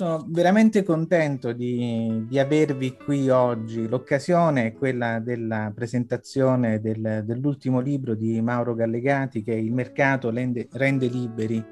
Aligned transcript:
sono 0.00 0.24
veramente 0.28 0.82
contento 0.82 1.52
di, 1.52 2.24
di 2.26 2.38
avervi 2.38 2.96
qui 2.96 3.28
oggi. 3.28 3.86
L'occasione 3.86 4.68
è 4.68 4.72
quella 4.72 5.18
della 5.18 5.70
presentazione 5.74 6.80
del, 6.80 7.22
dell'ultimo 7.26 7.80
libro 7.80 8.14
di 8.14 8.40
Mauro 8.40 8.74
Gallegati 8.74 9.42
che 9.42 9.52
è 9.52 9.56
Il 9.56 9.74
mercato 9.74 10.30
rende, 10.30 10.68
rende 10.72 11.06
liberi 11.06 11.62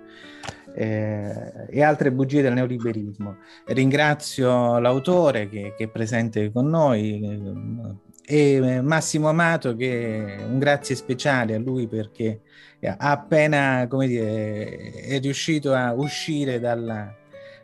eh, 0.74 1.68
e 1.70 1.82
altre 1.82 2.12
bugie 2.12 2.42
del 2.42 2.52
neoliberismo. 2.52 3.38
Ringrazio 3.64 4.78
l'autore 4.78 5.48
che, 5.48 5.72
che 5.74 5.84
è 5.84 5.88
presente 5.88 6.52
con 6.52 6.68
noi 6.68 7.96
e 8.26 8.82
Massimo 8.82 9.30
Amato 9.30 9.74
che 9.74 10.36
un 10.46 10.58
grazie 10.58 10.94
speciale 10.96 11.54
a 11.54 11.58
lui 11.58 11.88
perché 11.88 12.42
ha 12.82 12.94
appena 12.98 13.86
come 13.88 14.06
dire, 14.06 14.90
è 15.00 15.18
riuscito 15.18 15.72
a 15.72 15.94
uscire 15.94 16.60
dalla 16.60 17.10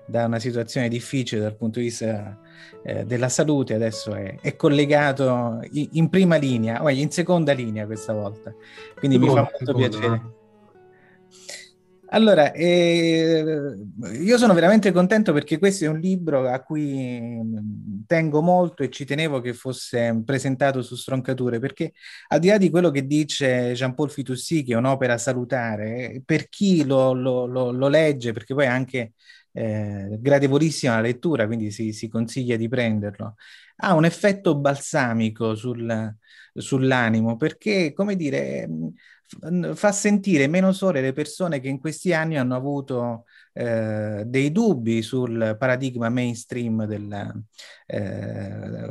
da 0.06 0.26
una 0.26 0.38
situazione 0.38 0.88
difficile 0.88 1.40
dal 1.40 1.56
punto 1.56 1.78
di 1.78 1.86
vista 1.86 2.38
eh, 2.84 3.04
della 3.04 3.28
salute, 3.28 3.74
adesso 3.74 4.14
è, 4.14 4.38
è 4.40 4.56
collegato 4.56 5.60
in, 5.72 5.88
in, 5.92 6.08
prima 6.08 6.36
linea, 6.36 6.82
o 6.82 6.90
in 6.90 7.10
seconda 7.10 7.52
linea 7.52 7.86
questa 7.86 8.12
volta. 8.12 8.54
Quindi 8.98 9.18
seconda, 9.18 9.40
mi 9.40 9.46
fa 9.46 9.52
molto 9.52 9.78
seconda. 9.78 9.88
piacere. 9.88 10.42
Allora, 12.14 12.52
eh, 12.52 13.76
io 14.20 14.38
sono 14.38 14.54
veramente 14.54 14.92
contento 14.92 15.32
perché 15.32 15.58
questo 15.58 15.84
è 15.84 15.88
un 15.88 15.98
libro 15.98 16.48
a 16.48 16.62
cui 16.62 17.40
tengo 18.06 18.40
molto 18.40 18.84
e 18.84 18.90
ci 18.90 19.04
tenevo 19.04 19.40
che 19.40 19.52
fosse 19.52 20.22
presentato 20.24 20.80
su 20.80 20.94
Stroncature, 20.94 21.58
perché 21.58 21.92
al 22.28 22.38
di 22.38 22.48
là 22.48 22.56
di 22.56 22.70
quello 22.70 22.92
che 22.92 23.04
dice 23.04 23.72
Jean-Paul 23.72 24.10
Fitoussi, 24.10 24.62
che 24.62 24.74
è 24.74 24.76
un'opera 24.76 25.18
salutare, 25.18 26.22
per 26.24 26.48
chi 26.48 26.84
lo, 26.84 27.14
lo, 27.14 27.46
lo, 27.46 27.72
lo 27.72 27.88
legge, 27.88 28.32
perché 28.32 28.54
poi 28.54 28.66
anche 28.66 29.14
eh, 29.56 30.18
gradevolissima 30.20 30.96
la 30.96 31.00
lettura, 31.00 31.46
quindi 31.46 31.70
si, 31.70 31.92
si, 31.92 32.08
consiglia 32.08 32.56
di 32.56 32.68
prenderlo. 32.68 33.36
Ha 33.76 33.94
un 33.94 34.04
effetto 34.04 34.56
balsamico 34.58 35.54
sul, 35.54 36.12
sull'animo 36.52 37.36
perché, 37.36 37.92
come 37.92 38.16
dire, 38.16 38.68
fa 39.74 39.92
sentire 39.92 40.48
meno 40.48 40.72
sole 40.72 41.00
le 41.00 41.12
persone 41.12 41.60
che 41.60 41.68
in 41.68 41.78
questi 41.78 42.12
anni 42.12 42.36
hanno 42.36 42.56
avuto 42.56 43.24
eh, 43.54 44.24
dei 44.26 44.50
dubbi 44.50 45.00
sul 45.00 45.56
paradigma 45.58 46.08
mainstream 46.08 46.86
del 46.86 47.44
eh, 47.86 48.90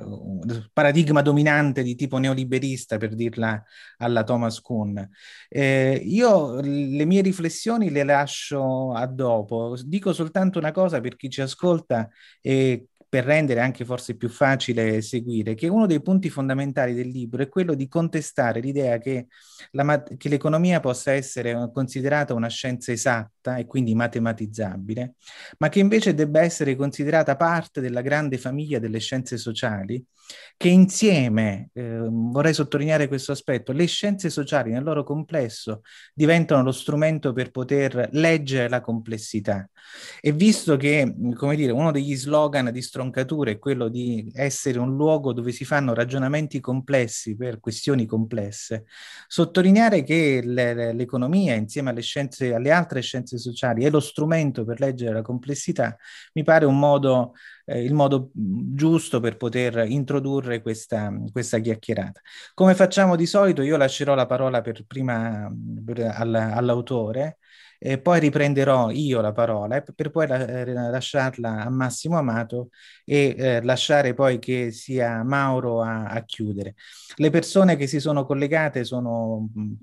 paradigma 0.72 1.22
dominante 1.22 1.84
di 1.84 1.96
tipo 1.96 2.18
neoliberista, 2.18 2.98
per 2.98 3.14
dirla 3.14 3.62
alla 3.98 4.24
Thomas 4.24 4.62
Kuhn. 4.62 5.08
Eh, 5.50 6.02
io 6.04 6.60
le 6.62 7.06
mie 7.06 7.22
riflessioni 7.22 7.92
le 7.92 8.04
lascio 8.04 8.94
a 8.94 9.06
dopo. 9.06 9.76
Dico 9.86 10.14
soltanto 10.14 10.60
una 10.60 10.72
cosa 10.72 11.02
per 11.02 11.16
chi 11.18 11.30
ci 11.30 11.42
ascolta 11.42 12.10
e 12.42 12.88
per 13.14 13.26
rendere 13.26 13.60
anche 13.60 13.86
forse 13.86 14.16
più 14.16 14.28
facile 14.28 15.00
seguire, 15.04 15.54
che 15.54 15.68
uno 15.68 15.86
dei 15.86 16.02
punti 16.02 16.32
fondamentali 16.32 16.96
del 16.96 17.10
libro 17.10 17.44
è 17.44 17.48
quello 17.48 17.76
di 17.76 17.88
contestare 17.88 18.60
l'idea 18.60 18.98
che, 18.98 19.28
la, 19.74 20.02
che 20.18 20.30
l'economia 20.30 20.80
possa 20.80 21.12
essere 21.12 21.70
considerata 21.72 22.34
una 22.34 22.48
scienza 22.48 22.92
esatta 22.92 23.58
e 23.58 23.68
quindi 23.68 23.94
matematizzabile, 23.94 25.14
ma 25.60 25.70
che 25.70 25.78
invece 25.78 26.16
debba 26.16 26.42
essere 26.42 26.76
considerata 26.76 27.36
parte 27.36 27.82
della 27.82 28.02
grande 28.02 28.40
famiglia 28.40 28.80
delle 28.80 28.98
scienze 28.98 29.38
sociali, 29.38 30.04
che 30.58 30.70
insieme, 30.70 31.70
eh, 31.74 32.08
vorrei 32.10 32.54
sottolineare 32.54 33.08
questo 33.08 33.32
aspetto, 33.32 33.72
le 33.72 33.86
scienze 33.86 34.30
sociali 34.30 34.72
nel 34.72 34.84
loro 34.84 35.04
complesso 35.04 35.82
diventano 36.14 36.64
lo 36.64 36.72
strumento 36.72 37.34
per 37.34 37.52
poter 37.52 38.10
leggere 38.14 38.70
la 38.70 38.82
complessità. 38.82 39.70
E 40.22 40.32
visto 40.32 40.78
che, 40.78 41.14
come 41.36 41.56
dire, 41.56 41.72
uno 41.72 41.92
degli 41.92 42.16
slogan 42.16 42.72
di 42.72 42.82
Strong 42.82 43.03
stroncature 43.04 43.52
è 43.52 43.60
quello 43.60 43.90
di 43.90 44.32
essere 44.34 44.80
un 44.80 44.96
luogo 44.96 45.34
dove 45.34 45.52
si 45.52 45.66
fanno 45.66 45.94
ragionamenti 45.94 46.60
complessi 46.60 47.36
per 47.36 47.60
questioni 47.60 48.06
complesse, 48.06 48.86
sottolineare 49.28 50.04
che 50.04 50.42
le, 50.44 50.94
l'economia 50.94 51.54
insieme 51.56 51.90
alle 51.90 52.02
scienze, 52.02 52.54
alle 52.54 52.72
altre 52.72 53.02
scienze 53.02 53.38
sociali 53.38 53.84
è 53.84 53.90
lo 53.90 54.00
strumento 54.00 54.64
per 54.64 54.80
leggere 54.80 55.14
la 55.14 55.22
complessità, 55.22 55.98
mi 56.34 56.44
pare 56.44 56.66
un 56.66 56.80
modo, 56.80 57.34
eh, 57.66 57.84
il 57.84 57.94
modo 57.94 58.30
giusto 58.34 59.20
per 59.20 59.38
poter 59.38 59.86
introdurre 59.88 60.62
questa, 60.62 61.14
questa 61.32 61.60
chiacchierata. 61.60 62.22
Come 62.54 62.76
facciamo 62.76 63.16
di 63.16 63.26
solito, 63.26 63.62
io 63.62 63.78
lascerò 63.78 64.16
la 64.16 64.26
parola 64.26 64.62
per 64.62 64.86
prima 64.86 65.52
per, 65.84 66.00
all'autore 66.16 67.38
e 67.86 68.00
poi 68.00 68.22
riprenderò 68.22 68.92
io 68.92 69.20
la 69.20 69.34
parola 69.34 69.76
eh, 69.76 69.84
per 69.94 70.10
poi 70.10 70.26
la, 70.26 70.48
eh, 70.48 70.72
lasciarla 70.72 71.66
a 71.66 71.70
Massimo 71.70 72.18
Amato 72.18 72.70
e 73.04 73.36
eh, 73.38 73.62
lasciare 73.62 74.14
poi 74.14 74.40
che 74.40 74.72
sia 74.72 75.22
Mauro 75.24 75.82
a, 75.82 76.06
a, 76.06 76.24
chiudere. 76.24 76.76
Le 77.18 77.30
persone 77.30 77.76
che 77.76 77.88
si 77.88 78.00
sono 78.00 78.26
collegate 78.26 78.86
sono 78.86 79.50
mm, 79.58 79.74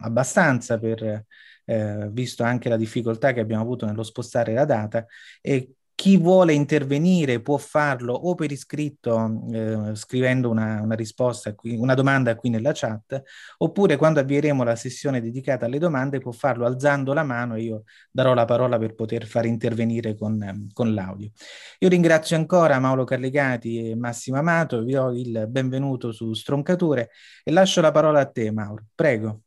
abbastanza 0.00 0.76
per, 0.80 1.24
eh, 1.64 2.08
visto 2.10 2.42
anche 2.42 2.68
la 2.68 2.76
difficoltà 2.76 3.32
che 3.32 3.40
abbiamo 3.40 3.62
avuto 3.62 3.86
nello 3.86 4.02
spostare 4.02 4.52
la 4.52 4.64
data 4.64 5.06
e 5.40 5.70
chi 5.96 6.18
vuole 6.18 6.52
intervenire 6.52 7.40
può 7.40 7.56
farlo 7.56 8.12
o 8.12 8.34
per 8.34 8.52
iscritto 8.52 9.40
eh, 9.50 9.94
scrivendo 9.94 10.50
una, 10.50 10.82
una, 10.82 10.94
risposta 10.94 11.54
una 11.62 11.94
domanda 11.94 12.36
qui 12.36 12.50
nella 12.50 12.72
chat, 12.74 13.22
oppure 13.58 13.96
quando 13.96 14.20
avvieremo 14.20 14.62
la 14.62 14.76
sessione 14.76 15.22
dedicata 15.22 15.64
alle 15.64 15.78
domande 15.78 16.18
può 16.18 16.32
farlo 16.32 16.66
alzando 16.66 17.14
la 17.14 17.24
mano 17.24 17.54
e 17.54 17.62
io 17.62 17.84
darò 18.10 18.34
la 18.34 18.44
parola 18.44 18.78
per 18.78 18.94
poter 18.94 19.24
far 19.24 19.46
intervenire 19.46 20.14
con, 20.14 20.68
con 20.74 20.92
l'audio. 20.92 21.30
Io 21.78 21.88
ringrazio 21.88 22.36
ancora 22.36 22.78
Mauro 22.78 23.04
Carlegati 23.04 23.88
e 23.88 23.96
Massimo 23.96 24.36
Amato, 24.36 24.82
vi 24.82 24.92
do 24.92 25.12
il 25.12 25.46
benvenuto 25.48 26.12
su 26.12 26.34
Stroncature 26.34 27.08
e 27.42 27.50
lascio 27.50 27.80
la 27.80 27.90
parola 27.90 28.20
a 28.20 28.26
te 28.26 28.52
Mauro, 28.52 28.84
prego. 28.94 29.40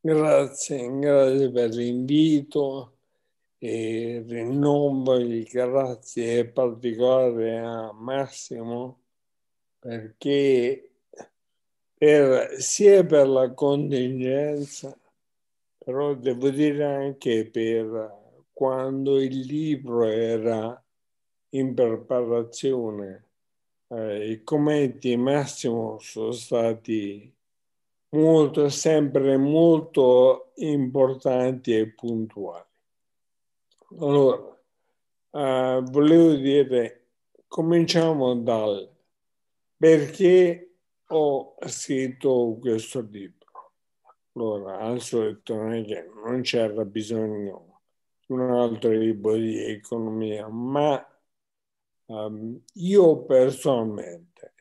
Grazie, 0.00 0.88
grazie 1.00 1.50
per 1.50 1.70
l'invito 1.70 2.95
e 3.66 4.24
rinnovo 4.26 5.16
il 5.16 5.42
grazie 5.44 6.46
particolare 6.46 7.58
a 7.58 7.92
Massimo 7.92 9.00
perché 9.78 10.90
per, 11.98 12.60
sia 12.60 13.04
per 13.04 13.26
la 13.26 13.52
contingenza, 13.52 14.96
però 15.78 16.14
devo 16.14 16.50
dire 16.50 16.84
anche 16.84 17.48
per 17.50 18.46
quando 18.52 19.20
il 19.20 19.40
libro 19.40 20.04
era 20.04 20.80
in 21.50 21.74
preparazione, 21.74 23.24
eh, 23.88 24.30
i 24.30 24.42
commenti 24.44 25.16
Massimo 25.16 25.98
sono 25.98 26.32
stati 26.32 27.32
molto, 28.10 28.68
sempre 28.68 29.36
molto 29.36 30.52
importanti 30.56 31.76
e 31.76 31.88
puntuali. 31.88 32.65
Allora, 33.98 34.60
uh, 35.30 35.82
volevo 35.90 36.34
dire, 36.34 37.06
cominciamo 37.46 38.34
dal 38.34 38.94
perché 39.74 40.74
ho 41.06 41.56
scritto 41.66 42.58
questo 42.60 43.00
libro. 43.00 43.72
Allora, 44.32 44.80
al 44.80 45.00
solito 45.00 45.54
non 45.54 45.72
è 45.72 45.84
che 45.84 46.10
non 46.22 46.42
c'era 46.42 46.84
bisogno 46.84 47.80
di 48.26 48.34
un 48.34 48.50
altro 48.50 48.90
libro 48.90 49.34
di 49.34 49.64
economia, 49.64 50.46
ma 50.48 51.02
um, 52.06 52.60
io 52.74 53.24
personalmente 53.24 54.52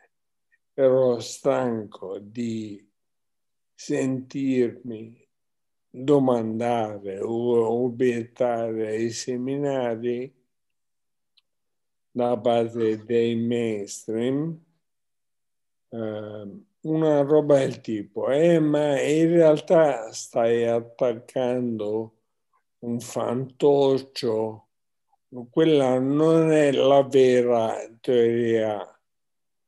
ero 0.73 1.19
stanco 1.19 2.19
di 2.19 2.89
sentirmi 3.73 5.24
domandare 6.03 7.21
o 7.21 7.85
obiettare 7.85 8.87
ai 8.87 9.11
seminari 9.11 10.33
da 12.11 12.37
parte 12.37 13.03
dei 13.05 13.35
mainstream 13.35 14.59
eh, 15.89 16.63
una 16.81 17.21
roba 17.21 17.57
del 17.57 17.81
tipo, 17.81 18.29
eh, 18.29 18.59
ma 18.59 18.99
in 19.01 19.29
realtà 19.29 20.11
stai 20.11 20.65
attaccando 20.65 22.13
un 22.79 22.99
fantoccio, 22.99 24.67
quella 25.49 25.97
non 25.99 26.51
è 26.51 26.71
la 26.71 27.01
vera 27.03 27.75
teoria 27.99 28.87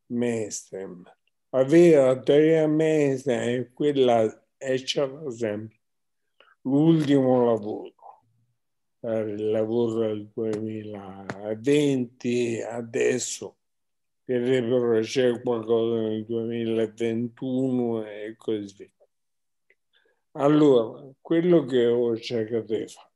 mainstream. 0.07 1.03
La 1.49 1.63
vera 1.63 2.19
teoria 2.19 2.67
mainstream 2.67 3.39
è 3.39 3.73
quella, 3.73 4.45
e 4.57 4.81
c'è 4.83 5.07
l'esempio, 5.07 5.76
l'ultimo 6.61 7.45
lavoro, 7.45 7.93
il 9.01 9.51
lavoro 9.51 10.07
del 10.07 10.29
2020, 10.33 12.61
adesso 12.61 13.57
però 14.27 14.99
c'è 14.99 15.41
qualcosa 15.41 16.01
nel 16.01 16.25
2021 16.25 18.05
e 18.05 18.35
così 18.37 18.75
via. 18.75 18.91
Allora, 20.31 21.09
quello 21.21 21.63
che 21.63 21.87
ho 21.87 22.15
cercato 22.17 22.75
di 22.75 22.87
fare 22.87 23.11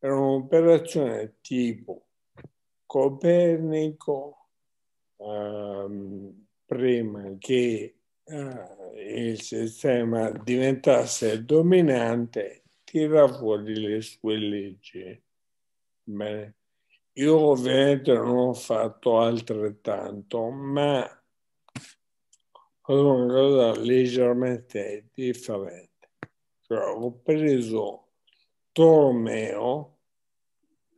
era 0.00 0.18
un'operazione 0.18 1.36
tipo 1.40 2.06
Copernico, 2.84 4.48
ehm, 5.16 6.46
prima 6.64 7.36
che 7.38 7.54
eh, 7.54 7.95
il 8.28 9.40
sistema 9.40 10.30
diventasse 10.30 11.44
dominante, 11.44 12.64
tira 12.84 13.28
fuori 13.28 13.78
le 13.78 14.00
sue 14.00 14.36
leggi. 14.36 15.22
Bene. 16.02 16.54
Io 17.14 17.38
ovviamente 17.38 18.12
non 18.12 18.36
ho 18.36 18.52
fatto 18.52 19.20
altrettanto, 19.20 20.50
ma 20.50 21.08
ho 22.88 23.14
una 23.14 23.32
cosa 23.32 23.80
leggermente 23.80 25.08
differente. 25.14 26.10
Cioè, 26.60 26.78
ho 26.78 27.12
preso 27.22 28.08
Tolomeo, 28.72 29.98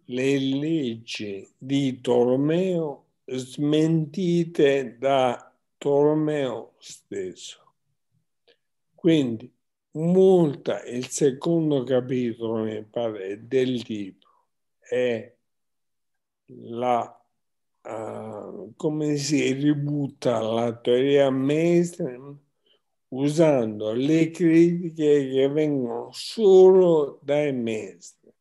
le 0.06 0.38
leggi 0.38 1.48
di 1.56 2.00
Tolomeo 2.00 3.04
smentite 3.26 4.96
da 4.98 5.47
Tolomeo 5.78 6.74
stesso. 6.78 7.74
Quindi 8.94 9.50
molta, 9.92 10.82
il 10.84 11.06
secondo 11.08 11.84
capitolo, 11.84 12.64
mi 12.64 12.84
pare, 12.84 13.46
del 13.46 13.80
libro 13.86 14.46
è 14.78 15.32
la, 16.46 17.24
uh, 17.82 18.72
come 18.76 19.16
si 19.16 19.52
ributta 19.52 20.40
la 20.40 20.76
teoria 20.76 21.30
mainstream 21.30 22.36
usando 23.10 23.92
le 23.92 24.30
critiche 24.30 25.28
che 25.28 25.48
vengono 25.48 26.10
solo 26.12 27.20
dai 27.22 27.52
mainstream. 27.52 28.34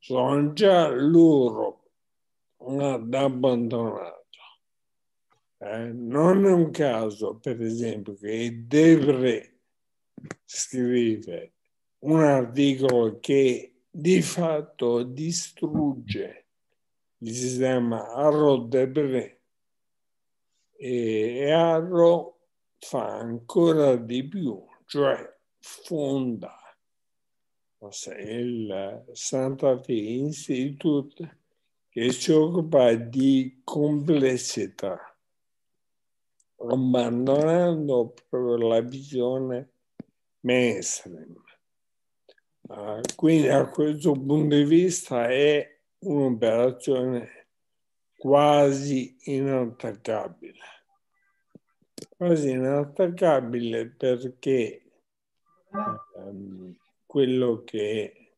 Sono 0.00 0.52
già 0.52 0.88
loro 0.88 1.90
ad 2.56 3.14
abbandonare 3.14 4.13
eh, 5.64 5.92
non 5.92 6.44
è 6.44 6.52
un 6.52 6.70
caso, 6.70 7.36
per 7.36 7.60
esempio, 7.62 8.14
che 8.16 8.64
Devre 8.66 9.60
scrive 10.44 11.52
un 12.00 12.22
articolo 12.22 13.18
che 13.18 13.84
di 13.90 14.20
fatto 14.20 15.02
distrugge 15.04 16.46
il 17.18 17.32
sistema 17.32 18.12
Arrow-Debré 18.12 19.40
e 20.76 21.50
Arrow 21.50 22.36
fa 22.78 23.16
ancora 23.16 23.96
di 23.96 24.22
più, 24.28 24.62
cioè 24.84 25.34
fonda 25.60 26.58
il 28.18 29.04
Santa 29.12 29.80
Fe 29.80 29.92
Institute 29.92 31.38
che 31.88 32.12
si 32.12 32.32
occupa 32.32 32.94
di 32.94 33.60
complessità 33.62 35.13
abbandonando 36.68 38.14
proprio 38.28 38.68
la 38.68 38.80
visione 38.80 39.70
mainstream. 40.40 41.42
Uh, 42.66 43.00
quindi 43.14 43.48
a 43.48 43.68
questo 43.68 44.12
punto 44.12 44.54
di 44.54 44.64
vista 44.64 45.28
è 45.28 45.80
un'operazione 45.98 47.46
quasi 48.16 49.16
inattaccabile. 49.24 50.58
Quasi 52.16 52.50
inattaccabile 52.50 53.86
perché 53.88 54.82
um, 56.14 56.74
quello, 57.04 57.62
che, 57.64 58.36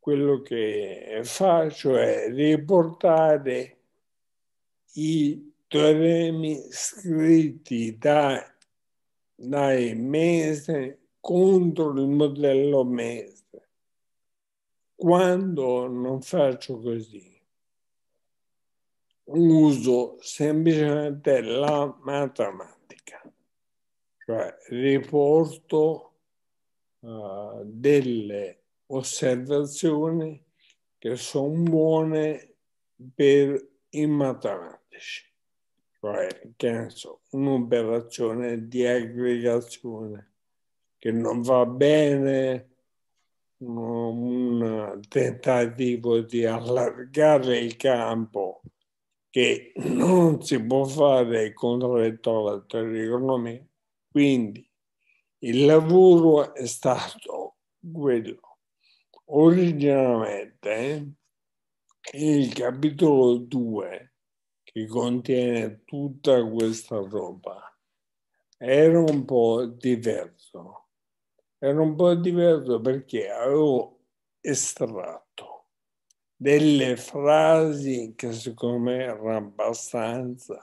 quello 0.00 0.42
che 0.42 1.20
faccio 1.22 1.96
è 1.96 2.28
riportare 2.30 3.78
i 4.94 5.53
teoremi 5.74 6.68
scritti 6.70 7.98
da, 7.98 8.48
dai 9.34 9.92
mesi 9.96 10.96
contro 11.18 11.90
il 11.90 12.06
modello 12.06 12.84
mese. 12.84 13.70
Quando 14.94 15.88
non 15.88 16.22
faccio 16.22 16.78
così, 16.78 17.42
uso 19.24 20.16
semplicemente 20.20 21.40
la 21.40 21.92
matematica, 22.02 23.20
cioè 24.24 24.56
riporto 24.68 26.12
uh, 27.00 27.62
delle 27.64 28.62
osservazioni 28.86 30.40
che 30.98 31.16
sono 31.16 31.62
buone 31.62 32.54
per 33.12 33.70
i 33.88 34.06
matematici 34.06 35.32
cioè 36.04 36.52
che 36.54 36.90
so, 36.90 37.22
un'operazione 37.30 38.68
di 38.68 38.84
aggregazione 38.84 40.32
che 40.98 41.10
non 41.10 41.40
va 41.40 41.64
bene, 41.64 42.68
un 43.58 45.00
tentativo 45.08 46.20
di 46.20 46.44
allargare 46.44 47.58
il 47.58 47.76
campo 47.76 48.60
che 49.30 49.72
non 49.76 50.42
si 50.42 50.62
può 50.62 50.84
fare 50.84 51.54
contraddetto 51.54 52.38
alla 52.38 52.60
teoria 52.60 53.64
Quindi 54.10 54.70
il 55.38 55.64
lavoro 55.64 56.54
è 56.54 56.66
stato 56.66 57.56
quello. 57.80 58.58
Originariamente 59.26 61.12
il 62.12 62.52
capitolo 62.52 63.38
2 63.38 64.13
che 64.74 64.88
contiene 64.88 65.84
tutta 65.84 66.44
questa 66.50 66.96
roba 66.96 67.72
era 68.58 68.98
un 68.98 69.24
po' 69.24 69.66
diverso. 69.66 70.88
Era 71.58 71.80
un 71.80 71.94
po' 71.94 72.12
diverso 72.16 72.80
perché 72.80 73.30
avevo 73.30 74.00
estratto 74.40 75.66
delle 76.34 76.96
frasi 76.96 78.14
che 78.16 78.32
secondo 78.32 78.78
me 78.78 79.04
erano 79.04 79.36
abbastanza 79.36 80.60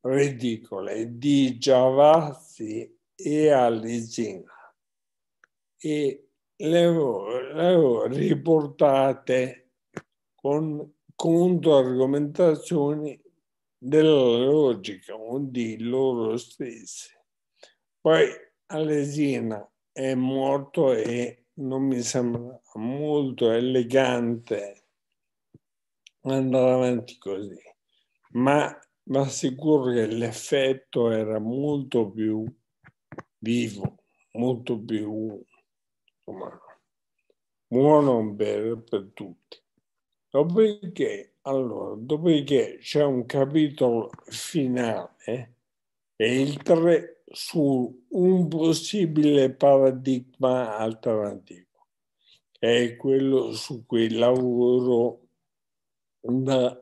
ridicole 0.00 1.18
di 1.18 1.58
Giavazzi 1.58 2.98
e 3.14 3.50
Alisina 3.50 4.74
e 5.76 6.28
le 6.56 6.84
avevo 6.84 8.06
riportate 8.06 9.72
con 10.34 10.90
controargomentazioni 11.14 13.24
della 13.86 14.44
logica 14.44 15.14
di 15.38 15.78
loro 15.78 16.36
stessi. 16.36 17.10
Poi 18.00 18.28
Alesina 18.66 19.64
è 19.92 20.14
morto 20.14 20.92
e 20.92 21.46
non 21.54 21.84
mi 21.84 22.02
sembra 22.02 22.60
molto 22.74 23.50
elegante 23.52 24.88
andare 26.22 26.70
avanti 26.72 27.16
così, 27.18 27.60
ma 28.32 28.76
mi 29.04 29.18
assicuro 29.18 29.92
che 29.92 30.06
l'effetto 30.06 31.10
era 31.10 31.38
molto 31.38 32.10
più 32.10 32.44
vivo, 33.38 34.02
molto 34.32 34.80
più 34.80 35.40
insomma, 36.24 36.60
buono 37.68 38.34
per, 38.34 38.82
per 38.82 39.10
tutti. 39.14 39.62
Dopodiché, 40.28 41.35
allora, 41.46 41.94
dopodiché 41.96 42.78
c'è 42.80 43.04
un 43.04 43.24
capitolo 43.24 44.10
finale 44.26 45.54
e 46.16 46.40
il 46.40 46.60
3 46.62 47.22
su 47.30 48.04
un 48.08 48.48
possibile 48.48 49.52
paradigma 49.52 50.76
alternativo, 50.76 51.86
è 52.58 52.96
quello 52.96 53.52
su 53.52 53.86
cui 53.86 54.10
lavoro 54.10 55.28
da 56.20 56.80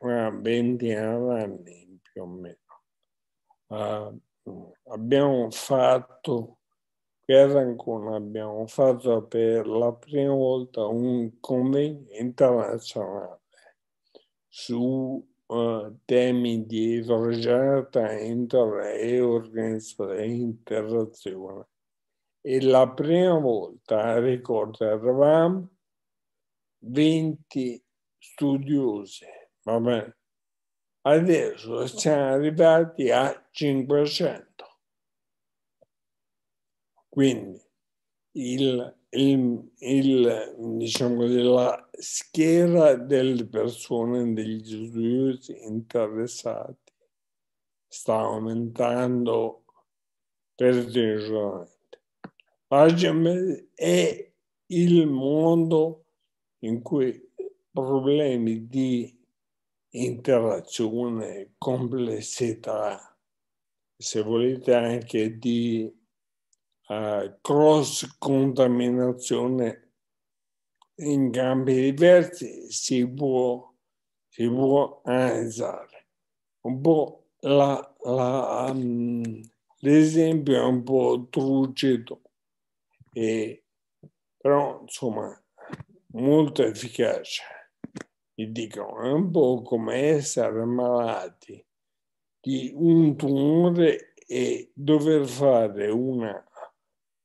20 0.00 0.92
anni 0.92 2.00
più 2.00 2.22
o 2.22 2.26
meno. 2.26 2.56
Uh, 3.68 4.72
abbiamo 4.90 5.50
fatto 5.50 6.58
per 7.24 7.56
Ancona 7.56 8.14
abbiamo 8.14 8.64
fatto 8.68 9.24
per 9.24 9.66
la 9.66 9.92
prima 9.92 10.32
volta 10.32 10.86
un 10.86 11.40
convegno 11.40 12.06
internazionale 12.12 13.40
su 14.56 15.22
uh, 15.48 15.98
temi 16.06 16.64
di 16.64 16.96
eterogeneità 16.96 18.10
inter 18.18 18.86
e 18.96 19.20
organizzazione 19.20 20.16
e 20.22 20.30
interazione. 20.30 21.66
E 22.40 22.62
la 22.62 22.88
prima 22.88 23.38
volta, 23.38 24.18
ricordo, 24.18 24.82
eravamo 24.82 25.68
20 26.78 27.84
studiosi, 28.16 29.26
va 29.64 29.78
bene? 29.78 30.16
Adesso 31.02 31.86
siamo 31.86 32.32
arrivati 32.32 33.10
a 33.10 33.46
500 33.50 34.56
quindi 37.08 37.62
il, 38.32 38.96
il, 39.10 39.72
il, 39.78 40.54
diciamo, 40.76 41.24
la 41.24 41.85
schiera 41.98 42.94
delle 42.94 43.46
persone, 43.46 44.32
degli 44.32 44.64
studiosi 44.64 45.64
interessati, 45.64 46.92
sta 47.86 48.18
aumentando 48.18 49.64
vertiginosamente. 50.54 51.74
Oggi 52.68 53.06
è 53.74 54.32
il 54.66 55.06
mondo 55.06 56.04
in 56.60 56.82
cui 56.82 57.32
problemi 57.70 58.66
di 58.66 59.16
interazione, 59.90 61.54
complessità, 61.58 63.16
se 63.96 64.22
volete 64.22 64.74
anche 64.74 65.38
di 65.38 65.90
uh, 66.88 67.38
cross 67.40 68.16
contaminazione 68.18 69.85
in 70.96 71.30
campi 71.30 71.74
diversi 71.74 72.70
si 72.70 73.06
può, 73.08 73.72
si 74.28 74.48
può 74.48 75.00
analizzare. 75.04 76.08
Un 76.62 76.80
po' 76.80 77.28
la, 77.40 77.96
la, 78.04 78.66
um, 78.70 79.22
l'esempio 79.80 80.56
è 80.56 80.62
un 80.62 80.82
po' 80.82 81.26
trucido, 81.30 82.22
e, 83.12 83.64
però 84.36 84.80
insomma 84.80 85.40
molto 86.12 86.64
efficace. 86.64 87.42
Mi 88.34 88.52
dicono, 88.52 89.02
è 89.02 89.12
un 89.12 89.30
po' 89.30 89.62
come 89.62 89.96
essere 89.96 90.64
malati 90.64 91.64
di 92.40 92.70
un 92.74 93.16
tumore 93.16 94.12
e 94.14 94.70
dover 94.74 95.26
fare 95.26 95.88
una 95.88 96.44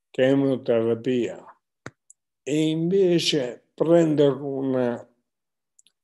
chemioterapia 0.10 1.46
e 2.44 2.70
invece 2.70 3.61
prendere 3.82 4.36
una 4.40 5.10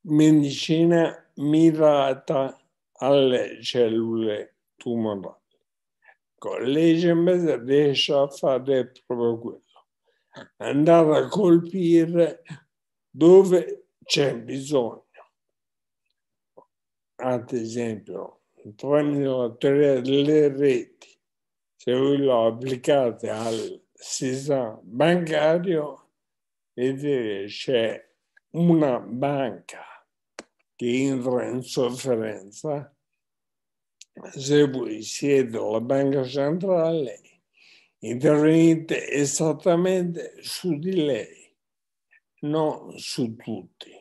medicina 0.08 1.32
mirata 1.36 2.60
alle 2.94 3.62
cellule 3.62 4.56
tumorali. 4.76 5.36
Con 6.40 6.64
l'EGMS 6.64 7.64
riesce 7.66 8.14
a 8.14 8.28
fare 8.30 8.92
proprio 9.06 9.38
quello, 9.38 9.86
andare 10.58 11.18
a 11.18 11.28
colpire 11.28 12.42
dove 13.12 13.90
c'è 14.04 14.36
bisogno. 14.40 15.04
Ad 17.18 17.52
esempio, 17.52 18.42
tramite 18.76 19.24
la 19.24 19.56
teoria 19.56 20.02
delle 20.02 20.48
reti, 20.48 21.16
se 21.76 21.94
voi 21.94 22.18
lo 22.18 22.48
applicate 22.48 23.30
al 23.30 23.86
sistema 23.94 24.80
bancario 24.82 26.07
e 26.80 27.46
c'è 27.48 28.08
una 28.52 29.00
banca 29.00 29.84
che 30.76 30.86
entra 30.86 31.48
in 31.48 31.64
sofferenza, 31.64 32.96
se 34.32 34.68
voi 34.68 35.02
siete 35.02 35.58
la 35.58 35.82
banca 35.82 36.24
centrale, 36.24 37.20
intervenite 38.00 39.10
esattamente 39.10 40.36
su 40.42 40.78
di 40.78 41.04
lei, 41.04 41.56
non 42.42 42.96
su 43.00 43.36
tutti. 43.36 43.92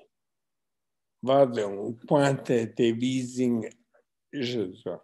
Fate 1.19 1.63
un 1.63 1.99
quantitative 2.05 3.07
easing 3.07 3.67
eccetera. 4.29 5.03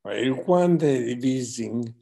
Ma 0.00 0.14
il 0.14 0.34
quantitative 0.36 1.26
easing 1.26 1.94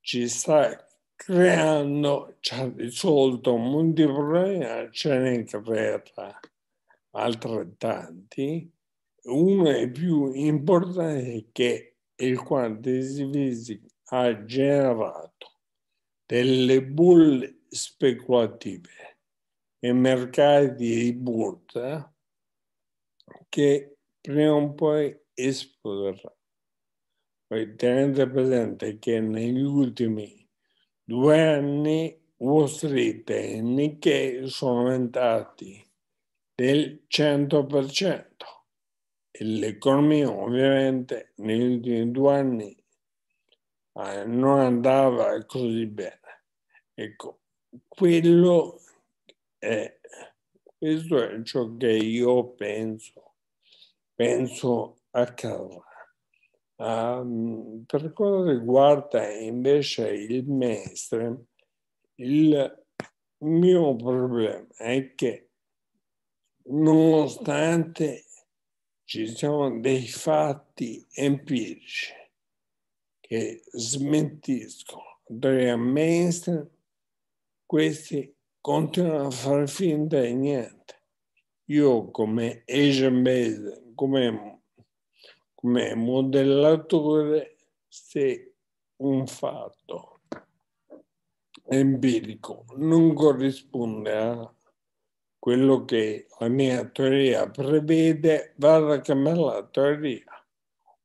ci 0.00 0.28
sta 0.28 0.85
creando, 1.16 2.36
ci 2.40 2.54
ha 2.54 2.70
risolto 2.76 3.56
molti 3.56 4.04
problemi, 4.04 4.92
ce 4.92 5.18
ne 5.18 5.44
creerà 5.44 6.38
altrettanti. 7.10 8.72
Uno 9.24 9.64
dei 9.64 9.90
più 9.90 10.32
importanti 10.32 11.38
è 11.38 11.44
che 11.50 11.96
il 12.14 12.40
quantitative 12.42 13.80
ha 14.10 14.44
generato 14.44 15.62
delle 16.24 16.84
bulle 16.84 17.62
speculative 17.68 19.18
e 19.80 19.92
mercati 19.92 20.74
di 20.74 21.12
borsa 21.14 22.14
che 23.48 23.96
prima 24.20 24.54
o 24.54 24.72
poi 24.74 25.16
esploderanno. 25.34 26.34
Tenete 27.76 28.28
presente 28.28 28.98
che 28.98 29.20
negli 29.20 29.62
ultimi 29.62 30.35
due 31.08 31.40
anni 31.40 32.20
Wall 32.38 32.66
Street 32.66 33.30
e 33.30 33.60
Nikkei 33.60 34.48
sono 34.48 34.80
aumentati 34.80 35.88
del 36.52 37.04
100% 37.06 38.24
e 39.30 39.44
l'economia 39.44 40.28
ovviamente 40.28 41.32
negli 41.36 41.74
ultimi 41.74 42.10
due 42.10 42.36
anni 42.36 42.84
eh, 43.92 44.24
non 44.24 44.58
andava 44.58 45.44
così 45.44 45.86
bene. 45.86 46.42
Ecco, 46.92 47.40
quello 47.86 48.80
è, 49.58 50.00
questo 50.76 51.22
è 51.22 51.42
ciò 51.44 51.76
che 51.76 51.92
io 51.92 52.48
penso, 52.54 53.34
penso 54.12 55.02
accadrà. 55.10 55.84
Um, 56.78 57.84
per 57.86 58.12
quanto 58.12 58.50
riguarda 58.50 59.30
invece 59.30 60.10
il 60.12 60.46
mainstream, 60.46 61.42
il 62.16 62.84
mio 63.38 63.96
problema 63.96 64.66
è 64.76 65.14
che 65.14 65.48
nonostante 66.64 68.24
ci 69.04 69.26
siano 69.28 69.80
dei 69.80 70.06
fatti 70.06 71.06
empirici 71.12 72.12
che 73.20 73.62
smentiscono 73.72 75.20
il 75.28 75.76
mainstream, 75.76 76.68
questi 77.64 78.32
continuano 78.60 79.26
a 79.26 79.30
fare 79.30 79.66
finta 79.66 80.20
di 80.20 80.34
niente. 80.34 81.02
io 81.66 82.10
come 82.10 82.62
agent 82.66 83.22
based, 83.22 83.94
come, 83.94 84.55
come 85.56 85.94
modellatore, 85.96 87.56
se 87.88 88.54
un 88.98 89.26
fatto 89.26 90.20
empirico 91.68 92.64
non 92.76 93.12
corrisponde 93.14 94.16
a 94.16 94.54
quello 95.38 95.84
che 95.84 96.26
la 96.38 96.48
mia 96.48 96.84
teoria 96.88 97.48
prevede, 97.48 98.54
vado 98.56 98.92
a 98.92 99.00
cambiare 99.00 99.40
la 99.40 99.66
teoria, 99.66 100.46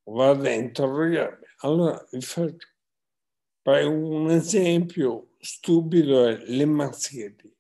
vado 0.04 0.48
a 0.48 0.52
interrogare. 0.52 1.56
Allora 1.60 2.08
vi 2.12 2.22
faccio 2.22 2.68
un 3.64 4.30
esempio 4.32 5.30
stupido 5.40 6.28
le 6.28 6.66
mascherine. 6.66 7.56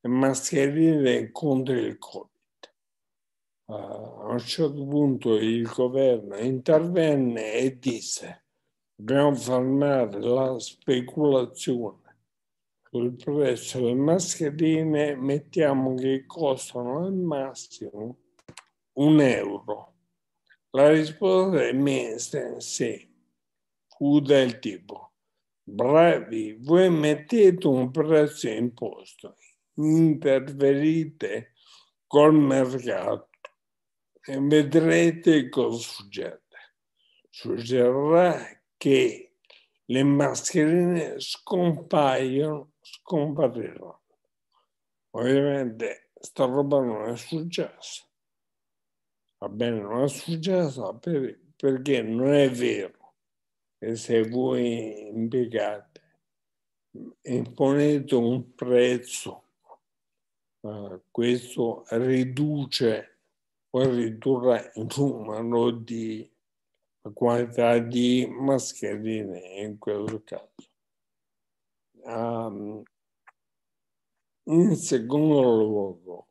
Le 0.00 0.08
mascherine 0.08 1.30
contro 1.32 1.74
il 1.74 1.98
Covid. 1.98 2.37
Uh, 3.70 3.74
a 3.74 4.30
un 4.30 4.38
certo 4.38 4.82
punto 4.86 5.34
il 5.34 5.68
governo 5.68 6.38
intervenne 6.38 7.52
e 7.52 7.78
disse 7.78 8.44
dobbiamo 8.94 9.34
fermare 9.34 10.18
la 10.22 10.58
speculazione 10.58 12.16
sul 12.88 13.14
prezzo 13.14 13.80
delle 13.80 13.92
mascherine 13.92 15.16
mettiamo 15.16 15.94
che 15.96 16.24
costano 16.24 17.04
al 17.04 17.12
massimo 17.12 18.16
un 18.94 19.20
euro. 19.20 19.96
La 20.70 20.88
risposta 20.88 21.58
del 21.58 21.76
ministro 21.76 22.60
sì, 22.60 23.06
fu 23.86 24.20
del 24.20 24.60
tipo, 24.60 25.12
bravi, 25.62 26.56
voi 26.58 26.88
mettete 26.88 27.66
un 27.66 27.90
prezzo 27.90 28.48
imposto, 28.48 29.36
intervenite 29.74 31.52
col 32.06 32.32
mercato 32.34 33.27
e 34.28 34.38
vedrete 34.38 35.48
cosa 35.48 35.78
succede. 35.78 36.42
Succederà 37.30 38.60
che 38.76 39.36
le 39.86 40.02
mascherine 40.02 41.18
scompaiono 41.18 42.72
scomparirono. 42.78 44.02
Ovviamente 45.12 46.10
sta 46.20 46.44
roba 46.44 46.78
non 46.82 47.08
è 47.08 47.16
successa. 47.16 48.04
Va 49.38 49.48
bene, 49.48 49.80
non 49.80 50.02
è 50.02 50.08
successa 50.08 50.92
per, 50.92 51.38
perché 51.56 52.02
non 52.02 52.34
è 52.34 52.50
vero 52.50 53.14
che 53.78 53.96
se 53.96 54.28
voi 54.28 55.06
impiegate, 55.08 56.02
imponete 57.22 58.14
un 58.14 58.54
prezzo, 58.54 59.44
uh, 60.60 61.00
questo 61.10 61.84
riduce 61.88 63.17
o 63.70 63.90
ridurrà 63.90 64.60
il 64.74 64.86
numero 64.96 65.70
di 65.70 66.30
quantità 67.12 67.78
di 67.78 68.26
mascherine 68.28 69.38
in 69.60 69.78
quel 69.78 70.22
caso. 70.24 70.70
Um, 72.02 72.82
in 74.44 74.76
secondo 74.76 75.42
luogo, 75.42 76.28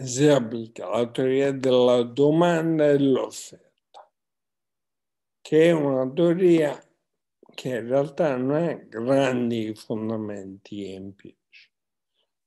si 0.00 0.26
applica 0.26 0.88
la 0.88 1.10
teoria 1.10 1.52
della 1.52 2.02
domanda 2.02 2.88
e 2.88 2.96
dell'offerta, 2.96 4.10
che 5.42 5.66
è 5.66 5.70
una 5.72 6.10
teoria 6.10 6.82
che 7.54 7.68
in 7.68 7.88
realtà 7.88 8.36
non 8.36 8.54
ha 8.56 8.72
grandi 8.72 9.74
fondamenti 9.74 10.94
empirici. 10.94 11.70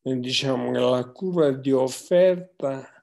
Noi 0.02 0.20
diciamo 0.20 0.72
che 0.72 0.80
la 0.80 1.06
curva 1.12 1.52
di 1.52 1.72
offerta 1.72 2.95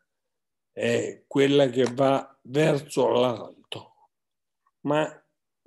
è 0.72 1.24
quella 1.26 1.68
che 1.68 1.84
va 1.92 2.38
verso 2.42 3.08
l'alto, 3.08 4.08
ma 4.80 5.22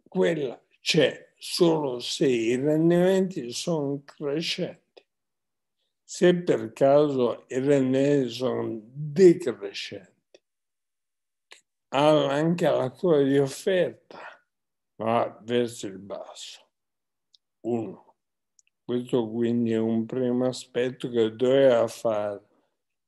quella 0.08 0.60
c'è 0.82 1.34
solo 1.38 2.00
se 2.00 2.28
i 2.28 2.56
rendimenti 2.56 3.52
sono 3.52 4.02
crescenti. 4.04 4.84
Se 6.04 6.36
per 6.36 6.72
caso 6.74 7.46
i 7.48 7.60
rendimenti 7.60 8.30
sono 8.30 8.80
decrescenti, 8.84 10.40
anche 11.90 12.70
la 12.70 12.90
curva 12.92 13.22
di 13.22 13.38
offerta 13.38 14.20
va 14.96 15.40
verso 15.44 15.88
il 15.88 15.98
basso. 15.98 16.68
Uno. 17.62 18.16
Questo 18.84 19.28
quindi 19.30 19.72
è 19.72 19.80
un 19.80 20.06
primo 20.06 20.46
aspetto 20.46 21.10
che 21.10 21.36
doveva 21.36 21.88
fare. 21.88 22.44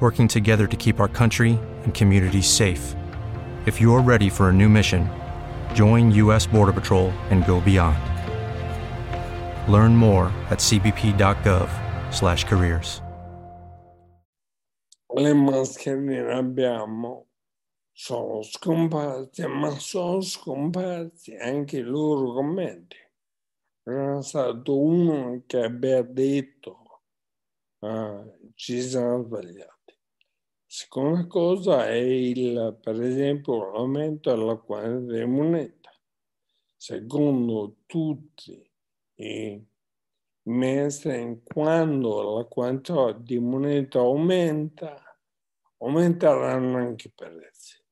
working 0.00 0.28
together 0.28 0.66
to 0.66 0.76
keep 0.76 1.00
our 1.00 1.08
country 1.08 1.58
and 1.84 1.94
communities 1.94 2.46
safe. 2.46 2.94
If 3.64 3.80
you're 3.80 4.02
ready 4.02 4.28
for 4.28 4.50
a 4.50 4.52
new 4.52 4.68
mission, 4.68 5.08
join 5.72 6.10
U.S. 6.12 6.46
Border 6.46 6.72
Patrol 6.72 7.12
and 7.30 7.46
go 7.46 7.62
beyond. 7.62 7.96
Learn 9.72 9.96
more 9.96 10.26
at 10.50 10.58
cbp.gov/careers. 10.58 13.00
le 15.16 15.32
mascherine 15.32 16.30
abbiamo 16.30 17.28
sono 17.92 18.42
scomparse, 18.42 19.46
ma 19.46 19.70
sono 19.70 20.20
scomparsi 20.20 21.34
anche 21.34 21.78
i 21.78 21.82
loro 21.82 22.34
commenti. 22.34 22.96
È 23.82 24.18
stato 24.20 24.78
uno 24.78 25.42
che 25.46 25.62
abbia 25.62 26.02
detto 26.02 27.00
uh, 27.78 28.50
ci 28.54 28.82
siamo 28.82 29.22
sbagliati. 29.22 29.75
Seconda 30.68 31.26
cosa 31.28 31.86
è 31.86 31.94
il, 31.94 32.76
per 32.82 33.00
esempio, 33.00 33.70
l'aumento 33.70 34.34
della 34.34 34.56
quantità 34.56 35.18
di 35.18 35.24
moneta. 35.24 35.90
Secondo 36.74 37.76
tutti 37.86 38.68
i 39.14 39.64
mainstream, 40.42 41.42
quando 41.44 42.36
la 42.36 42.44
quantità 42.44 43.12
di 43.12 43.38
moneta 43.38 44.00
aumenta, 44.00 45.00
aumenteranno 45.78 46.78
anche 46.78 47.08
i 47.08 47.12
prezzi. 47.14 47.84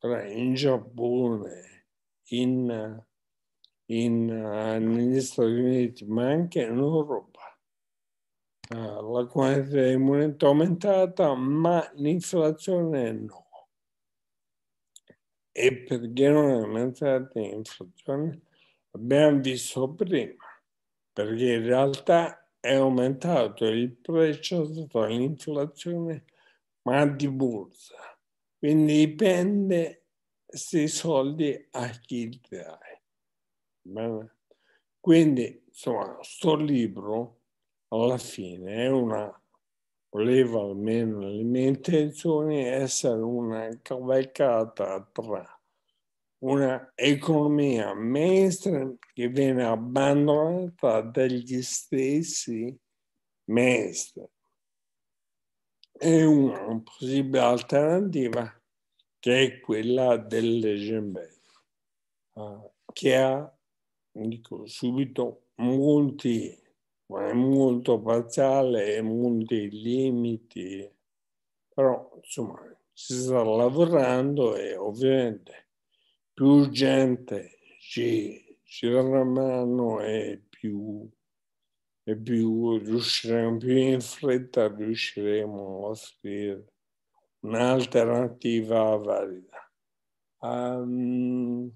In 0.00 0.54
Giappone, 0.54 1.86
in, 2.30 3.04
in, 3.86 4.26
negli 4.26 5.20
Stati 5.20 5.50
Uniti, 5.50 6.04
ma 6.04 6.30
anche 6.30 6.62
in 6.62 6.78
Europa, 6.78 7.37
la 8.74 9.24
quantità 9.26 9.88
di 9.88 9.96
moneta 9.96 10.46
aumentata, 10.46 11.34
ma 11.34 11.90
l'inflazione 11.94 13.12
no. 13.12 13.46
E 15.52 15.84
perché 15.84 16.28
non 16.28 16.50
è 16.50 16.54
aumentata 16.54 17.40
l'inflazione? 17.40 18.42
Abbiamo 18.90 19.40
visto 19.40 19.92
prima, 19.94 20.44
perché 21.12 21.54
in 21.54 21.64
realtà 21.64 22.48
è 22.60 22.74
aumentato 22.74 23.64
il 23.64 23.92
prezzo 23.96 24.66
dall'inflazione, 24.66 26.24
ma 26.82 27.06
di 27.06 27.28
borsa. 27.28 27.96
Quindi 28.58 29.06
dipende 29.06 30.04
questi 30.44 30.88
soldi 30.88 31.68
a 31.70 31.88
chi 31.90 32.40
dai. 32.48 33.00
Bene? 33.82 34.36
Quindi, 35.00 35.64
insomma, 35.66 36.18
sto 36.22 36.56
libro 36.56 37.37
alla 37.88 38.18
fine 38.18 38.84
è 38.84 38.88
una 38.88 39.32
voleva 40.10 40.60
almeno 40.60 41.20
le 41.20 41.42
mie 41.42 41.66
intenzioni 41.68 42.64
essere 42.64 43.20
una 43.20 43.68
cavalcata 43.82 45.06
tra 45.12 45.60
una 46.40 46.92
economia 46.94 47.94
mainstream 47.94 48.96
che 49.12 49.28
viene 49.28 49.64
abbandonata 49.64 51.00
dagli 51.02 51.60
stessi 51.62 52.76
mainstream 53.44 54.28
e 56.00 56.24
una 56.24 56.80
possibile 56.80 57.40
alternativa 57.40 58.62
che 59.18 59.42
è 59.42 59.60
quella 59.60 60.16
delle 60.16 60.76
gembelle 60.76 61.40
uh, 62.34 62.70
che 62.92 63.16
ha 63.16 63.52
dico 64.12 64.66
subito 64.66 65.48
molti 65.56 66.56
ma 67.08 67.28
è 67.28 67.32
molto 67.32 68.00
parziale 68.00 68.96
e 68.96 69.02
molti 69.02 69.70
limiti 69.70 70.90
però 71.78 72.10
insomma 72.16 72.60
si 72.92 73.14
sta 73.14 73.42
lavorando 73.44 74.56
e 74.56 74.74
ovviamente 74.76 75.68
più 76.34 76.68
gente 76.70 77.58
ci, 77.78 78.58
ci 78.64 78.88
darà 78.88 79.22
mano 79.22 80.00
e 80.00 80.42
più, 80.48 81.08
e 82.02 82.16
più 82.16 82.78
riusciremo, 82.78 83.56
più 83.58 83.76
in 83.76 84.00
fretta 84.00 84.74
riusciremo 84.74 85.86
a 85.86 85.88
offrire 85.90 86.72
un'alternativa 87.40 88.96
valida. 88.96 89.70
Um, 90.40 91.70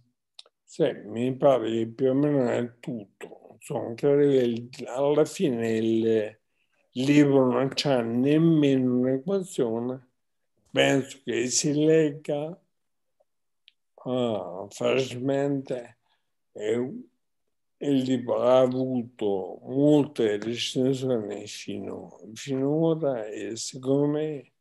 sì, 0.65 0.93
mi 1.05 1.37
pare 1.37 1.71
che 1.71 1.87
più 1.89 2.11
o 2.11 2.15
meno 2.15 2.49
è 2.49 2.79
tutto. 2.81 3.42
Insomma, 3.65 3.95
alla 4.87 5.25
fine 5.25 5.77
il 5.77 6.39
libro 6.95 7.49
non 7.49 7.69
c'ha 7.73 8.01
nemmeno 8.01 8.99
un'equazione. 8.99 10.09
Penso 10.69 11.21
che 11.23 11.47
si 11.47 11.73
legga 11.73 12.61
ah, 14.05 14.67
facilmente 14.69 15.99
e 16.51 16.93
il 17.79 17.97
libro 18.03 18.43
ha 18.43 18.59
avuto 18.59 19.61
molte 19.63 20.39
recensioni 20.39 21.47
fino, 21.47 22.19
finora 22.35 23.27
e 23.27 23.55
secondo 23.55 24.07
me 24.07 24.53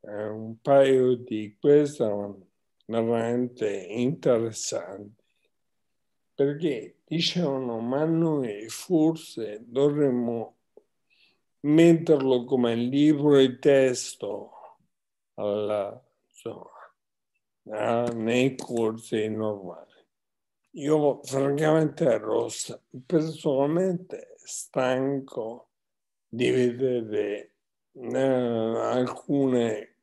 eh, 0.00 0.28
un 0.28 0.60
paio 0.60 1.14
di 1.14 1.56
queste 1.58 2.04
sono 2.04 2.48
veramente 2.84 3.86
interessanti 3.88 5.24
perché 6.36 6.98
dicevano 7.06 7.80
ma 7.80 8.04
noi 8.04 8.68
forse 8.68 9.64
dovremmo 9.66 10.58
metterlo 11.60 12.44
come 12.44 12.74
libro 12.74 13.38
di 13.38 13.58
testo 13.58 14.50
alla, 15.34 15.98
insomma, 16.28 18.04
nei 18.12 18.54
corsi 18.54 19.28
normali. 19.28 19.94
Io 20.72 21.22
francamente 21.22 22.04
ero 22.04 22.48
personalmente 23.06 24.34
stanco 24.36 25.70
di 26.28 26.50
vedere 26.50 27.54
eh, 27.92 28.18
alcune 28.18 29.96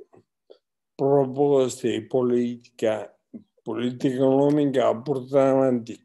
proposte 0.96 1.92
di 1.92 2.06
politica, 2.08 3.16
politica 3.62 4.16
economica 4.16 4.96
portare 4.96 5.50
avanti 5.50 6.04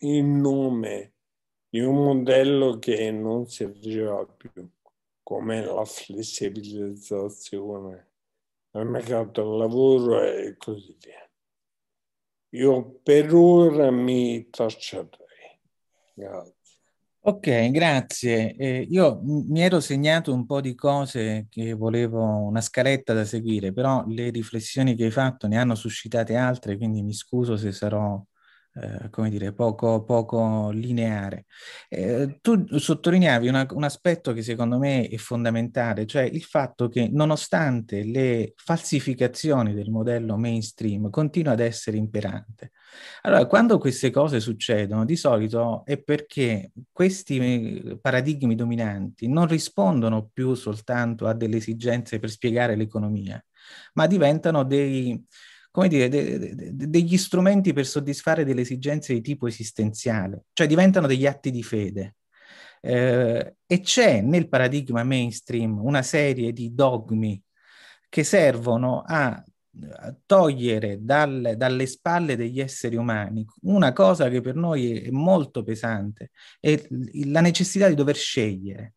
in 0.00 0.40
nome 0.40 1.14
di 1.68 1.80
un 1.80 1.96
modello 1.96 2.78
che 2.78 3.10
non 3.10 3.46
si 3.46 3.64
faceva 3.64 4.24
più, 4.26 4.68
come 5.22 5.64
la 5.64 5.84
flessibilizzazione 5.84 8.08
al 8.72 8.88
mercato 8.88 9.42
del 9.42 9.56
lavoro 9.56 10.22
e 10.22 10.54
così 10.56 10.96
via. 11.00 11.28
Io 12.52 12.98
per 13.02 13.32
ora 13.32 13.90
mi 13.90 14.48
taccerei. 14.50 15.08
Grazie. 16.14 16.58
Ok, 17.22 17.70
grazie. 17.70 18.54
Eh, 18.56 18.86
io 18.88 19.20
mi 19.22 19.60
ero 19.60 19.78
segnato 19.80 20.32
un 20.32 20.46
po' 20.46 20.62
di 20.62 20.74
cose 20.74 21.46
che 21.50 21.74
volevo, 21.74 22.22
una 22.22 22.62
scaletta 22.62 23.12
da 23.12 23.24
seguire, 23.24 23.72
però 23.72 24.04
le 24.06 24.30
riflessioni 24.30 24.94
che 24.94 25.04
hai 25.04 25.10
fatto 25.10 25.46
ne 25.46 25.58
hanno 25.58 25.74
suscitate 25.74 26.34
altre, 26.34 26.78
quindi 26.78 27.02
mi 27.02 27.12
scuso 27.12 27.56
se 27.56 27.72
sarò 27.72 28.22
eh, 28.74 29.10
come 29.10 29.30
dire, 29.30 29.52
poco, 29.52 30.04
poco 30.04 30.70
lineare. 30.70 31.46
Eh, 31.88 32.38
tu 32.40 32.66
sottolineavi 32.78 33.48
una, 33.48 33.66
un 33.70 33.82
aspetto 33.82 34.32
che 34.32 34.42
secondo 34.42 34.78
me 34.78 35.08
è 35.08 35.16
fondamentale, 35.16 36.06
cioè 36.06 36.22
il 36.22 36.42
fatto 36.42 36.88
che 36.88 37.08
nonostante 37.10 38.04
le 38.04 38.52
falsificazioni 38.56 39.74
del 39.74 39.90
modello 39.90 40.36
mainstream 40.36 41.10
continua 41.10 41.52
ad 41.52 41.60
essere 41.60 41.96
imperante. 41.96 42.70
Allora, 43.22 43.46
quando 43.46 43.78
queste 43.78 44.10
cose 44.10 44.40
succedono, 44.40 45.04
di 45.04 45.16
solito 45.16 45.84
è 45.84 46.00
perché 46.00 46.72
questi 46.92 47.38
eh, 47.38 47.98
paradigmi 48.00 48.54
dominanti 48.54 49.28
non 49.28 49.46
rispondono 49.46 50.30
più 50.32 50.54
soltanto 50.54 51.26
a 51.26 51.34
delle 51.34 51.56
esigenze 51.56 52.18
per 52.18 52.30
spiegare 52.30 52.76
l'economia, 52.76 53.42
ma 53.94 54.06
diventano 54.06 54.64
dei, 54.64 55.24
come 55.70 55.88
dire, 55.88 56.08
de, 56.08 56.38
de, 56.38 56.54
de, 56.54 56.88
degli 56.88 57.16
strumenti 57.16 57.72
per 57.72 57.86
soddisfare 57.86 58.44
delle 58.44 58.62
esigenze 58.62 59.12
di 59.12 59.20
tipo 59.20 59.46
esistenziale, 59.46 60.44
cioè 60.52 60.66
diventano 60.66 61.06
degli 61.06 61.26
atti 61.26 61.50
di 61.50 61.62
fede. 61.62 62.16
Eh, 62.82 63.56
e 63.66 63.80
c'è 63.80 64.20
nel 64.22 64.48
paradigma 64.48 65.04
mainstream 65.04 65.78
una 65.84 66.02
serie 66.02 66.52
di 66.52 66.74
dogmi 66.74 67.40
che 68.08 68.24
servono 68.24 69.02
a 69.06 69.42
togliere 70.26 70.98
dal, 71.00 71.54
dalle 71.56 71.86
spalle 71.86 72.36
degli 72.36 72.60
esseri 72.60 72.96
umani 72.96 73.46
una 73.62 73.92
cosa 73.92 74.28
che 74.28 74.40
per 74.40 74.56
noi 74.56 75.00
è 75.00 75.10
molto 75.10 75.62
pesante, 75.62 76.30
è 76.58 76.82
la 77.24 77.40
necessità 77.40 77.88
di 77.88 77.94
dover 77.94 78.16
scegliere. 78.16 78.94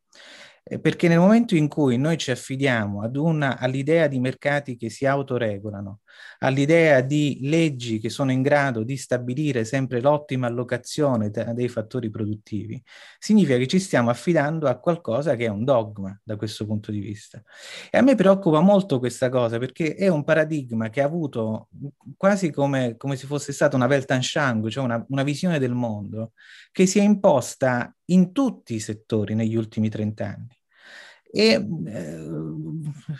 Eh, 0.63 0.79
perché 0.79 1.07
nel 1.07 1.19
momento 1.19 1.55
in 1.55 1.67
cui 1.67 1.97
noi 1.97 2.17
ci 2.17 2.31
affidiamo 2.31 3.09
una, 3.15 3.57
all'idea 3.57 4.07
di 4.07 4.19
mercati 4.19 4.77
che 4.77 4.89
si 4.89 5.05
autoregolano, 5.05 5.99
all'idea 6.39 7.01
di 7.01 7.39
leggi 7.43 7.99
che 7.99 8.09
sono 8.09 8.31
in 8.31 8.41
grado 8.41 8.83
di 8.83 8.97
stabilire 8.97 9.65
sempre 9.65 10.01
l'ottima 10.01 10.47
allocazione 10.47 11.29
dei 11.29 11.69
fattori 11.69 12.09
produttivi, 12.09 12.81
significa 13.17 13.57
che 13.57 13.67
ci 13.67 13.79
stiamo 13.79 14.09
affidando 14.09 14.67
a 14.67 14.77
qualcosa 14.77 15.35
che 15.35 15.45
è 15.45 15.49
un 15.49 15.63
dogma 15.63 16.19
da 16.23 16.35
questo 16.35 16.65
punto 16.65 16.91
di 16.91 16.99
vista. 16.99 17.41
E 17.89 17.97
a 17.97 18.01
me 18.01 18.15
preoccupa 18.15 18.59
molto 18.59 18.99
questa 18.99 19.29
cosa 19.29 19.57
perché 19.57 19.95
è 19.95 20.07
un 20.07 20.23
paradigma 20.23 20.89
che 20.89 21.01
ha 21.01 21.05
avuto 21.05 21.69
quasi 22.17 22.51
come, 22.51 22.95
come 22.97 23.15
se 23.15 23.27
fosse 23.27 23.53
stata 23.53 23.75
una 23.75 23.87
Weltanschauung, 23.87 24.67
cioè 24.69 24.83
una, 24.83 25.03
una 25.09 25.23
visione 25.23 25.59
del 25.59 25.73
mondo 25.73 26.33
che 26.71 26.85
si 26.85 26.99
è 26.99 27.03
imposta 27.03 27.95
in 28.05 28.31
tutti 28.33 28.75
i 28.75 28.79
settori 28.79 29.33
negli 29.33 29.55
ultimi 29.55 29.89
trent'anni. 29.89 30.62
E 31.35 31.53
eh, 31.87 32.27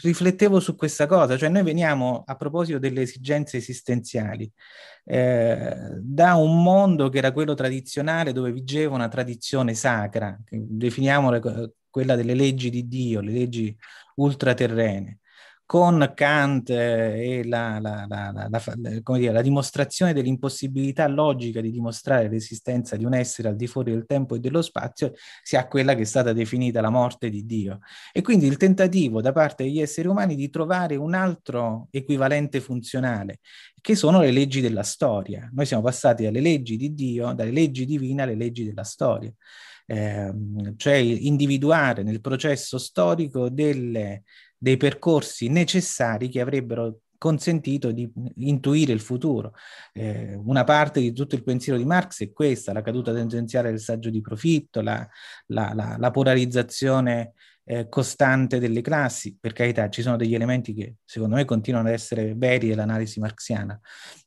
riflettevo 0.04 0.60
su 0.60 0.76
questa 0.76 1.08
cosa, 1.08 1.36
cioè 1.36 1.50
noi 1.50 1.64
veniamo 1.64 2.24
a 2.28 2.36
proposito 2.36 2.78
delle 2.78 3.02
esigenze 3.02 3.58
esistenziali 3.58 4.52
eh, 5.06 5.98
da 6.00 6.36
un 6.36 6.62
mondo 6.62 7.10
che 7.10 7.18
era 7.18 7.32
quello 7.32 7.56
tradizionale 7.56 8.32
dove 8.32 8.52
vigeva 8.52 8.94
una 8.94 9.08
tradizione 9.08 9.74
sacra, 9.74 10.40
definiamola 10.48 11.40
quella 11.90 12.16
delle 12.16 12.36
leggi 12.36 12.70
di 12.70 12.88
Dio, 12.88 13.20
le 13.20 13.32
leggi 13.32 13.76
ultraterrene 14.18 15.20
con 15.66 16.12
Kant 16.14 16.70
e 16.70 17.42
la, 17.46 17.80
la, 17.80 18.06
la, 18.08 18.62
dire, 19.18 19.32
la, 19.32 19.42
dimostrazione 19.42 20.14
dell'impossibilità 20.14 21.08
logica 21.08 21.62
di 21.62 21.72
dimostrare 21.72 22.30
l'esistenza 22.30 22.96
di 22.96 23.06
un 23.06 23.14
essere 23.14 23.48
al 23.48 23.56
di 23.56 23.68
fuori 23.68 23.92
del 23.92 24.06
tempo 24.06 24.36
e 24.36 24.40
dello 24.40 24.62
spazio, 24.62 25.14
si 25.42 25.56
ha 25.56 25.68
quella 25.68 25.96
che 25.96 26.02
è 26.02 26.06
stata 26.06 26.34
definita 26.34 26.82
la 26.82 26.90
morte 26.90 27.30
di 27.30 27.46
Dio. 27.46 27.80
E 28.12 28.22
quindi 28.22 28.46
il 28.46 28.58
tentativo 28.58 29.22
da 29.22 29.32
parte 29.32 29.64
degli 29.64 29.80
esseri 29.80 30.08
umani 30.08 30.36
di 30.36 30.50
trovare 30.50 30.96
un 30.96 31.14
altro 31.14 31.88
equivalente 31.92 32.60
funzionale, 32.60 33.40
che 33.82 33.96
sono 33.96 34.22
le 34.22 34.32
leggi 34.32 34.62
della 34.62 34.84
storia. 34.84 35.50
Noi 35.54 35.66
siamo 35.66 35.84
passati 35.84 36.24
dalle 36.24 36.42
leggi 36.42 36.78
di 36.78 36.94
Dio, 36.94 37.34
dalle 37.34 37.52
leggi 37.52 37.86
divine 37.86 38.24
alle 38.24 38.36
leggi 38.36 38.66
della 38.66 38.84
storia. 38.84 39.34
Eh, 39.86 40.32
cioè 40.78 40.94
individuare 40.96 42.04
nel 42.04 42.22
processo 42.22 42.78
storico 42.78 43.50
delle 43.50 44.24
dei 44.64 44.78
percorsi 44.78 45.50
necessari 45.50 46.30
che 46.30 46.40
avrebbero 46.40 47.00
consentito 47.18 47.92
di 47.92 48.10
intuire 48.38 48.94
il 48.94 49.02
futuro. 49.02 49.56
Eh, 49.92 50.36
una 50.36 50.64
parte 50.64 51.02
di 51.02 51.12
tutto 51.12 51.36
il 51.36 51.44
pensiero 51.44 51.78
di 51.78 51.84
Marx 51.84 52.22
è 52.22 52.32
questa, 52.32 52.72
la 52.72 52.82
caduta 52.82 53.12
tendenziale 53.14 53.72
del 53.72 53.82
saggio 53.82 54.10
di 54.10 54.22
profitto, 54.22 54.80
la, 54.80 55.06
la, 55.48 55.74
la, 55.74 55.98
la 56.00 56.12
polarizzazione 56.12 57.34
eh, 57.66 57.90
costante 57.90 58.58
delle 58.58 58.80
classi. 58.80 59.38
Per 59.38 59.52
carità, 59.52 59.90
ci 59.90 60.02
sono 60.02 60.16
degli 60.16 60.34
elementi 60.34 60.74
che 60.74 60.96
secondo 61.04 61.36
me 61.36 61.44
continuano 61.44 61.90
ad 61.90 61.94
essere 61.94 62.34
veri 62.34 62.70
dell'analisi 62.70 63.20
marxiana, 63.20 63.78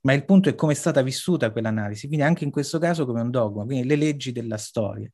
ma 0.03 0.13
il 0.13 0.27
punto 0.27 0.51
è 0.51 0.55
come 0.55 0.73
è 0.73 0.77
stata 0.77 1.01
vissuta 1.01 1.51
quell'analisi, 1.51 2.09
quindi 2.09 2.27
anche 2.27 2.45
in 2.45 2.51
questo 2.51 2.79
caso 2.79 3.07
come 3.07 3.23
un 3.23 3.31
dogma, 3.31 3.65
quindi 3.65 3.87
le 3.87 3.97
leggi 3.97 4.33
della 4.33 4.59
storia. 4.59 5.11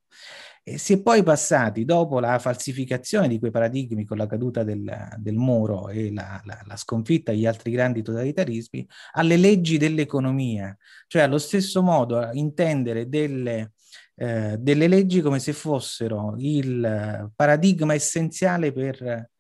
E 0.64 0.79
si 0.79 0.92
è 0.92 1.03
poi 1.03 1.25
passati, 1.25 1.85
dopo 1.85 2.20
la 2.20 2.38
falsificazione 2.38 3.27
di 3.27 3.40
quei 3.40 3.51
paradigmi 3.51 4.05
con 4.05 4.16
la 4.16 4.29
caduta 4.29 4.62
del, 4.62 5.09
del 5.16 5.35
muro 5.35 5.88
e 5.88 6.12
la, 6.12 6.40
la, 6.44 6.62
la, 6.64 6.77
sconfitta 6.77 7.33
degli 7.33 7.46
altri 7.46 7.72
grandi 7.72 8.01
totalitarismi, 8.01 8.87
alle 9.14 9.37
leggi 9.37 9.77
dell'economia, 9.77 10.77
cioè 11.09 11.22
allo 11.22 11.38
stesso 11.38 11.83
modo 11.83 12.18
a 12.18 12.31
intendere 12.35 13.09
delle, 13.09 13.72
eh, 14.14 14.57
delle 14.57 14.87
leggi 14.87 15.20
come 15.20 15.40
se 15.40 15.53
fossero 15.53 16.37
il 16.38 17.33
paradigma 17.35 17.94
essenziale 17.94 18.72
per, 18.72 19.31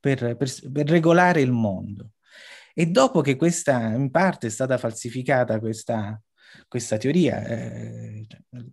per, 0.00 0.36
per, 0.36 0.50
per 0.72 0.88
regolare 0.88 1.42
il 1.42 1.52
mondo. 1.52 2.10
E 2.74 2.86
dopo 2.86 3.20
che 3.20 3.36
questa 3.36 3.94
in 3.94 4.10
parte 4.10 4.48
è 4.48 4.50
stata 4.50 4.78
falsificata, 4.78 5.60
questa 5.60 6.20
questa 6.68 6.96
teoria. 6.96 7.44
Eh, 7.46 8.26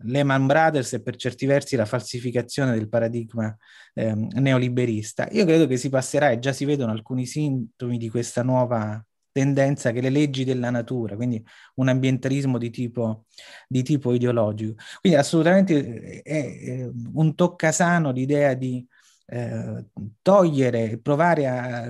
Lehman 0.04 0.46
Brothers 0.46 0.94
è 0.94 1.02
per 1.02 1.16
certi 1.16 1.46
versi 1.46 1.76
la 1.76 1.86
falsificazione 1.86 2.74
del 2.74 2.90
paradigma 2.90 3.56
eh, 3.94 4.14
neoliberista. 4.14 5.28
Io 5.32 5.46
credo 5.46 5.68
che 5.68 5.78
si 5.78 5.90
passerà 5.90 6.32
e 6.32 6.40
già 6.40 6.54
si 6.54 6.66
vedono 6.66 6.92
alcuni 6.92 7.26
sintomi 7.26 7.98
di 7.98 8.10
questa 8.10 8.44
nuova 8.44 9.04
tendenza 9.32 9.92
che 9.92 10.02
le 10.02 10.10
leggi 10.10 10.44
della 10.44 10.70
natura, 10.70 11.16
quindi 11.16 11.44
un 11.76 11.88
ambientalismo 11.88 12.58
di 12.58 12.70
tipo, 12.70 13.26
di 13.68 13.84
tipo 13.84 14.14
ideologico. 14.14 14.76
Quindi 15.00 15.18
assolutamente 15.20 16.22
è, 16.22 16.60
è 16.60 16.90
un 17.14 17.36
toccasano 17.36 18.12
l'idea 18.12 18.54
di 18.54 18.86
togliere, 20.22 20.98
provare 20.98 21.48
a 21.48 21.86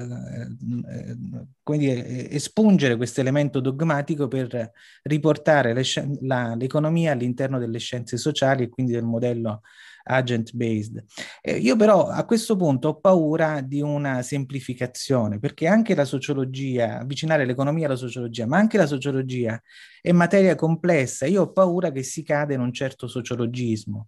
eh, 1.65 2.27
espungere 2.31 2.97
questo 2.97 3.21
elemento 3.21 3.59
dogmatico 3.59 4.27
per 4.27 4.71
riportare 5.03 5.73
l'economia 5.73 7.13
all'interno 7.13 7.59
delle 7.59 7.79
scienze 7.79 8.17
sociali 8.17 8.63
e 8.63 8.69
quindi 8.69 8.91
del 8.91 9.03
modello 9.03 9.61
agent 10.03 10.53
based. 10.53 11.03
Eh, 11.41 11.57
io 11.57 11.75
però 11.75 12.07
a 12.07 12.25
questo 12.25 12.55
punto 12.55 12.89
ho 12.89 12.99
paura 12.99 13.61
di 13.61 13.81
una 13.81 14.21
semplificazione, 14.21 15.39
perché 15.39 15.67
anche 15.67 15.95
la 15.95 16.05
sociologia, 16.05 16.99
avvicinare 16.99 17.45
l'economia 17.45 17.87
alla 17.87 17.95
sociologia, 17.95 18.45
ma 18.45 18.57
anche 18.57 18.77
la 18.77 18.87
sociologia 18.87 19.61
è 20.01 20.11
materia 20.11 20.55
complessa. 20.55 21.25
Io 21.25 21.43
ho 21.43 21.51
paura 21.51 21.91
che 21.91 22.03
si 22.03 22.23
cade 22.23 22.53
in 22.53 22.61
un 22.61 22.73
certo 22.73 23.07
sociologismo. 23.07 24.07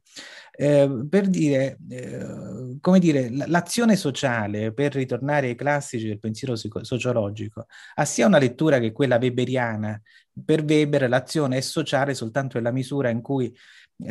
Eh, 0.52 1.06
per 1.10 1.28
dire, 1.28 1.78
eh, 1.90 2.78
come 2.80 3.00
dire, 3.00 3.30
l'azione 3.48 3.96
sociale, 3.96 4.74
per 4.74 4.94
ritornare 4.94 5.48
ai 5.48 5.56
classici 5.56 6.08
del 6.08 6.20
pensiero 6.20 6.56
sociologico, 6.56 7.66
ha 7.96 8.06
sia 8.06 8.28
una 8.28 8.38
lettura 8.38 8.80
che 8.80 8.92
quella 8.92 9.18
weberiana. 9.18 10.00
Per 10.46 10.64
Weber 10.64 11.10
l'azione 11.10 11.58
è 11.58 11.62
sociale 11.62 12.14
soltanto 12.14 12.58
nella 12.58 12.72
misura 12.72 13.10
in 13.10 13.22
cui 13.22 13.54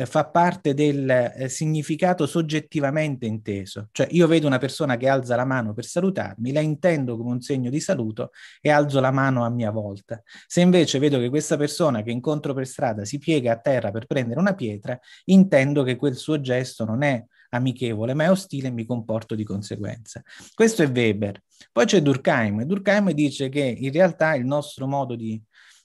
fa 0.05 0.25
parte 0.25 0.73
del 0.73 1.09
eh, 1.09 1.49
significato 1.49 2.25
soggettivamente 2.25 3.25
inteso. 3.25 3.89
Cioè 3.91 4.07
io 4.11 4.27
vedo 4.27 4.47
una 4.47 4.57
persona 4.57 4.97
che 4.97 5.07
alza 5.07 5.35
la 5.35 5.45
mano 5.45 5.73
per 5.73 5.85
salutarmi, 5.85 6.51
la 6.51 6.61
intendo 6.61 7.17
come 7.17 7.31
un 7.31 7.41
segno 7.41 7.69
di 7.69 7.79
saluto 7.79 8.31
e 8.61 8.69
alzo 8.69 8.99
la 8.99 9.11
mano 9.11 9.43
a 9.43 9.49
mia 9.49 9.71
volta. 9.71 10.21
Se 10.47 10.61
invece 10.61 10.99
vedo 10.99 11.19
che 11.19 11.29
questa 11.29 11.57
persona 11.57 12.01
che 12.01 12.11
incontro 12.11 12.53
per 12.53 12.67
strada 12.67 13.05
si 13.05 13.17
piega 13.17 13.53
a 13.53 13.59
terra 13.59 13.91
per 13.91 14.05
prendere 14.05 14.39
una 14.39 14.53
pietra, 14.53 14.99
intendo 15.25 15.83
che 15.83 15.95
quel 15.95 16.15
suo 16.15 16.39
gesto 16.39 16.85
non 16.85 17.03
è 17.03 17.23
amichevole, 17.49 18.13
ma 18.13 18.25
è 18.25 18.31
ostile 18.31 18.69
e 18.69 18.71
mi 18.71 18.85
comporto 18.85 19.35
di 19.35 19.43
conseguenza. 19.43 20.21
Questo 20.53 20.83
è 20.83 20.89
Weber. 20.89 21.41
Poi 21.71 21.85
c'è 21.85 22.01
Durkheim. 22.01 22.63
Durkheim 22.63 23.11
dice 23.11 23.49
che 23.49 23.61
in 23.61 23.91
realtà 23.91 24.35
il 24.35 24.45
nostro 24.45 24.87
modo 24.87 25.15
di 25.15 25.41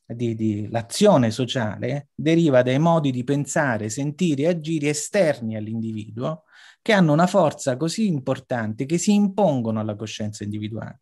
di, 0.07 0.35
di, 0.35 0.69
l'azione 0.71 1.31
sociale 1.31 2.09
deriva 2.15 2.63
dai 2.63 2.79
modi 2.79 3.11
di 3.11 3.25
pensare, 3.25 3.89
sentire 3.89 4.43
e 4.43 4.49
agire 4.49 4.89
esterni 4.89 5.57
all'individuo 5.57 6.45
che 6.81 6.93
hanno 6.93 7.13
una 7.13 7.27
forza 7.27 7.77
così 7.77 8.07
importante 8.07 8.87
che 8.87 8.99
si 8.99 9.13
impongono 9.13 9.81
alla 9.81 9.97
coscienza 9.97 10.45
individuale. 10.45 11.01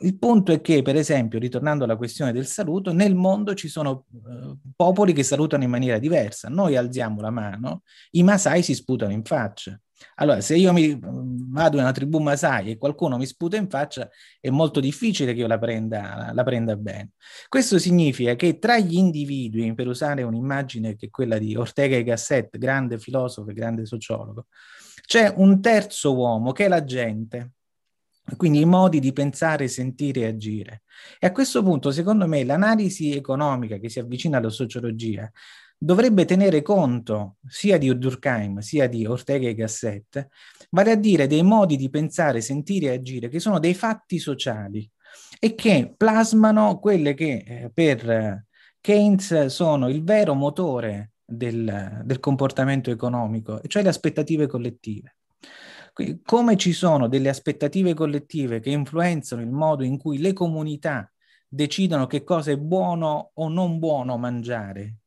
Il 0.00 0.16
punto 0.16 0.52
è 0.52 0.60
che, 0.60 0.80
per 0.82 0.96
esempio, 0.96 1.38
ritornando 1.38 1.84
alla 1.84 1.96
questione 1.96 2.32
del 2.32 2.46
saluto, 2.46 2.92
nel 2.92 3.14
mondo 3.14 3.54
ci 3.54 3.68
sono 3.68 4.06
uh, 4.10 4.56
popoli 4.76 5.12
che 5.12 5.24
salutano 5.24 5.64
in 5.64 5.70
maniera 5.70 5.98
diversa. 5.98 6.48
Noi 6.48 6.76
alziamo 6.76 7.20
la 7.20 7.30
mano, 7.30 7.82
i 8.12 8.22
Masai 8.22 8.62
si 8.62 8.74
sputano 8.74 9.12
in 9.12 9.24
faccia. 9.24 9.78
Allora, 10.16 10.40
se 10.40 10.56
io 10.56 10.72
mi 10.72 10.98
vado 11.00 11.76
in 11.76 11.82
una 11.82 11.92
tribù 11.92 12.18
Masai 12.18 12.70
e 12.70 12.78
qualcuno 12.78 13.16
mi 13.16 13.26
sputa 13.26 13.56
in 13.56 13.68
faccia, 13.68 14.08
è 14.40 14.50
molto 14.50 14.80
difficile 14.80 15.32
che 15.32 15.40
io 15.40 15.46
la 15.46 15.58
prenda, 15.58 16.30
la 16.32 16.42
prenda 16.44 16.76
bene. 16.76 17.10
Questo 17.48 17.78
significa 17.78 18.34
che 18.34 18.58
tra 18.58 18.78
gli 18.78 18.96
individui, 18.96 19.74
per 19.74 19.88
usare 19.88 20.22
un'immagine 20.22 20.96
che 20.96 21.06
è 21.06 21.10
quella 21.10 21.38
di 21.38 21.56
Ortega 21.56 21.96
e 21.96 22.04
Gasset, 22.04 22.56
grande 22.58 22.98
filosofo 22.98 23.50
e 23.50 23.54
grande 23.54 23.86
sociologo, 23.86 24.46
c'è 25.06 25.32
un 25.36 25.60
terzo 25.60 26.14
uomo 26.14 26.52
che 26.52 26.66
è 26.66 26.68
la 26.68 26.84
gente, 26.84 27.52
quindi 28.36 28.60
i 28.60 28.66
modi 28.66 29.00
di 29.00 29.12
pensare, 29.12 29.68
sentire 29.68 30.20
e 30.20 30.26
agire. 30.26 30.82
E 31.18 31.26
a 31.26 31.32
questo 31.32 31.62
punto, 31.62 31.90
secondo 31.90 32.26
me, 32.26 32.44
l'analisi 32.44 33.14
economica 33.14 33.78
che 33.78 33.88
si 33.88 33.98
avvicina 33.98 34.38
alla 34.38 34.50
sociologia 34.50 35.30
dovrebbe 35.78 36.24
tenere 36.24 36.60
conto 36.60 37.36
sia 37.46 37.78
di 37.78 37.96
Durkheim 37.96 38.58
sia 38.58 38.88
di 38.88 39.06
Ortega 39.06 39.48
e 39.48 39.54
Gasset, 39.54 40.28
vale 40.70 40.90
a 40.90 40.96
dire 40.96 41.28
dei 41.28 41.42
modi 41.42 41.76
di 41.76 41.88
pensare, 41.88 42.40
sentire 42.40 42.86
e 42.86 42.94
agire 42.96 43.28
che 43.28 43.38
sono 43.38 43.60
dei 43.60 43.74
fatti 43.74 44.18
sociali 44.18 44.90
e 45.38 45.54
che 45.54 45.94
plasmano 45.96 46.78
quelle 46.80 47.14
che 47.14 47.44
eh, 47.46 47.70
per 47.72 48.46
Keynes 48.80 49.46
sono 49.46 49.88
il 49.88 50.02
vero 50.02 50.34
motore 50.34 51.12
del, 51.24 52.02
del 52.04 52.20
comportamento 52.20 52.90
economico, 52.90 53.60
cioè 53.66 53.82
le 53.82 53.88
aspettative 53.90 54.46
collettive. 54.46 55.16
Come 56.22 56.56
ci 56.56 56.72
sono 56.72 57.08
delle 57.08 57.28
aspettative 57.28 57.92
collettive 57.92 58.60
che 58.60 58.70
influenzano 58.70 59.42
il 59.42 59.50
modo 59.50 59.82
in 59.82 59.98
cui 59.98 60.18
le 60.18 60.32
comunità 60.32 61.10
decidono 61.48 62.06
che 62.06 62.22
cosa 62.22 62.52
è 62.52 62.56
buono 62.56 63.32
o 63.34 63.48
non 63.48 63.80
buono 63.80 64.16
mangiare, 64.16 64.98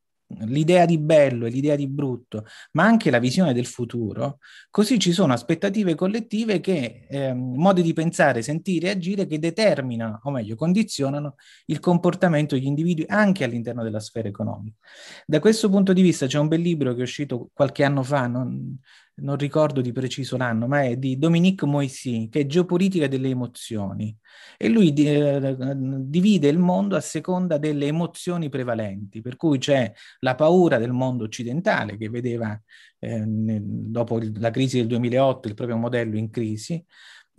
l'idea 0.46 0.86
di 0.86 0.98
bello 0.98 1.46
e 1.46 1.50
l'idea 1.50 1.76
di 1.76 1.88
brutto, 1.88 2.46
ma 2.74 2.84
anche 2.84 3.10
la 3.10 3.20
visione 3.20 3.54
del 3.54 3.66
futuro, 3.66 4.40
così 4.70 5.00
ci 5.00 5.12
sono 5.12 5.34
aspettative 5.34 5.96
collettive 5.96 6.60
che, 6.60 7.06
eh, 7.10 7.34
modi 7.34 7.82
di 7.82 7.94
pensare, 7.94 8.42
sentire 8.42 8.88
e 8.88 8.92
agire 8.92 9.28
che 9.28 9.40
determinano, 9.40 10.20
o 10.24 10.32
meglio, 10.32 10.56
condizionano 10.56 11.36
il 11.66 11.80
comportamento 11.80 12.56
degli 12.56 12.66
individui 12.66 13.06
anche 13.08 13.44
all'interno 13.44 13.84
della 13.84 14.00
sfera 14.00 14.28
economica. 14.28 14.78
Da 15.26 15.40
questo 15.40 15.70
punto 15.70 15.94
di 15.94 16.02
vista 16.02 16.26
c'è 16.28 16.40
un 16.40 16.48
bel 16.48 16.62
libro 16.62 16.94
che 16.94 17.00
è 17.00 17.04
uscito 17.04 17.50
qualche 17.54 17.84
anno 17.84 18.04
fa, 18.04 18.28
non, 18.28 18.78
non 19.16 19.38
ricordo 19.38 19.82
di 19.82 19.92
preciso 19.92 20.38
l'anno, 20.38 20.68
ma 20.68 20.84
è 20.84 20.98
di 20.98 21.18
Dominique 21.18 21.68
Moissy, 21.68 22.30
che 22.30 22.42
è 22.42 22.46
Geopolitica 22.46 23.08
delle 23.08 23.30
emozioni. 23.30 24.16
E 24.58 24.68
lui 24.70 24.94
eh, 24.94 25.56
divide 25.78 26.48
il 26.48 26.58
mondo 26.58 26.96
a 26.96 27.02
seconda 27.02 27.58
delle 27.58 27.88
emozioni 27.88 28.50
prevalenti, 28.50 29.22
per 29.22 29.36
cui 29.36 29.58
c'è 29.58 29.92
la 30.20 30.36
paura 30.36 30.78
del 30.78 30.92
mondo 30.92 31.26
occidentale, 31.26 31.98
che 31.98 32.10
vedeva 32.10 32.60
eh, 33.00 33.24
dopo 33.26 34.20
la 34.36 34.52
crisi 34.52 34.78
del 34.78 34.88
2008 34.88 35.48
il 35.48 35.54
proprio 35.54 35.78
modello 35.78 36.18
in 36.18 36.30
crisi, 36.30 36.84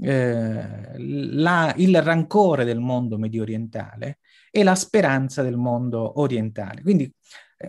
eh, 0.01 0.99
la, 0.99 1.73
il 1.77 2.03
rancore 2.03 2.65
del 2.65 2.81
mondo 2.81 3.19
medio 3.19 3.43
orientale 3.43 4.19
e 4.51 4.63
la 4.65 4.75
speranza 4.75 5.43
del 5.43 5.57
mondo 5.57 6.21
orientale. 6.21 6.83
Quindi 6.83 7.13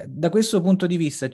da 0.07 0.29
questo 0.29 0.61
punto 0.61 0.87
di 0.87 0.97
vista, 0.97 1.29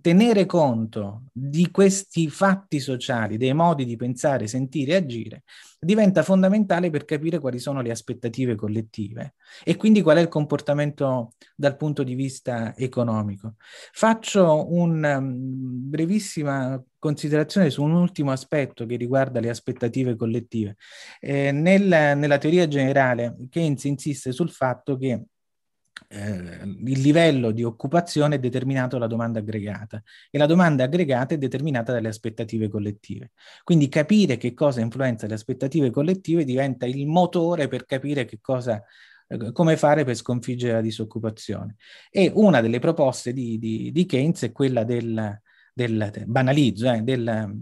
tenere 0.00 0.46
conto 0.46 1.24
di 1.32 1.70
questi 1.70 2.28
fatti 2.28 2.80
sociali, 2.80 3.36
dei 3.36 3.54
modi 3.54 3.84
di 3.84 3.96
pensare, 3.96 4.46
sentire 4.46 4.92
e 4.92 4.96
agire, 4.96 5.42
diventa 5.78 6.22
fondamentale 6.22 6.90
per 6.90 7.04
capire 7.04 7.38
quali 7.38 7.58
sono 7.58 7.80
le 7.80 7.90
aspettative 7.90 8.54
collettive 8.54 9.34
e 9.64 9.76
quindi 9.76 10.02
qual 10.02 10.18
è 10.18 10.20
il 10.20 10.28
comportamento 10.28 11.32
dal 11.54 11.76
punto 11.76 12.02
di 12.02 12.14
vista 12.14 12.76
economico. 12.76 13.54
Faccio 13.92 14.72
una 14.72 15.16
um, 15.16 15.88
brevissima 15.88 16.82
considerazione 16.98 17.70
su 17.70 17.82
un 17.82 17.92
ultimo 17.92 18.30
aspetto 18.30 18.84
che 18.84 18.96
riguarda 18.96 19.40
le 19.40 19.48
aspettative 19.48 20.16
collettive. 20.16 20.76
Eh, 21.18 21.50
nel, 21.52 21.84
nella 22.18 22.38
teoria 22.38 22.68
generale, 22.68 23.36
Keynes 23.48 23.84
insiste 23.84 24.32
sul 24.32 24.50
fatto 24.50 24.96
che 24.98 25.24
eh, 26.08 26.62
il 26.62 27.00
livello 27.00 27.50
di 27.50 27.62
occupazione 27.62 28.36
è 28.36 28.38
determinato 28.38 28.96
dalla 28.96 29.06
domanda 29.06 29.38
aggregata 29.40 30.02
e 30.30 30.38
la 30.38 30.46
domanda 30.46 30.84
aggregata 30.84 31.34
è 31.34 31.38
determinata 31.38 31.92
dalle 31.92 32.08
aspettative 32.08 32.68
collettive. 32.68 33.32
Quindi 33.64 33.88
capire 33.88 34.36
che 34.36 34.54
cosa 34.54 34.80
influenza 34.80 35.26
le 35.26 35.34
aspettative 35.34 35.90
collettive 35.90 36.44
diventa 36.44 36.86
il 36.86 37.06
motore 37.06 37.68
per 37.68 37.84
capire 37.84 38.24
che 38.24 38.38
cosa 38.40 38.82
eh, 39.28 39.52
come 39.52 39.76
fare 39.76 40.04
per 40.04 40.16
sconfiggere 40.16 40.74
la 40.74 40.80
disoccupazione. 40.80 41.76
E 42.10 42.30
una 42.34 42.60
delle 42.60 42.78
proposte 42.80 43.32
di, 43.32 43.58
di, 43.58 43.92
di 43.92 44.06
Keynes 44.06 44.42
è 44.42 44.52
quella 44.52 44.84
del, 44.84 45.40
del 45.72 46.24
banalizzo, 46.26 46.90
eh, 46.90 47.02
del, 47.02 47.56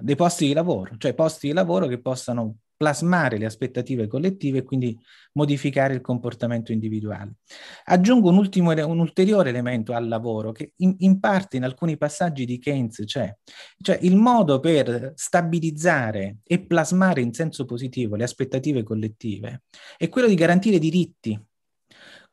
dei 0.00 0.16
posti 0.16 0.46
di 0.46 0.52
lavoro, 0.52 0.96
cioè 0.98 1.14
posti 1.14 1.48
di 1.48 1.52
lavoro 1.52 1.86
che 1.86 2.00
possano 2.00 2.56
plasmare 2.76 3.38
le 3.38 3.46
aspettative 3.46 4.06
collettive 4.06 4.58
e 4.58 4.62
quindi 4.62 4.96
modificare 5.32 5.94
il 5.94 6.00
comportamento 6.00 6.72
individuale. 6.72 7.36
Aggiungo 7.84 8.30
un, 8.30 8.36
ultimo, 8.36 8.72
un 8.72 8.98
ulteriore 8.98 9.48
elemento 9.48 9.92
al 9.92 10.08
lavoro 10.08 10.52
che 10.52 10.72
in, 10.76 10.94
in, 10.98 11.18
parte 11.18 11.56
in 11.56 11.64
alcuni 11.64 11.96
passaggi 11.96 12.44
di 12.44 12.58
Keynes 12.58 13.02
c'è, 13.04 13.34
cioè 13.80 13.98
il 14.02 14.16
modo 14.16 14.60
per 14.60 15.12
stabilizzare 15.14 16.38
e 16.44 16.64
plasmare 16.64 17.20
in 17.20 17.32
senso 17.32 17.64
positivo 17.64 18.16
le 18.16 18.24
aspettative 18.24 18.82
collettive 18.82 19.62
è 19.96 20.08
quello 20.08 20.28
di 20.28 20.34
garantire 20.34 20.78
diritti. 20.78 21.40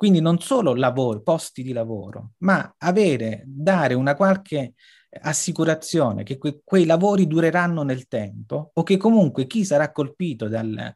Quindi 0.03 0.19
non 0.19 0.37
solo 0.39 0.75
lavoro, 0.75 1.21
posti 1.21 1.63
di 1.63 1.71
lavoro, 1.71 2.31
ma 2.39 2.75
avere, 2.79 3.41
dare 3.45 3.93
una 3.93 4.15
qualche 4.15 4.73
assicurazione 5.21 6.23
che 6.23 6.37
que- 6.37 6.59
quei 6.61 6.85
lavori 6.85 7.25
dureranno 7.25 7.83
nel 7.83 8.09
tempo 8.09 8.71
o 8.73 8.83
che 8.83 8.97
comunque 8.97 9.47
chi 9.47 9.63
sarà 9.63 9.93
colpito 9.93 10.49
dal, 10.49 10.93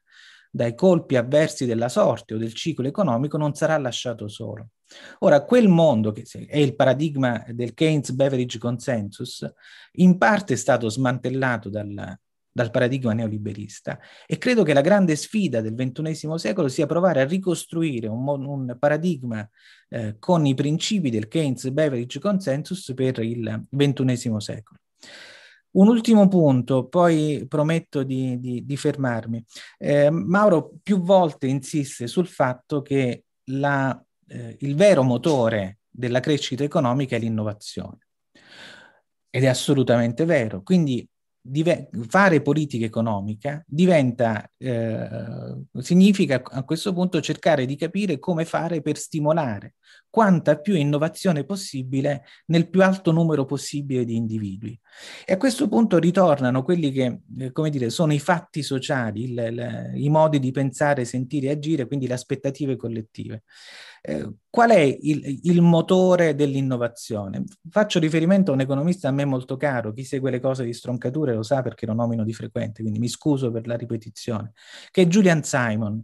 dai 0.51 0.75
colpi 0.75 1.15
avversi 1.15 1.65
della 1.65 1.87
sorte 1.87 2.33
o 2.33 2.37
del 2.37 2.53
ciclo 2.53 2.85
economico 2.85 3.37
non 3.37 3.53
sarà 3.53 3.77
lasciato 3.77 4.27
solo. 4.27 4.71
Ora, 5.19 5.45
quel 5.45 5.69
mondo 5.69 6.11
che 6.11 6.25
è 6.45 6.57
il 6.57 6.75
paradigma 6.75 7.45
del 7.47 7.73
Keynes 7.73 8.11
Beveridge 8.11 8.57
Consensus, 8.57 9.49
in 9.99 10.17
parte 10.17 10.55
è 10.55 10.57
stato 10.57 10.89
smantellato 10.89 11.69
dal, 11.69 12.19
dal 12.57 12.71
paradigma 12.71 13.13
neoliberista 13.13 13.99
e 14.25 14.39
credo 14.39 14.63
che 14.63 14.73
la 14.73 14.81
grande 14.81 15.15
sfida 15.15 15.61
del 15.61 15.75
XXI 15.75 16.39
secolo 16.39 16.67
sia 16.69 16.87
provare 16.87 17.21
a 17.21 17.25
ricostruire 17.25 18.07
un, 18.07 18.27
un 18.27 18.75
paradigma 18.79 19.47
eh, 19.89 20.15
con 20.17 20.43
i 20.47 20.55
principi 20.55 21.11
del 21.11 21.27
Keynes-Beveridge 21.27 22.19
Consensus 22.19 22.93
per 22.95 23.19
il 23.19 23.65
XXI 23.69 24.35
secolo. 24.39 24.79
Un 25.69 25.87
ultimo 25.87 26.27
punto, 26.27 26.87
poi 26.87 27.45
prometto 27.47 28.01
di, 28.01 28.39
di, 28.39 28.65
di 28.65 28.75
fermarmi. 28.75 29.45
Eh, 29.77 30.09
Mauro 30.09 30.71
più 30.81 31.03
volte 31.03 31.45
insiste 31.45 32.07
sul 32.07 32.25
fatto 32.25 32.81
che 32.81 33.25
la, 33.51 34.03
eh, 34.29 34.55
il 34.61 34.75
vero 34.75 35.03
motore 35.03 35.81
della 35.87 36.21
crescita 36.21 36.63
economica 36.63 37.17
è 37.17 37.19
l'innovazione. 37.19 38.07
Ed 39.29 39.43
è 39.43 39.47
assolutamente 39.47 40.25
vero. 40.25 40.63
Quindi 40.63 41.07
dive- 41.47 41.89
fare 42.07 42.41
politica 42.41 42.85
economica 42.85 43.63
diventa, 43.65 44.49
eh, 44.57 45.55
significa 45.79 46.41
a 46.43 46.63
questo 46.63 46.93
punto 46.93 47.21
cercare 47.21 47.65
di 47.65 47.75
capire 47.75 48.19
come 48.19 48.45
fare 48.45 48.81
per 48.81 48.97
stimolare 48.97 49.75
quanta 50.09 50.57
più 50.57 50.75
innovazione 50.75 51.43
possibile 51.43 52.23
nel 52.47 52.69
più 52.69 52.81
alto 52.81 53.11
numero 53.11 53.45
possibile 53.45 54.03
di 54.03 54.15
individui. 54.15 54.79
E 55.25 55.33
a 55.33 55.37
questo 55.37 55.67
punto 55.67 55.99
ritornano 55.99 56.63
quelli 56.63 56.91
che, 56.91 57.19
eh, 57.37 57.51
come 57.51 57.69
dire, 57.69 57.89
sono 57.89 58.13
i 58.13 58.19
fatti 58.19 58.63
sociali, 58.63 59.25
il, 59.25 59.37
il, 59.37 59.91
i 59.95 60.09
modi 60.09 60.39
di 60.39 60.51
pensare, 60.51 61.05
sentire 61.05 61.47
e 61.47 61.51
agire, 61.51 61.87
quindi 61.87 62.07
le 62.07 62.13
aspettative 62.13 62.75
collettive. 62.75 63.43
Eh, 64.09 64.25
qual 64.49 64.69
è 64.69 64.79
il, 64.79 65.41
il, 65.43 65.61
motore 65.61 66.33
dell'innovazione? 66.33 67.43
Faccio 67.69 67.99
riferimento 67.99 68.51
a 68.51 68.53
un 68.53 68.61
economista 68.61 69.09
a 69.09 69.11
me 69.11 69.25
molto 69.25 69.57
caro, 69.57 69.91
chi 69.91 70.05
segue 70.05 70.31
le 70.31 70.39
cose 70.39 70.63
di 70.63 70.71
stroncature 70.71 71.33
lo 71.33 71.43
sa 71.43 71.61
perché 71.61 71.85
lo 71.85 71.91
nomino 71.91 72.23
di 72.23 72.31
frequente, 72.31 72.83
quindi 72.83 72.99
mi 72.99 73.09
scuso 73.09 73.51
per 73.51 73.67
la 73.67 73.75
ripetizione, 73.75 74.53
che 74.91 75.01
è 75.01 75.07
Julian 75.07 75.43
Simon. 75.43 76.01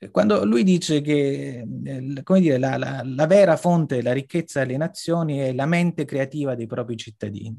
Eh, 0.00 0.10
quando 0.10 0.44
lui 0.44 0.64
dice 0.64 1.00
che 1.00 1.64
eh, 1.84 2.22
dire, 2.40 2.58
la, 2.58 2.76
la, 2.76 3.02
la 3.04 3.26
vera 3.28 3.56
fonte 3.56 3.94
della 3.94 4.12
ricchezza 4.12 4.58
delle 4.64 4.76
nazioni 4.76 5.38
è 5.38 5.52
la 5.52 5.66
mente 5.66 6.04
creativa 6.04 6.56
dei 6.56 6.66
propri 6.66 6.96
cittadini. 6.96 7.56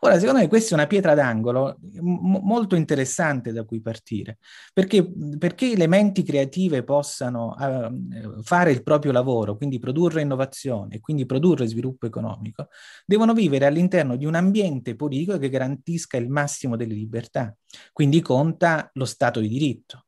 Ora, 0.00 0.18
secondo 0.18 0.40
me 0.40 0.48
questa 0.48 0.70
è 0.70 0.74
una 0.74 0.86
pietra 0.86 1.14
d'angolo 1.14 1.78
m- 1.80 2.40
molto 2.42 2.76
interessante 2.76 3.52
da 3.52 3.64
cui 3.64 3.80
partire, 3.80 4.38
perché, 4.72 5.08
perché 5.38 5.76
le 5.76 5.86
menti 5.86 6.22
creative 6.22 6.82
possano 6.84 7.54
uh, 7.58 8.42
fare 8.42 8.70
il 8.70 8.82
proprio 8.82 9.12
lavoro, 9.12 9.56
quindi 9.56 9.78
produrre 9.78 10.22
innovazione 10.22 11.00
quindi 11.00 11.26
produrre 11.26 11.66
sviluppo 11.66 12.06
economico, 12.06 12.68
devono 13.04 13.32
vivere 13.32 13.66
all'interno 13.66 14.16
di 14.16 14.24
un 14.24 14.34
ambiente 14.34 14.96
politico 14.96 15.38
che 15.38 15.48
garantisca 15.48 16.16
il 16.16 16.28
massimo 16.28 16.76
delle 16.76 16.94
libertà, 16.94 17.54
quindi 17.92 18.20
conta 18.20 18.90
lo 18.94 19.04
Stato 19.04 19.40
di 19.40 19.48
diritto. 19.48 20.06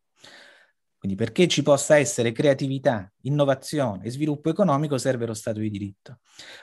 Quindi 0.98 1.16
perché 1.16 1.46
ci 1.46 1.62
possa 1.62 1.96
essere 1.96 2.32
creatività, 2.32 3.10
innovazione 3.22 4.04
e 4.04 4.10
sviluppo 4.10 4.50
economico 4.50 4.98
serve 4.98 5.26
lo 5.26 5.34
Stato 5.34 5.60
di 5.60 5.70
diritto. 5.70 6.18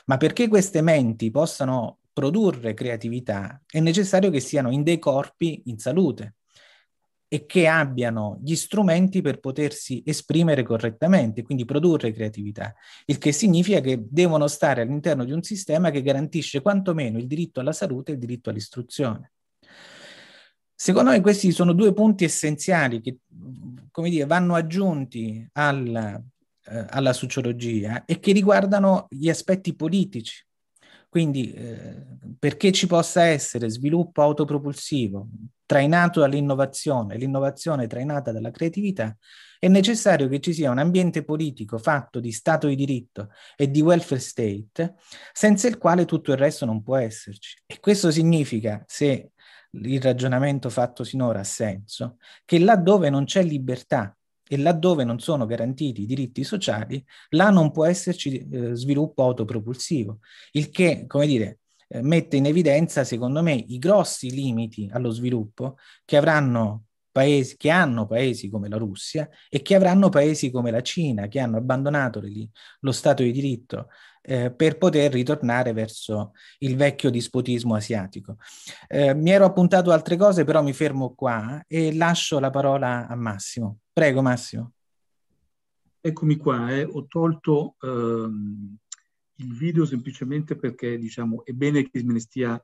Ma 0.08 0.18
perché 0.18 0.50
queste 0.50 0.82
menti 0.82 1.32
possano 1.32 2.00
produrre 2.16 2.74
creatività, 2.74 3.62
è 3.70 3.82
necessario 3.82 4.30
che 4.30 4.40
siano 4.40 4.72
in 4.72 4.84
dei 4.84 5.00
corpi 5.00 5.64
in 5.66 5.78
salute 5.80 6.36
e 7.28 7.46
che 7.46 7.68
abbiano 7.68 8.40
gli 8.42 8.56
strumenti 8.56 9.22
per 9.22 9.42
potersi 9.42 10.02
esprimere 10.06 10.64
correttamente, 10.64 11.44
quindi 11.44 11.66
produrre 11.66 12.14
creatività, 12.14 12.74
il 13.08 13.18
che 13.18 13.34
significa 13.34 13.82
che 13.82 14.02
devono 14.10 14.48
stare 14.48 14.84
all'interno 14.84 15.26
di 15.26 15.34
un 15.34 15.44
sistema 15.44 15.92
che 15.92 16.02
garantisce 16.02 16.62
quantomeno 16.62 17.18
il 17.18 17.28
diritto 17.28 17.60
alla 17.60 17.74
salute 17.74 18.12
e 18.12 18.14
il 18.14 18.22
diritto 18.22 18.50
all'istruzione. 18.50 19.34
Secondo 20.74 21.10
me 21.10 21.20
questi 21.20 21.52
sono 21.52 21.74
due 21.74 21.92
punti 21.92 22.24
essenziali 22.24 23.02
che, 23.02 23.18
come 23.92 24.10
dire, 24.10 24.26
vanno 24.26 24.56
aggiunti 24.56 25.46
al, 25.54 26.24
eh, 26.64 26.86
alla 26.90 27.12
sociologia 27.12 28.06
e 28.06 28.20
che 28.20 28.32
riguardano 28.32 29.08
gli 29.10 29.28
aspetti 29.28 29.76
politici 29.76 30.46
quindi 31.16 31.54
eh, 31.54 31.96
perché 32.38 32.74
ci 32.74 32.88
possa 32.88 33.24
essere 33.24 33.70
sviluppo 33.70 34.22
autopropulsivo 34.22 35.30
trainato 35.66 36.20
dall'innovazione, 36.20 37.16
l'innovazione 37.16 37.88
trainata 37.88 38.34
dalla 38.34 38.52
creatività, 38.52 39.16
è 39.58 39.70
necessario 39.70 40.28
che 40.28 40.42
ci 40.42 40.52
sia 40.52 40.72
un 40.72 40.78
ambiente 40.78 41.24
politico 41.24 41.78
fatto 41.78 42.20
di 42.20 42.34
Stato 42.34 42.68
di 42.68 42.76
diritto 42.76 43.30
e 43.56 43.72
di 43.72 43.80
welfare 43.80 44.20
state, 44.20 44.96
senza 45.32 45.70
il 45.70 45.78
quale 45.78 46.04
tutto 46.04 46.34
il 46.34 46.38
resto 46.38 46.66
non 46.66 46.84
può 46.84 46.98
esserci. 46.98 47.62
E 47.66 47.80
questo 47.80 48.12
significa, 48.12 48.84
se 48.86 49.32
il 49.72 50.02
ragionamento 50.02 50.70
fatto 50.70 51.06
sinora 51.06 51.40
ha 51.40 51.46
senso, 51.46 52.18
che 52.44 52.60
laddove 52.60 53.10
non 53.10 53.24
c'è 53.24 53.42
libertà 53.42 54.14
e 54.48 54.58
laddove 54.58 55.04
non 55.04 55.20
sono 55.20 55.46
garantiti 55.46 56.04
i 56.04 56.06
diritti 56.06 56.44
sociali, 56.44 57.04
là 57.30 57.50
non 57.50 57.72
può 57.72 57.86
esserci 57.86 58.48
eh, 58.48 58.76
sviluppo 58.76 59.24
autopropulsivo, 59.24 60.20
il 60.52 60.70
che, 60.70 61.06
come 61.08 61.28
dire, 61.28 61.60
eh, 61.88 62.02
mette 62.02 62.38
in 62.38 62.46
evidenza, 62.46 63.04
secondo 63.04 63.42
me, 63.42 63.54
i 63.54 63.78
grossi 63.78 64.32
limiti 64.32 64.90
allo 64.92 65.10
sviluppo 65.12 65.78
che 66.04 66.18
avranno 66.18 66.86
paesi, 67.12 67.56
che 67.58 67.70
hanno 67.70 68.06
paesi 68.06 68.50
come 68.50 68.68
la 68.68 68.78
Russia 68.78 69.28
e 69.50 69.62
che 69.62 69.76
avranno 69.76 70.10
paesi 70.10 70.52
come 70.52 70.70
la 70.72 70.82
Cina, 70.82 71.28
che 71.28 71.40
hanno 71.40 71.58
abbandonato 71.58 72.20
lì, 72.20 72.50
lo 72.82 72.92
Stato 72.92 73.24
di 73.24 73.32
diritto 73.32 73.88
eh, 74.26 74.52
per 74.52 74.78
poter 74.78 75.12
ritornare 75.12 75.72
verso 75.74 76.34
il 76.60 76.76
vecchio 76.76 77.10
dispotismo 77.10 77.76
asiatico. 77.76 78.38
Eh, 78.88 79.14
mi 79.14 79.30
ero 79.30 79.46
appuntato 79.46 79.92
altre 79.92 80.18
cose, 80.18 80.44
però 80.44 80.64
mi 80.64 80.74
fermo 80.74 81.14
qua 81.14 81.64
e 81.68 81.96
lascio 81.96 82.40
la 82.40 82.50
parola 82.50 83.08
a 83.08 83.16
Massimo. 83.16 83.80
Prego, 83.94 84.22
Massimo. 84.22 84.72
Eccomi 86.02 86.38
qua, 86.38 86.72
eh. 86.72 86.84
ho 86.84 87.06
tolto 87.08 87.76
ehm, 87.82 88.78
il 89.38 89.58
video 89.58 89.86
semplicemente 89.86 90.56
perché 90.56 90.98
diciamo, 90.98 91.44
è 91.46 91.52
bene 91.52 91.90
che 91.90 92.04
me 92.04 92.14
ne 92.14 92.20
stia 92.20 92.64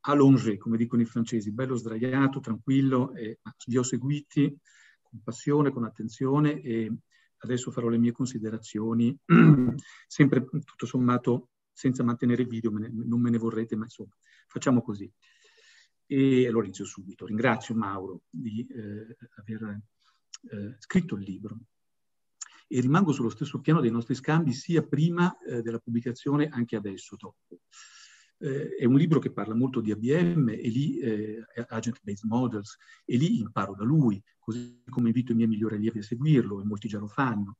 allongé, 0.00 0.56
come 0.56 0.76
dicono 0.76 1.02
i 1.02 1.06
francesi, 1.06 1.52
bello 1.52 1.76
sdraiato, 1.76 2.40
tranquillo, 2.40 3.12
e 3.14 3.38
vi 3.66 3.76
ho 3.76 3.82
seguiti 3.82 4.56
con 5.02 5.20
passione, 5.22 5.70
con 5.70 5.84
attenzione 5.84 6.60
e 6.60 6.90
adesso 7.40 7.70
farò 7.70 7.88
le 7.88 7.98
mie 7.98 8.12
considerazioni, 8.12 9.16
sempre 10.06 10.44
tutto 10.44 10.86
sommato 10.86 11.50
senza 11.72 12.02
mantenere 12.02 12.42
il 12.42 12.48
video, 12.48 12.70
me 12.70 12.80
ne, 12.80 12.90
non 12.92 13.20
me 13.20 13.30
ne 13.30 13.38
vorrete, 13.38 13.76
ma 13.76 13.84
insomma, 13.84 14.14
facciamo 14.46 14.82
così. 14.82 15.10
E 16.06 16.46
allora 16.46 16.64
inizio 16.64 16.84
subito. 16.84 17.24
Ringrazio 17.26 17.74
Mauro 17.74 18.22
di 18.28 18.66
eh, 18.66 19.16
aver 19.36 19.80
eh, 20.50 20.76
scritto 20.78 21.14
il 21.14 21.22
libro 21.22 21.58
e 22.66 22.80
rimango 22.80 23.12
sullo 23.12 23.30
stesso 23.30 23.60
piano 23.60 23.80
dei 23.80 23.90
nostri 23.90 24.14
scambi 24.14 24.52
sia 24.52 24.82
prima 24.82 25.36
eh, 25.40 25.62
della 25.62 25.78
pubblicazione 25.78 26.48
anche 26.48 26.76
adesso 26.76 27.16
dopo. 27.16 27.60
Eh, 28.42 28.74
è 28.76 28.84
un 28.86 28.96
libro 28.96 29.18
che 29.18 29.30
parla 29.30 29.54
molto 29.54 29.82
di 29.82 29.90
ABM 29.90 30.48
e 30.48 30.68
lì, 30.68 30.98
eh, 30.98 31.44
Agent 31.68 32.00
Based 32.02 32.26
Models, 32.26 32.76
e 33.04 33.18
lì 33.18 33.38
imparo 33.38 33.74
da 33.74 33.84
lui, 33.84 34.22
così 34.38 34.82
come 34.88 35.08
invito 35.08 35.32
i 35.32 35.34
miei 35.34 35.48
migliori 35.48 35.74
allievi 35.74 35.98
a 35.98 36.02
seguirlo, 36.02 36.60
e 36.60 36.64
molti 36.64 36.88
già 36.88 36.98
lo 36.98 37.06
fanno. 37.06 37.58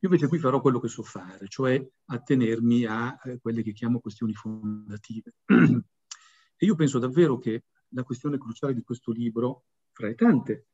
Io 0.00 0.08
invece 0.08 0.26
qui 0.26 0.38
farò 0.38 0.60
quello 0.60 0.80
che 0.80 0.88
so 0.88 1.04
fare, 1.04 1.46
cioè 1.48 1.80
attenermi 2.06 2.84
a 2.84 3.16
eh, 3.24 3.38
quelle 3.38 3.62
che 3.62 3.72
chiamo 3.72 4.00
questioni 4.00 4.34
fondative. 4.34 5.34
e 5.46 6.66
io 6.66 6.74
penso 6.74 6.98
davvero 6.98 7.38
che 7.38 7.64
la 7.90 8.02
questione 8.02 8.36
cruciale 8.36 8.74
di 8.74 8.82
questo 8.82 9.12
libro, 9.12 9.66
fra 9.92 10.08
le 10.08 10.16
tante 10.16 10.66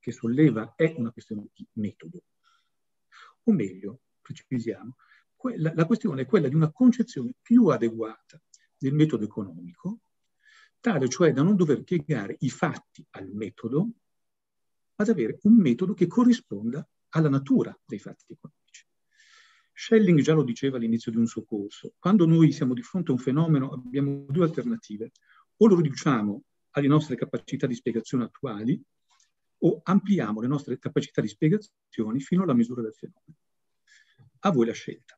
che 0.00 0.12
solleva 0.12 0.72
è 0.74 0.94
una 0.96 1.12
questione 1.12 1.48
di 1.52 1.66
metodo. 1.74 2.22
o 3.44 3.52
meglio, 3.52 4.00
precisiamo, 4.22 4.96
quella, 5.36 5.72
la 5.74 5.84
questione 5.84 6.22
è 6.22 6.26
quella 6.26 6.48
di 6.48 6.54
una 6.54 6.72
concezione 6.72 7.34
più 7.40 7.66
adeguata 7.66 8.40
del 8.78 8.94
metodo 8.94 9.24
economico, 9.24 10.00
tale 10.80 11.08
cioè 11.08 11.32
da 11.32 11.42
non 11.42 11.56
dover 11.56 11.82
piegare 11.82 12.36
i 12.40 12.50
fatti 12.50 13.04
al 13.10 13.28
metodo, 13.28 13.90
ad 14.96 15.08
avere 15.08 15.38
un 15.42 15.56
metodo 15.56 15.94
che 15.94 16.06
corrisponda 16.06 16.86
alla 17.10 17.28
natura 17.28 17.76
dei 17.84 17.98
fatti 17.98 18.32
economici. 18.32 18.86
Schelling 19.72 20.20
già 20.20 20.34
lo 20.34 20.42
diceva 20.42 20.76
all'inizio 20.76 21.10
di 21.12 21.18
un 21.18 21.26
suo 21.26 21.44
corso, 21.44 21.94
quando 21.98 22.26
noi 22.26 22.52
siamo 22.52 22.74
di 22.74 22.82
fronte 22.82 23.10
a 23.10 23.14
un 23.14 23.20
fenomeno 23.20 23.70
abbiamo 23.70 24.26
due 24.28 24.44
alternative, 24.44 25.12
o 25.56 25.66
lo 25.66 25.76
riduciamo 25.76 26.42
alle 26.70 26.88
nostre 26.88 27.16
capacità 27.16 27.66
di 27.66 27.74
spiegazione 27.74 28.24
attuali 28.24 28.80
o 29.60 29.80
ampliamo 29.82 30.40
le 30.40 30.46
nostre 30.46 30.78
capacità 30.78 31.20
di 31.20 31.28
spiegazione 31.28 32.20
fino 32.20 32.42
alla 32.42 32.54
misura 32.54 32.82
del 32.82 32.94
fenomeno. 32.94 33.36
A 34.40 34.50
voi 34.50 34.66
la 34.66 34.72
scelta. 34.72 35.17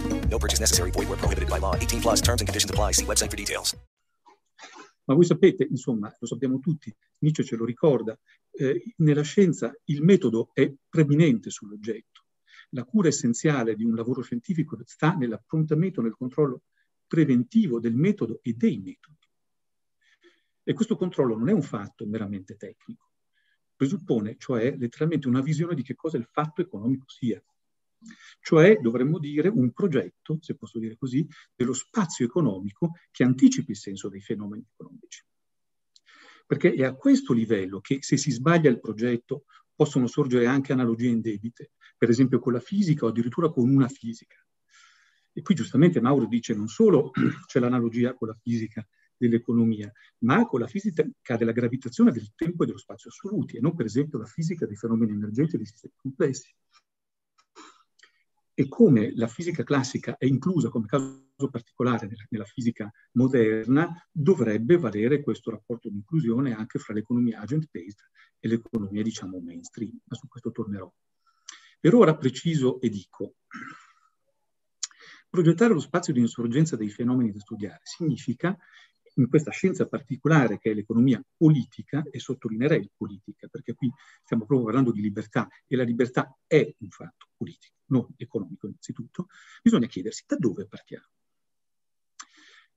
No 0.31 0.39
purchase 0.39 0.61
necessary. 0.61 0.91
Void 0.91 1.09
where 1.09 1.19
prohibited 1.19 1.49
by 1.49 1.59
law. 1.59 1.75
18 1.75 2.01
plus 2.01 2.21
terms 2.21 2.41
and 2.41 2.47
conditions 2.47 2.71
apply. 2.71 2.93
See 2.93 3.05
website 3.05 3.29
for 3.29 3.37
details. 3.37 3.75
Ma 5.05 5.15
voi 5.15 5.25
sapete, 5.25 5.67
insomma, 5.69 6.15
lo 6.17 6.27
sappiamo 6.27 6.59
tutti, 6.59 6.95
Nietzsche 7.19 7.43
ce 7.43 7.55
lo 7.55 7.65
ricorda, 7.65 8.17
eh, 8.51 8.93
nella 8.97 9.23
scienza 9.23 9.73
il 9.85 10.03
metodo 10.03 10.51
è 10.53 10.71
preminente 10.87 11.49
sull'oggetto. 11.49 12.25
La 12.69 12.85
cura 12.85 13.09
essenziale 13.09 13.75
di 13.75 13.83
un 13.83 13.95
lavoro 13.95 14.21
scientifico 14.21 14.77
sta 14.85 15.13
nell'approntamento, 15.15 16.01
nel 16.01 16.15
controllo 16.15 16.63
preventivo 17.07 17.79
del 17.79 17.95
metodo 17.95 18.39
e 18.41 18.53
dei 18.53 18.77
metodi. 18.77 19.27
E 20.63 20.73
questo 20.73 20.95
controllo 20.95 21.35
non 21.35 21.49
è 21.49 21.51
un 21.51 21.63
fatto 21.63 22.05
meramente 22.05 22.55
tecnico, 22.55 23.11
presuppone 23.75 24.37
cioè 24.37 24.77
letteralmente 24.77 25.27
una 25.27 25.41
visione 25.41 25.75
di 25.75 25.81
che 25.81 25.95
cosa 25.95 26.15
il 26.15 26.29
fatto 26.31 26.61
economico 26.61 27.09
sia. 27.09 27.43
Cioè, 28.39 28.79
dovremmo 28.79 29.19
dire, 29.19 29.47
un 29.47 29.71
progetto, 29.71 30.37
se 30.41 30.55
posso 30.55 30.79
dire 30.79 30.97
così, 30.97 31.27
dello 31.55 31.73
spazio 31.73 32.25
economico 32.25 32.93
che 33.11 33.23
anticipi 33.23 33.71
il 33.71 33.77
senso 33.77 34.09
dei 34.09 34.21
fenomeni 34.21 34.65
economici. 34.73 35.23
Perché 36.45 36.73
è 36.73 36.83
a 36.83 36.95
questo 36.95 37.33
livello 37.33 37.79
che 37.79 37.99
se 38.01 38.17
si 38.17 38.31
sbaglia 38.31 38.69
il 38.69 38.79
progetto 38.79 39.45
possono 39.73 40.07
sorgere 40.07 40.47
anche 40.47 40.73
analogie 40.73 41.07
indebite, 41.07 41.71
per 41.97 42.09
esempio 42.09 42.39
con 42.39 42.53
la 42.53 42.59
fisica 42.59 43.05
o 43.05 43.09
addirittura 43.09 43.49
con 43.49 43.69
una 43.69 43.87
fisica. 43.87 44.35
E 45.33 45.41
qui 45.41 45.55
giustamente 45.55 46.01
Mauro 46.01 46.25
dice 46.25 46.53
non 46.53 46.67
solo 46.67 47.11
c'è 47.47 47.59
l'analogia 47.59 48.13
con 48.15 48.27
la 48.27 48.37
fisica 48.41 48.85
dell'economia, 49.15 49.89
ma 50.19 50.45
con 50.45 50.59
la 50.59 50.67
fisica 50.67 51.05
della 51.37 51.51
gravitazione 51.51 52.11
del 52.11 52.33
tempo 52.35 52.63
e 52.63 52.65
dello 52.65 52.79
spazio 52.79 53.09
assoluti, 53.11 53.55
e 53.55 53.61
non 53.61 53.75
per 53.75 53.85
esempio 53.85 54.17
la 54.17 54.25
fisica 54.25 54.65
dei 54.65 54.75
fenomeni 54.75 55.11
emergenti 55.11 55.55
e 55.55 55.57
dei 55.57 55.67
sistemi 55.67 55.93
complessi 55.95 56.53
e 58.61 58.67
come 58.67 59.11
la 59.15 59.25
fisica 59.25 59.63
classica 59.63 60.17
è 60.17 60.25
inclusa 60.25 60.69
come 60.69 60.85
caso 60.85 61.49
particolare 61.49 62.05
nella, 62.05 62.25
nella, 62.29 62.45
fisica 62.45 62.91
moderna, 63.13 64.07
dovrebbe 64.11 64.77
valere 64.77 65.23
questo 65.23 65.49
rapporto 65.49 65.89
di 65.89 65.95
inclusione 65.95 66.53
anche 66.53 66.77
fra 66.77 66.93
l'economia 66.93 67.39
agent-based 67.39 68.09
e 68.37 68.47
l'economia, 68.47 69.01
diciamo, 69.01 69.39
mainstream. 69.39 69.99
Ma 70.05 70.15
su 70.15 70.27
questo 70.27 70.51
tornerò. 70.51 70.91
Per 71.79 71.95
ora 71.95 72.15
preciso 72.15 72.79
e 72.81 72.89
dico, 72.89 73.37
progettare 75.27 75.73
lo 75.73 75.79
spazio 75.79 76.13
di 76.13 76.19
insorgenza 76.19 76.75
dei 76.75 76.89
fenomeni 76.89 77.31
da 77.31 77.39
studiare 77.39 77.79
significa 77.81 78.55
in 79.15 79.27
questa 79.27 79.51
scienza 79.51 79.87
particolare 79.87 80.57
che 80.57 80.71
è 80.71 80.73
l'economia 80.73 81.23
politica, 81.35 82.03
e 82.09 82.19
sottolineerei 82.19 82.89
politica, 82.95 83.47
perché 83.47 83.73
qui 83.73 83.91
stiamo 84.23 84.45
proprio 84.45 84.65
parlando 84.65 84.91
di 84.91 85.01
libertà, 85.01 85.47
e 85.67 85.75
la 85.75 85.83
libertà 85.83 86.37
è 86.47 86.75
un 86.79 86.89
fatto 86.89 87.27
politico, 87.35 87.75
non 87.87 88.07
economico 88.17 88.67
innanzitutto, 88.67 89.27
bisogna 89.61 89.87
chiedersi 89.87 90.23
da 90.27 90.35
dove 90.37 90.67
partiamo. 90.67 91.07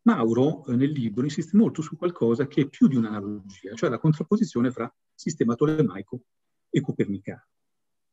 Mauro 0.02 0.66
eh, 0.66 0.76
nel 0.76 0.90
libro 0.90 1.24
insiste 1.24 1.56
molto 1.56 1.80
su 1.80 1.96
qualcosa 1.96 2.46
che 2.46 2.62
è 2.62 2.68
più 2.68 2.88
di 2.88 2.96
un'analogia, 2.96 3.74
cioè 3.74 3.88
la 3.88 3.98
contrapposizione 3.98 4.70
fra 4.70 4.92
sistema 5.14 5.54
tolemaico 5.54 6.24
e 6.68 6.80
copernicano. 6.80 7.46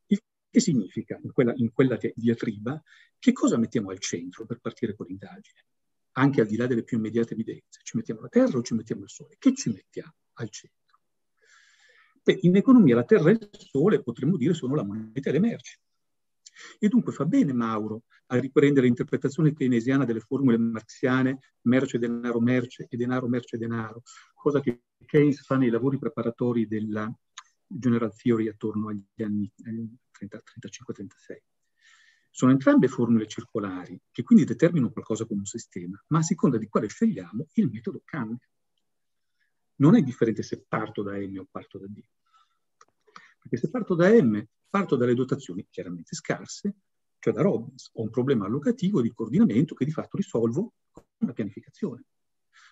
Il 0.06 0.22
che 0.50 0.60
significa, 0.60 1.20
in 1.22 1.32
quella, 1.32 1.54
in 1.56 1.72
quella 1.72 1.98
diatriba, 2.14 2.82
che 3.18 3.32
cosa 3.32 3.58
mettiamo 3.58 3.90
al 3.90 4.00
centro 4.00 4.46
per 4.46 4.60
partire 4.60 4.96
con 4.96 5.06
l'indagine? 5.08 5.66
Anche 6.14 6.42
al 6.42 6.48
di 6.48 6.56
là 6.56 6.68
delle 6.68 6.84
più 6.84 6.98
immediate 6.98 7.34
evidenze. 7.34 7.80
Ci 7.84 7.98
mettiamo 7.98 8.22
la 8.22 8.30
Terra 8.30 8.58
o 8.58 8.62
ci 8.62 8.74
mettiamo 8.74 9.04
il 9.04 9.10
Sole? 9.10 9.36
Che 9.38 9.54
ci 9.54 9.70
mettiamo 9.70 10.14
al 10.34 10.50
centro? 10.50 10.80
Beh, 12.24 12.40
in 12.42 12.56
economia 12.56 12.96
la 12.96 13.04
Terra 13.04 13.30
e 13.30 13.34
il 13.34 13.50
Sole, 13.52 14.04
potremmo 14.04 14.38
dire, 14.38 14.54
sono 14.54 14.76
la 14.76 14.84
moneta 14.84 15.30
e 15.30 15.32
le 15.32 15.40
merci. 15.40 15.78
E 16.80 16.88
dunque 16.88 17.12
fa 17.12 17.26
bene 17.26 17.54
Mauro 17.54 18.04
a 18.28 18.40
riprendere 18.40 18.86
l'interpretazione 18.86 19.54
keynesiana 19.54 20.06
delle 20.06 20.20
formule 20.20 20.58
marxiane 20.58 21.40
merce, 21.62 21.98
denaro, 21.98 22.40
merce 22.40 22.88
e 22.90 22.98
denaro, 22.98 23.28
merce, 23.28 23.58
denaro, 23.58 24.04
cosa 24.34 24.60
che 24.60 24.84
Keynes 25.06 25.42
fa 25.42 25.58
nei 25.58 25.70
lavori 25.70 25.98
preparatori 25.98 26.68
della 26.68 27.12
General 27.66 28.14
Theory 28.16 28.48
attorno 28.48 28.90
agli 28.90 29.24
anni 29.24 29.52
eh, 29.66 29.90
35-36. 30.28 31.51
Sono 32.34 32.54
entrambe 32.54 32.88
formule 32.88 33.28
circolari, 33.28 34.02
che 34.10 34.24
quindi 34.24 34.46
determinano 34.46 34.92
qualcosa 34.92 35.26
come 35.26 35.42
un 35.42 35.46
sistema, 35.46 36.02
ma 36.08 36.20
a 36.20 36.24
seconda 36.24 36.58
di 36.58 36.68
quale 36.68 36.88
scegliamo, 36.88 37.48
il 37.54 37.70
metodo 37.70 38.02
cambia. 38.06 38.50
Non 39.76 39.98
è 39.98 40.02
differente 40.02 40.42
se 40.42 40.64
parto 40.66 41.04
da 41.04 41.18
M 41.18 41.38
o 41.40 41.48
parto 41.52 41.78
da 41.78 41.88
D. 41.88 42.02
Perché 43.42 43.58
se 43.58 43.70
parto 43.70 43.96
da 43.96 44.10
M, 44.10 44.42
parto 44.70 44.96
dalle 44.96 45.14
dotazioni 45.14 45.68
chiaramente 45.70 46.16
scarse, 46.16 46.76
cioè 47.20 47.34
da 47.34 47.42
Robbins, 47.42 47.90
ho 47.94 48.02
un 48.02 48.10
problema 48.10 48.46
allocativo 48.46 49.02
di 49.02 49.12
coordinamento 49.14 49.76
che 49.76 49.84
di 49.84 49.92
fatto 49.92 50.16
risolvo 50.16 50.76
con 50.90 51.04
la 51.18 51.34
pianificazione. 51.34 52.06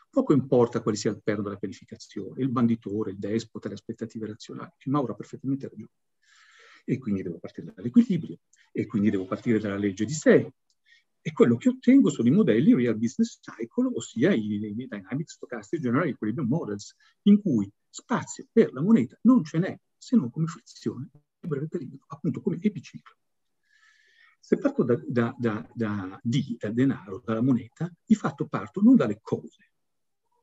Poco 0.10 0.34
importa 0.34 0.82
quale 0.82 0.98
sia 0.98 1.12
il 1.12 1.22
perno 1.22 1.44
della 1.44 1.58
pianificazione, 1.58 2.42
il 2.42 2.50
banditore, 2.50 3.12
il 3.12 3.20
despota, 3.20 3.68
le 3.68 3.74
aspettative 3.74 4.26
razionali. 4.26 4.72
Mauro 4.86 5.12
ha 5.12 5.16
perfettamente 5.16 5.68
ragione 5.68 5.92
e 6.90 6.98
quindi 6.98 7.22
devo 7.22 7.38
partire 7.38 7.72
dall'equilibrio 7.72 8.40
e 8.72 8.88
quindi 8.88 9.12
devo 9.12 9.28
partire 9.28 9.60
dalla 9.60 9.78
legge 9.78 10.06
di 10.06 10.14
sé. 10.14 10.52
E 11.22 11.32
quello 11.34 11.56
che 11.56 11.70
ottengo 11.70 12.10
sono 12.10 12.30
i 12.30 12.32
modelli 12.32 12.74
Real 12.74 12.98
Business 12.98 13.40
Cycle, 13.40 13.92
ossia 13.94 14.34
i, 14.34 14.56
i 14.56 14.88
Dynamic 14.88 15.30
Stochastic 15.30 15.82
General 15.82 16.08
Equilibrium 16.08 16.48
Models, 16.48 16.96
in 17.24 17.40
cui 17.42 17.72
spazio 17.88 18.48
per 18.52 18.74
la 18.74 18.82
moneta 18.82 19.20
non 19.24 19.44
ce 19.44 19.60
n'è, 19.60 19.80
se 19.96 20.16
non 20.16 20.32
come 20.32 20.48
frizione 20.48 21.10
di 21.40 21.48
breve 21.48 21.68
periodo, 21.68 22.06
appunto 22.08 22.42
come 22.42 22.58
epiciclo. 22.60 23.16
Se 24.40 24.58
parto 24.58 24.84
da, 24.84 25.00
da, 25.06 25.36
da, 25.38 25.70
da 25.72 26.20
D, 26.24 26.58
dal 26.58 26.74
denaro, 26.74 27.22
dalla 27.24 27.42
moneta, 27.42 27.92
di 28.04 28.16
fatto 28.16 28.48
parto 28.48 28.82
non 28.82 28.96
dalle 28.96 29.20
cose, 29.22 29.74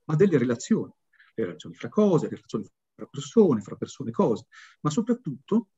ma 0.05 0.15
delle 0.15 0.39
relazioni. 0.39 0.93
Le 1.35 1.45
relazioni 1.45 1.75
fra 1.75 1.89
cose, 1.89 2.29
le 2.29 2.37
relazioni 2.37 2.67
fra 2.95 3.07
persone, 3.07 3.61
fra 3.63 3.75
persone 3.75 4.11
e 4.11 4.13
cose, 4.13 4.47
ma 4.83 4.91
soprattutto 4.91 5.71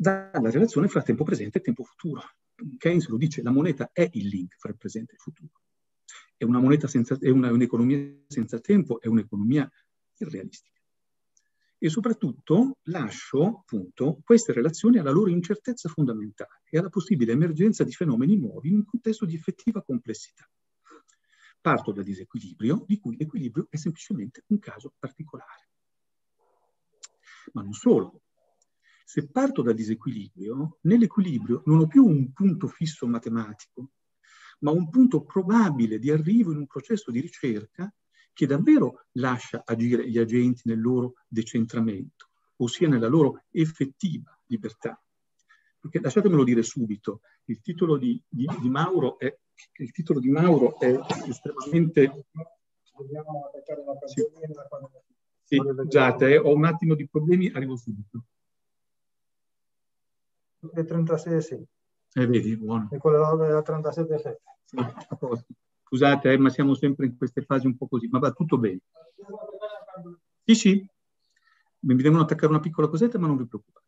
dalla 0.00 0.50
relazione 0.50 0.88
fra 0.88 1.02
tempo 1.02 1.24
presente 1.24 1.58
e 1.58 1.60
tempo 1.60 1.84
futuro. 1.84 2.22
Keynes 2.78 3.08
lo 3.08 3.18
dice, 3.18 3.42
la 3.42 3.50
moneta 3.50 3.90
è 3.92 4.08
il 4.12 4.28
link 4.28 4.56
fra 4.56 4.70
il 4.70 4.78
presente 4.78 5.12
e 5.12 5.16
il 5.16 5.20
futuro. 5.20 5.60
È, 6.38 6.44
una 6.44 6.58
senza, 6.86 7.18
è 7.20 7.28
una, 7.28 7.52
un'economia 7.52 8.24
senza 8.26 8.58
tempo, 8.60 8.98
è 8.98 9.08
un'economia 9.08 9.70
irrealistica. 10.16 10.80
E 11.76 11.88
soprattutto 11.90 12.78
lascio 12.84 13.58
appunto 13.58 14.20
queste 14.24 14.54
relazioni 14.54 14.96
alla 14.96 15.10
loro 15.10 15.28
incertezza 15.28 15.90
fondamentale 15.90 16.62
e 16.70 16.78
alla 16.78 16.88
possibile 16.88 17.32
emergenza 17.32 17.84
di 17.84 17.92
fenomeni 17.92 18.38
nuovi 18.38 18.70
in 18.70 18.76
un 18.76 18.84
contesto 18.86 19.26
di 19.26 19.34
effettiva 19.34 19.82
complessità. 19.82 20.48
parto 21.60 21.92
dal 21.92 22.04
disequilibrio, 22.04 22.84
di 22.86 22.98
cui 22.98 23.18
l'equilibrio 23.18 23.66
è 23.68 23.76
semplicemente 23.76 24.44
un 24.46 24.58
caso 24.58 24.94
particolare. 24.98 25.68
Ma 27.52 27.60
non 27.60 27.74
solo. 27.74 28.19
Se 29.10 29.26
parto 29.26 29.62
dal 29.62 29.74
disequilibrio, 29.74 30.78
nell'equilibrio 30.82 31.64
non 31.66 31.80
ho 31.80 31.88
più 31.88 32.06
un 32.06 32.32
punto 32.32 32.68
fisso 32.68 33.08
matematico, 33.08 33.90
ma 34.60 34.70
un 34.70 34.88
punto 34.88 35.24
probabile 35.24 35.98
di 35.98 36.12
arrivo 36.12 36.52
in 36.52 36.58
un 36.58 36.68
processo 36.68 37.10
di 37.10 37.18
ricerca 37.18 37.92
che 38.32 38.46
davvero 38.46 39.06
lascia 39.14 39.64
agire 39.66 40.08
gli 40.08 40.16
agenti 40.16 40.62
nel 40.66 40.80
loro 40.80 41.14
decentramento, 41.26 42.28
ossia 42.58 42.86
nella 42.86 43.08
loro 43.08 43.42
effettiva 43.50 44.40
libertà. 44.46 45.02
Perché 45.80 45.98
lasciatemelo 45.98 46.44
dire 46.44 46.62
subito, 46.62 47.22
il 47.46 47.60
titolo 47.60 47.96
di, 47.96 48.22
di, 48.28 48.46
di 48.60 48.68
Mauro 48.68 49.18
è 49.18 49.36
il 49.78 49.90
titolo 49.90 50.20
di 50.20 50.30
Mauro 50.30 50.78
è 50.78 50.96
estremamente... 51.26 52.26
Dobbiamo 52.96 53.46
attaccare 53.46 53.80
una 53.80 53.98
canzone 53.98 54.28
sì. 55.42 55.56
sì, 55.56 55.56
scusate, 55.56 56.34
eh, 56.34 56.38
ho 56.38 56.54
un 56.54 56.64
attimo 56.64 56.94
di 56.94 57.08
problemi, 57.08 57.50
arrivo 57.52 57.74
subito. 57.74 58.26
Il 60.60 60.84
36 60.84 61.42
sì. 61.42 61.64
Eh, 62.12 62.26
vedi, 62.26 62.56
buono. 62.56 62.88
E 62.90 62.98
quello 62.98 63.36
della 63.36 63.62
37 63.62 64.18
sì. 64.18 64.76
Scusate, 65.84 66.32
eh, 66.32 66.38
ma 66.38 66.50
siamo 66.50 66.74
sempre 66.74 67.06
in 67.06 67.16
queste 67.16 67.42
fasi 67.42 67.66
un 67.66 67.76
po' 67.76 67.88
così, 67.88 68.08
ma 68.08 68.18
va 68.18 68.30
tutto 68.30 68.58
bene. 68.58 68.80
Sì, 70.44 70.54
sì, 70.54 70.90
mi 71.80 71.94
devono 71.96 72.22
attaccare 72.22 72.52
una 72.52 72.60
piccola 72.60 72.88
cosetta, 72.88 73.18
ma 73.18 73.26
non 73.26 73.36
vi 73.36 73.46
preoccupate. 73.46 73.86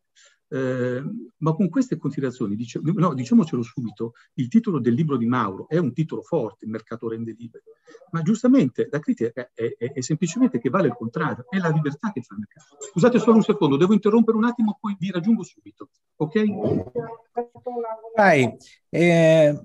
Eh, 0.53 1.03
ma 1.37 1.53
con 1.53 1.67
queste 1.67 1.97
considerazioni, 1.97 2.55
dice, 2.55 2.79
no, 2.83 3.15
diciamocelo 3.15 3.63
subito, 3.63 4.13
il 4.35 4.49
titolo 4.49 4.79
del 4.79 4.93
libro 4.93 5.17
di 5.17 5.25
Mauro 5.25 5.67
è 5.67 5.79
un 5.79 5.93
titolo 5.93 6.21
forte, 6.21 6.65
il 6.65 6.71
mercato 6.71 7.09
rende 7.09 7.35
libero, 7.35 7.63
ma 8.11 8.21
giustamente 8.21 8.87
la 8.91 8.99
critica 8.99 9.49
è, 9.51 9.73
è, 9.75 9.91
è, 9.91 10.01
semplicemente 10.01 10.59
che 10.59 10.69
vale 10.69 10.89
il 10.89 10.93
contrario, 10.93 11.47
è 11.49 11.57
la 11.57 11.69
libertà 11.69 12.11
che 12.11 12.21
fa 12.21 12.35
il 12.35 12.41
mercato. 12.41 12.77
Scusate 12.83 13.17
solo 13.17 13.37
un 13.37 13.41
secondo, 13.41 13.77
devo 13.77 13.93
interrompere 13.93 14.37
un 14.37 14.43
attimo, 14.43 14.77
poi 14.79 14.95
vi 14.99 15.09
raggiungo 15.09 15.41
subito, 15.41 15.89
ok? 16.17 16.43
Vai, 18.15 18.55
eh, 18.89 19.59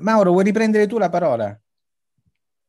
Mauro, 0.00 0.30
vuoi 0.30 0.44
riprendere 0.44 0.86
tu 0.86 0.96
la 0.96 1.10
parola? 1.10 1.60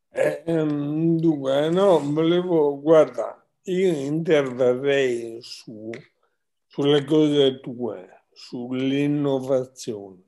Eh, 0.09 0.43
ehm, 0.45 1.17
dunque, 1.17 1.69
no, 1.69 2.01
volevo, 2.03 2.81
guarda, 2.81 3.41
io 3.63 3.93
interverrei 3.93 5.37
su 5.41 5.89
sulle 6.71 7.03
cose 7.03 7.59
tue, 7.59 8.27
sull'innovazione 8.31 10.23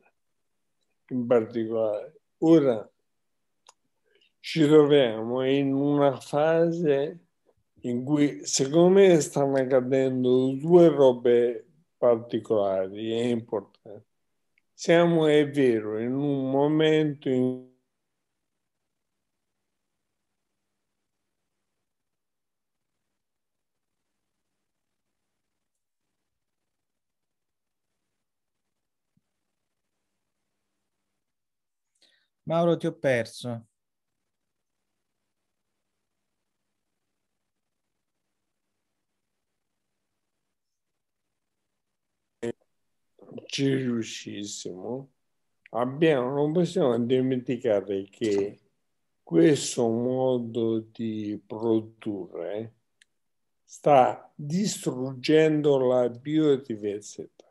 in 1.07 1.25
particolare. 1.25 2.19
Ora 2.39 2.91
ci 4.41 4.67
troviamo 4.67 5.45
in 5.47 5.73
una 5.73 6.19
fase 6.19 7.27
in 7.83 8.03
cui 8.03 8.45
secondo 8.45 8.89
me 8.89 9.21
stanno 9.21 9.55
accadendo 9.55 10.51
due 10.55 10.89
robe 10.89 11.65
particolari 11.97 13.13
e 13.13 13.29
importanti. 13.29 14.05
Siamo, 14.73 15.27
è 15.27 15.49
vero, 15.49 15.97
in 15.97 16.13
un 16.13 16.51
momento 16.51 17.29
in 17.29 17.72
Mauro, 32.53 32.77
ti 32.77 32.85
ho 32.85 32.91
perso. 32.93 33.65
ci 43.45 43.73
riuscissimo, 43.75 45.11
abbiamo, 45.71 46.33
non 46.33 46.51
possiamo 46.51 46.97
dimenticare 46.99 48.03
che 48.09 48.59
questo 49.23 49.87
modo 49.89 50.79
di 50.91 51.41
produrre 51.45 52.73
sta 53.63 54.31
distruggendo 54.35 55.77
la 55.87 56.09
biodiversità 56.09 57.45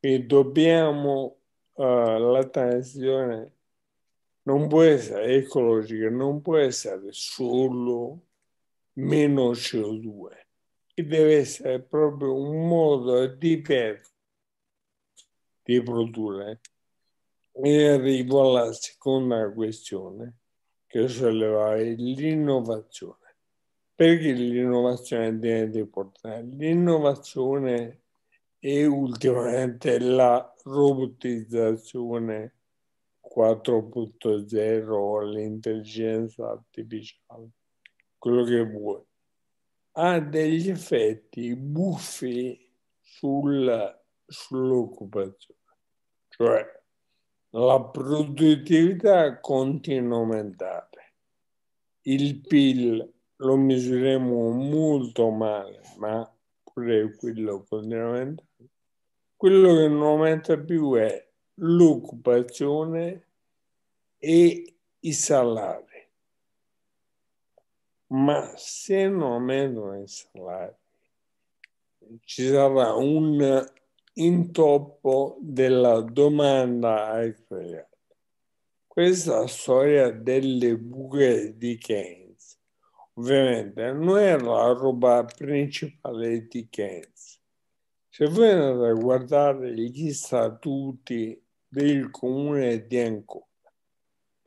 e 0.00 0.24
dobbiamo 0.24 1.38
uh, 1.74 1.82
la 1.82 2.44
transizione 2.48 3.57
non 4.48 4.66
può 4.66 4.80
essere 4.80 5.34
ecologica, 5.34 6.08
non 6.08 6.40
può 6.40 6.56
essere 6.56 7.08
solo 7.10 8.22
meno 8.94 9.50
CO2, 9.50 10.46
e 10.94 11.04
deve 11.04 11.36
essere 11.36 11.82
proprio 11.82 12.34
un 12.34 12.66
modo 12.66 13.26
diverso 13.26 14.10
di 15.62 15.82
produrre. 15.82 16.60
E 17.52 17.88
arrivo 17.88 18.40
alla 18.40 18.72
seconda 18.72 19.52
questione 19.52 20.38
che 20.86 21.02
ho 21.02 21.08
sollevato, 21.08 21.82
l'innovazione. 21.82 23.36
Perché 23.94 24.32
l'innovazione 24.32 25.38
diventa 25.38 25.78
importante? 25.78 26.56
L'innovazione 26.56 28.00
è 28.58 28.84
ultimamente 28.84 29.98
la 29.98 30.54
robotizzazione 30.62 32.57
4.0, 33.38 35.30
l'intelligenza 35.30 36.50
artificiale, 36.50 37.50
quello 38.18 38.42
che 38.42 38.64
vuoi, 38.64 39.00
ha 39.92 40.18
degli 40.18 40.68
effetti 40.68 41.54
buffi 41.54 42.58
sul, 43.00 43.96
sull'occupazione. 44.26 45.60
Cioè, 46.30 46.66
la 47.50 47.80
produttività 47.80 49.38
continua 49.38 50.16
a 50.16 50.20
aumentare, 50.20 51.14
il 52.02 52.40
PIL 52.40 53.12
lo 53.36 53.56
misureremo 53.56 54.50
molto 54.50 55.30
male, 55.30 55.80
ma 55.98 56.28
pure 56.64 57.14
quello 57.14 57.64
continua 57.68 58.02
a 58.02 58.06
aumentare. 58.06 58.48
Quello 59.36 59.74
che 59.76 59.86
non 59.86 60.02
aumenta 60.02 60.58
più 60.58 60.94
è 60.94 61.24
l'occupazione 61.60 63.27
e 64.18 64.76
i 65.00 65.12
salari. 65.12 65.86
Ma 68.08 68.52
se 68.56 69.08
non 69.08 69.32
aumentano 69.32 70.02
i 70.02 70.08
salari, 70.08 70.74
ci 72.24 72.46
sarà 72.48 72.94
un 72.94 73.66
intoppo 74.14 75.36
della 75.40 76.00
domanda 76.00 77.10
aggregata. 77.10 77.86
Questa 78.86 79.46
storia 79.46 80.10
delle 80.10 80.76
buche 80.76 81.56
di 81.56 81.76
Keynes, 81.76 82.58
ovviamente, 83.14 83.92
non 83.92 84.18
è 84.18 84.36
la 84.38 84.72
roba 84.72 85.24
principale 85.24 86.46
di 86.48 86.68
Keynes. 86.68 87.40
Se 88.08 88.26
voi 88.26 88.50
andate 88.50 88.88
a 88.88 88.94
guardare 88.94 89.72
gli 89.74 90.12
statuti 90.12 91.40
del 91.68 92.10
comune 92.10 92.86
di 92.86 92.98
Ancona 92.98 93.47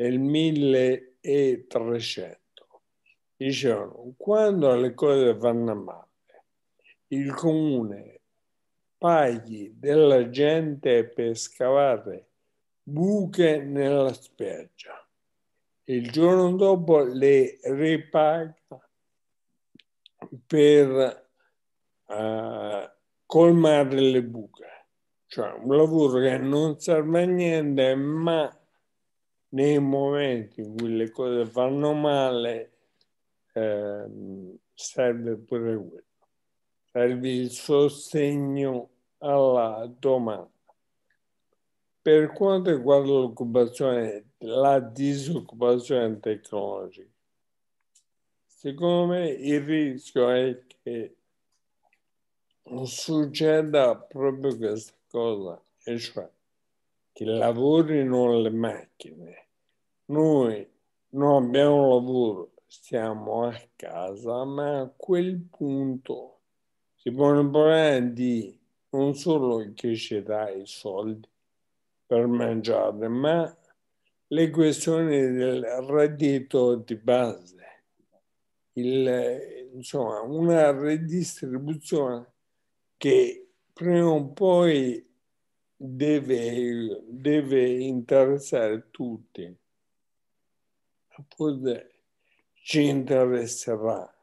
nel 0.02 0.20
1300. 0.20 2.40
Dicevano, 3.36 4.16
quando 4.18 4.74
le 4.76 4.96
cose 4.96 5.36
vanno 5.36 5.76
male, 5.76 6.08
il 7.08 7.34
comune 7.34 8.20
paghi 8.98 9.74
della 9.78 10.30
gente 10.30 11.08
per 11.08 11.38
scavare 11.38 12.30
buche 12.84 13.60
nella 13.60 14.12
spiaggia. 14.14 15.08
Il 15.86 16.12
giorno 16.12 16.56
dopo 16.56 17.02
le 17.04 17.60
ripaga 17.64 18.56
per 20.46 21.30
uh, 22.06 22.90
colmare 23.26 24.00
le 24.00 24.24
buche 24.24 24.72
cioè 25.32 25.54
un 25.54 25.78
lavoro 25.78 26.20
che 26.20 26.38
non 26.38 26.78
serve 26.78 27.24
a 27.24 27.26
niente, 27.26 27.96
ma 27.96 28.54
nei 29.52 29.80
momenti 29.80 30.62
in 30.62 30.78
cui 30.78 30.96
le 30.96 31.10
cose 31.10 31.46
vanno 31.46 31.94
male 31.94 32.72
eh, 33.54 34.06
serve 34.74 35.36
pure 35.38 35.76
quello. 35.76 36.04
Serve 36.92 37.30
il 37.30 37.52
sostegno 37.52 38.90
alla 39.20 39.90
domanda. 39.98 40.50
Per 42.02 42.32
quanto 42.32 42.72
riguarda 42.72 43.08
l'occupazione, 43.08 44.32
la 44.40 44.80
disoccupazione 44.80 46.20
tecnologica, 46.20 47.08
secondo 48.46 49.14
me 49.14 49.30
il 49.30 49.62
rischio 49.62 50.30
è 50.30 50.64
che 50.66 51.16
succeda 52.84 53.96
proprio 53.96 54.58
questa 54.58 54.94
cosa, 55.08 55.62
e 55.84 56.00
cioè 56.00 56.28
che 57.12 57.26
lavorino 57.26 58.40
le 58.40 58.50
macchine. 58.50 59.48
Noi 60.06 60.68
non 61.10 61.44
abbiamo 61.44 61.90
lavoro, 61.90 62.52
stiamo 62.68 63.46
a 63.46 63.60
casa, 63.76 64.44
ma 64.46 64.82
a 64.82 64.94
quel 64.96 65.38
punto 65.50 66.40
si 66.96 67.12
pone 67.12 67.42
il 67.42 67.50
problema 67.50 68.60
non 68.90 69.16
solo 69.16 69.72
che 69.74 69.96
ci 69.96 70.22
dai 70.22 70.62
i 70.62 70.66
soldi 70.66 71.28
per 72.06 72.28
mangiare, 72.28 73.08
ma 73.08 73.58
le 74.28 74.50
questioni 74.50 75.32
del 75.32 75.64
reddito 75.64 76.76
di 76.76 76.96
base, 76.96 77.84
il, 78.74 79.70
insomma, 79.74 80.22
una 80.22 80.72
redistribuzione 80.72 82.34
che 82.98 83.50
prima 83.74 84.10
o 84.10 84.28
poi 84.32 85.11
deve, 85.84 87.02
deve 87.08 87.70
interessare 87.80 88.92
tutti. 88.92 89.58
Poi 91.36 91.86
ci 92.54 92.88
interesserà. 92.88 94.14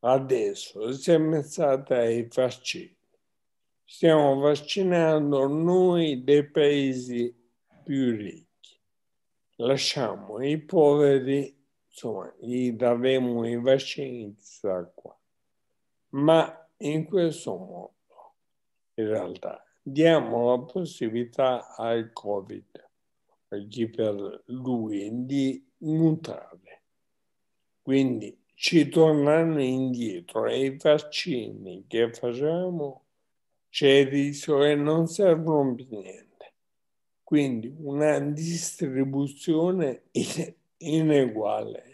Adesso 0.00 0.92
siamo 0.92 1.42
stati 1.42 1.92
ai 1.92 2.28
vaccini. 2.32 2.96
Stiamo 3.84 4.38
vaccinando 4.38 5.48
noi 5.48 6.22
dei 6.22 6.48
paesi 6.48 7.34
più 7.82 8.16
ricchi. 8.16 8.80
Lasciamo 9.56 10.40
i 10.40 10.58
poveri, 10.58 11.54
insomma, 11.88 12.32
gli 12.38 12.72
daremo 12.72 13.46
i 13.46 13.60
vaccini 13.60 14.34
chissà 14.34 14.84
qua. 14.94 15.16
Ma 16.10 16.68
in 16.78 17.04
questo 17.04 17.56
modo, 17.56 17.94
in 18.94 19.06
realtà, 19.08 19.64
diamo 19.82 20.50
la 20.50 20.58
possibilità 20.60 21.74
al 21.76 22.12
Covid, 22.12 22.88
a 23.48 23.56
per 23.90 24.42
lui, 24.46 25.10
di 25.26 25.62
mutare. 25.78 26.82
Quindi 27.82 28.38
ci 28.54 28.88
tornano 28.88 29.60
indietro 29.60 30.46
e 30.46 30.66
i 30.66 30.76
vaccini 30.76 31.84
che 31.88 32.12
facciamo 32.12 33.02
c'è 33.68 34.08
rischio 34.08 34.58
che 34.58 34.74
non 34.74 35.08
servono 35.08 35.74
più 35.74 35.86
niente. 35.88 36.52
Quindi 37.24 37.74
una 37.78 38.20
distribuzione 38.20 40.04
ineguale 40.76 41.92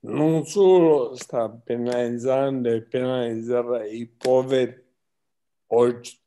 non 0.00 0.44
solo 0.44 1.14
sta 1.14 1.48
penalizzando 1.48 2.68
e 2.68 2.82
penalizzerà 2.82 3.84
i 3.86 4.06
poveri 4.06 4.84
oggi, 5.68 6.18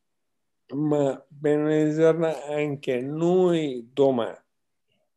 ma 0.73 1.25
penalizzerà 1.39 2.45
anche 2.45 3.01
noi 3.01 3.89
domani. 3.93 4.37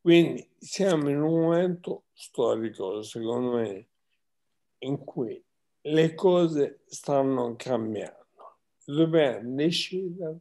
Quindi 0.01 0.49
siamo 0.59 1.09
in 1.09 1.21
un 1.21 1.41
momento 1.41 2.05
storico, 2.13 3.03
secondo 3.03 3.57
me, 3.57 3.87
in 4.79 5.05
cui 5.05 5.43
le 5.83 6.15
cose 6.15 6.81
stanno 6.87 7.55
cambiando. 7.57 8.19
Dobbiamo 8.85 9.55
decidere 9.55 10.41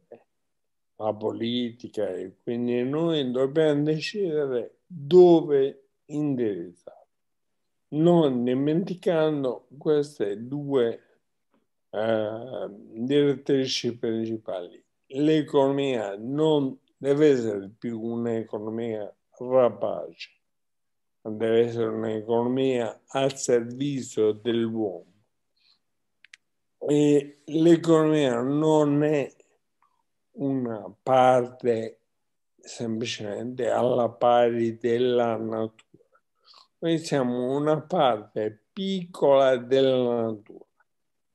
la 0.96 1.14
politica 1.14 2.08
e 2.10 2.36
quindi 2.42 2.82
noi 2.82 3.30
dobbiamo 3.30 3.82
decidere 3.82 4.80
dove 4.86 5.88
indirizzare, 6.06 7.06
non 7.88 8.44
dimenticando 8.44 9.66
queste 9.78 10.46
due 10.46 11.02
eh, 11.90 12.66
direttrici 12.68 13.96
principali 13.96 14.82
l'economia 15.10 16.16
non 16.16 16.78
deve 16.96 17.30
essere 17.30 17.70
più 17.76 18.00
un'economia 18.00 19.12
rapace, 19.38 20.30
ma 21.22 21.30
deve 21.30 21.66
essere 21.66 21.86
un'economia 21.86 23.02
al 23.08 23.36
servizio 23.36 24.32
dell'uomo. 24.32 25.06
E 26.78 27.42
l'economia 27.46 28.40
non 28.40 29.02
è 29.02 29.30
una 30.32 30.92
parte 31.02 32.00
semplicemente 32.56 33.68
alla 33.68 34.08
pari 34.08 34.76
della 34.78 35.36
natura. 35.36 35.98
Noi 36.78 36.98
siamo 36.98 37.56
una 37.56 37.80
parte 37.80 38.66
piccola 38.72 39.56
della 39.56 40.22
natura 40.22 40.64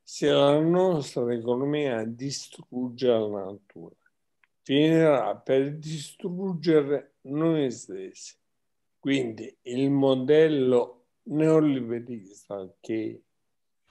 se 0.07 0.29
la 0.29 0.59
nostra 0.59 1.33
economia 1.33 2.03
distrugge 2.05 3.07
la 3.07 3.27
natura, 3.27 3.95
finirà 4.61 5.35
per 5.35 5.77
distruggere 5.77 7.15
noi 7.21 7.71
stessi. 7.71 8.35
Quindi 8.99 9.57
il 9.63 9.89
modello 9.89 11.05
neoliberista 11.23 12.71
che, 12.79 13.23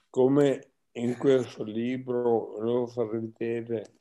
come 0.09 0.71
in 0.93 1.17
questo 1.19 1.65
libro 1.65 2.61
lo 2.61 2.87
fa 2.87 3.05
vedere, 3.07 3.95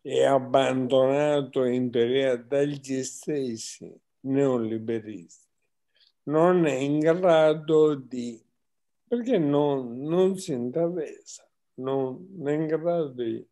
è 0.00 0.22
abbandonato 0.22 1.64
in 1.64 1.90
teoria 1.90 2.36
dagli 2.36 3.02
stessi 3.02 3.92
neoliberisti, 4.20 5.48
non 6.24 6.64
è 6.64 6.74
in 6.74 7.00
grado 7.00 7.96
di, 7.96 8.40
perché 9.04 9.36
non, 9.36 9.98
non 9.98 10.38
si 10.38 10.52
interessa 10.52 11.45
non, 11.76 12.28
è 12.44 12.52
in 12.52 12.66
grado 12.66 13.08
di 13.08 13.46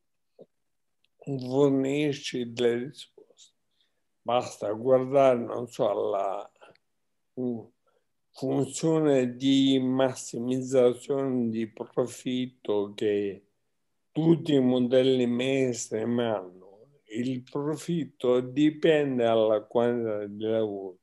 fornirci 1.17 2.53
delle 2.53 2.85
risposte. 2.85 3.55
Basta 4.23 4.71
guardare, 4.73 5.39
non 5.39 5.67
so, 5.69 5.91
alla 5.91 6.51
funzione 8.31 9.37
di 9.37 9.79
massimizzazione 9.79 11.51
di 11.51 11.67
profitto 11.69 12.93
che 12.95 13.47
tutti 14.13 14.55
i 14.55 14.61
modelli 14.61 15.27
mainstream 15.27 16.19
hanno. 16.19 16.63
Il 17.07 17.43
profitto 17.43 18.41
dipende 18.41 19.25
dalla 19.25 19.63
quantità 19.63 20.27
di 20.27 20.45
lavoro. 20.45 20.99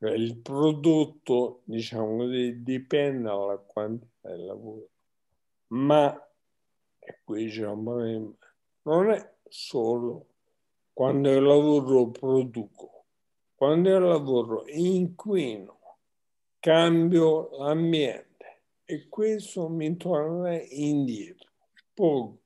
Il 0.00 0.38
prodotto, 0.38 1.62
diciamo 1.64 2.18
così, 2.18 2.62
dipende 2.62 3.22
dalla 3.22 3.56
quantità 3.56 4.34
di 4.34 4.44
lavoro 4.44 4.90
ma, 5.68 6.28
e 6.98 7.20
qui 7.24 7.48
c'è 7.48 7.66
un 7.66 7.82
problema, 7.82 8.32
non 8.82 9.10
è 9.10 9.34
solo 9.48 10.26
quando 10.92 11.30
io 11.30 11.40
lavoro 11.40 12.10
produco, 12.10 13.04
quando 13.54 13.88
io 13.88 13.98
lavoro 13.98 14.64
inquino, 14.66 15.78
cambio 16.58 17.50
l'ambiente 17.58 18.62
e 18.84 19.08
questo 19.08 19.68
mi 19.68 19.96
torna 19.96 20.60
indietro. 20.60 21.50
Poi 21.94 22.36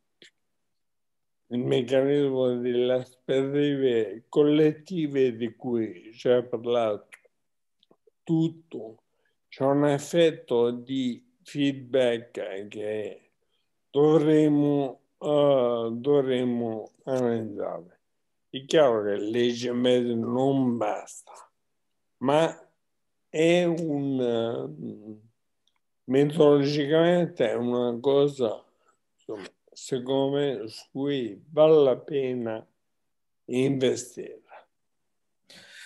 il 1.47 1.59
meccanismo 1.59 2.57
delle 2.57 2.95
aspettative 2.95 4.25
collettive 4.29 5.37
di 5.37 5.55
cui 5.55 6.12
ci 6.14 6.29
ha 6.29 6.43
parlato, 6.43 7.09
tutto 8.23 9.03
c'è 9.49 9.64
un 9.64 9.87
effetto 9.87 10.70
di 10.70 11.32
feedback 11.43 12.68
che 12.68 13.30
dovremmo, 13.90 15.01
uh, 15.18 15.90
dovremmo 15.90 16.93
analizzare. 17.05 18.01
È 18.49 18.64
chiaro 18.64 19.05
che 19.05 19.16
legge 19.16 19.72
mezzo 19.72 20.14
non 20.14 20.76
basta, 20.76 21.32
ma 22.18 22.55
è 23.28 23.64
un 23.64 24.18
uh, 24.18 25.20
metodologicamente 26.05 27.51
è 27.51 27.55
una 27.55 27.99
cosa 28.01 28.62
insomma, 29.14 29.47
secondo 29.72 30.36
me 30.36 30.68
su 30.68 30.84
cui 30.90 31.43
vale 31.51 31.82
la 31.82 31.97
pena 31.97 32.66
investire. 33.47 34.40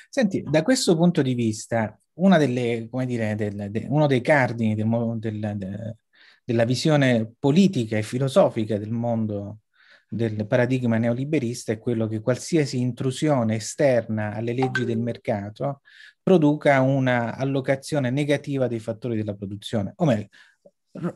Senti, 0.08 0.42
da 0.42 0.62
questo 0.62 0.96
punto 0.96 1.20
di 1.20 1.34
vista, 1.34 1.98
una 2.16 2.38
delle, 2.38 2.88
come 2.90 3.06
dire, 3.06 3.34
del, 3.34 3.70
de, 3.70 3.86
uno 3.88 4.06
dei 4.06 4.20
cardini 4.20 4.74
del, 4.74 4.88
del, 5.18 5.52
de, 5.56 5.96
della 6.44 6.64
visione 6.64 7.32
politica 7.38 7.96
e 7.96 8.02
filosofica 8.02 8.78
del 8.78 8.90
mondo 8.90 9.60
del 10.08 10.46
paradigma 10.46 10.98
neoliberista 10.98 11.72
è 11.72 11.78
quello 11.78 12.06
che 12.06 12.20
qualsiasi 12.20 12.78
intrusione 12.78 13.56
esterna 13.56 14.34
alle 14.34 14.52
leggi 14.52 14.84
del 14.84 15.00
mercato 15.00 15.80
produca 16.22 16.80
una 16.80 17.34
allocazione 17.36 18.10
negativa 18.10 18.68
dei 18.68 18.78
fattori 18.78 19.16
della 19.16 19.34
produzione, 19.34 19.92
o 19.96 20.04
meglio, 20.04 20.28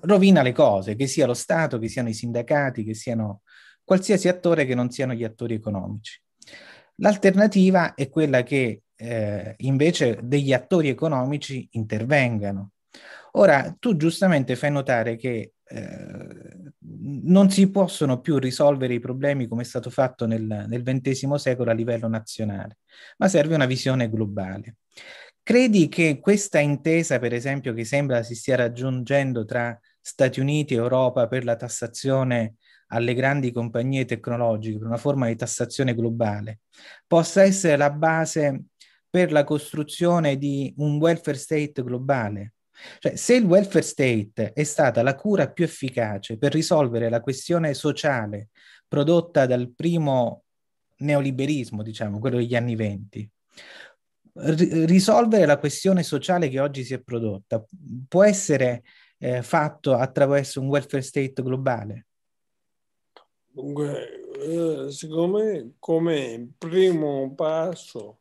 rovina 0.02 0.42
le 0.42 0.52
cose, 0.52 0.94
che 0.94 1.06
sia 1.06 1.26
lo 1.26 1.34
Stato, 1.34 1.78
che 1.78 1.88
siano 1.88 2.08
i 2.08 2.14
sindacati, 2.14 2.84
che 2.84 2.94
siano 2.94 3.42
qualsiasi 3.82 4.28
attore 4.28 4.66
che 4.66 4.74
non 4.74 4.90
siano 4.90 5.14
gli 5.14 5.24
attori 5.24 5.54
economici. 5.54 6.20
L'alternativa 6.96 7.94
è 7.94 8.08
quella 8.08 8.42
che 8.42 8.82
eh, 9.00 9.54
invece 9.58 10.18
degli 10.22 10.52
attori 10.52 10.88
economici 10.88 11.66
intervengano. 11.72 12.72
Ora, 13.32 13.74
tu 13.78 13.96
giustamente 13.96 14.56
fai 14.56 14.70
notare 14.70 15.16
che 15.16 15.54
eh, 15.64 16.72
non 17.22 17.48
si 17.50 17.70
possono 17.70 18.20
più 18.20 18.38
risolvere 18.38 18.94
i 18.94 19.00
problemi 19.00 19.46
come 19.46 19.62
è 19.62 19.64
stato 19.64 19.88
fatto 19.88 20.26
nel, 20.26 20.66
nel 20.68 20.82
XX 20.82 21.34
secolo 21.34 21.70
a 21.70 21.74
livello 21.74 22.08
nazionale, 22.08 22.78
ma 23.18 23.28
serve 23.28 23.54
una 23.54 23.66
visione 23.66 24.10
globale. 24.10 24.76
Credi 25.42 25.88
che 25.88 26.18
questa 26.20 26.58
intesa, 26.58 27.18
per 27.18 27.32
esempio, 27.32 27.72
che 27.72 27.84
sembra 27.84 28.22
si 28.22 28.34
stia 28.34 28.56
raggiungendo 28.56 29.44
tra 29.44 29.78
Stati 30.00 30.40
Uniti 30.40 30.74
e 30.74 30.78
Europa 30.78 31.26
per 31.26 31.44
la 31.44 31.56
tassazione 31.56 32.56
alle 32.88 33.14
grandi 33.14 33.52
compagnie 33.52 34.04
tecnologiche, 34.04 34.78
per 34.78 34.88
una 34.88 34.96
forma 34.96 35.28
di 35.28 35.36
tassazione 35.36 35.94
globale, 35.94 36.60
possa 37.06 37.42
essere 37.42 37.76
la 37.76 37.90
base 37.90 38.64
per 39.10 39.32
la 39.32 39.44
costruzione 39.44 40.38
di 40.38 40.72
un 40.78 40.98
welfare 40.98 41.36
state 41.36 41.82
globale? 41.82 42.54
Cioè, 42.98 43.16
se 43.16 43.34
il 43.34 43.44
welfare 43.44 43.82
state 43.82 44.52
è 44.54 44.62
stata 44.62 45.02
la 45.02 45.14
cura 45.14 45.50
più 45.50 45.64
efficace 45.64 46.38
per 46.38 46.52
risolvere 46.52 47.10
la 47.10 47.20
questione 47.20 47.74
sociale 47.74 48.48
prodotta 48.88 49.46
dal 49.46 49.70
primo 49.74 50.44
neoliberismo, 50.98 51.82
diciamo, 51.82 52.18
quello 52.18 52.36
degli 52.36 52.54
anni 52.54 52.76
venti, 52.76 53.30
risolvere 54.32 55.44
la 55.44 55.58
questione 55.58 56.02
sociale 56.02 56.48
che 56.48 56.60
oggi 56.60 56.84
si 56.84 56.94
è 56.94 57.00
prodotta 57.00 57.62
può 58.08 58.22
essere 58.22 58.84
eh, 59.18 59.42
fatto 59.42 59.94
attraverso 59.94 60.60
un 60.60 60.68
welfare 60.68 61.02
state 61.02 61.42
globale? 61.42 62.06
Dunque, 63.52 64.22
eh, 64.40 64.92
secondo 64.92 65.38
me 65.38 65.72
come 65.78 66.52
primo 66.56 67.34
passo 67.34 68.19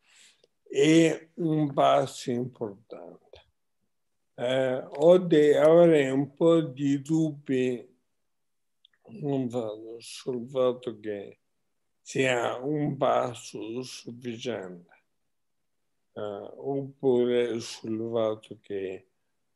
è 0.69 1.29
un 1.35 1.73
passo 1.73 2.29
importante. 2.29 3.17
Eh, 4.35 4.87
di 5.27 5.53
avere 5.53 6.09
un 6.11 6.33
po' 6.33 6.61
di 6.61 7.01
dubbi 7.01 7.87
sul 9.97 10.47
fatto 10.47 10.99
che 10.99 11.39
sia 11.99 12.55
un 12.55 12.95
passo 12.95 13.81
sufficiente 13.81 15.03
uh, 16.13 16.51
oppure 16.55 17.59
sul 17.59 18.09
fatto 18.13 18.57
che 18.61 19.07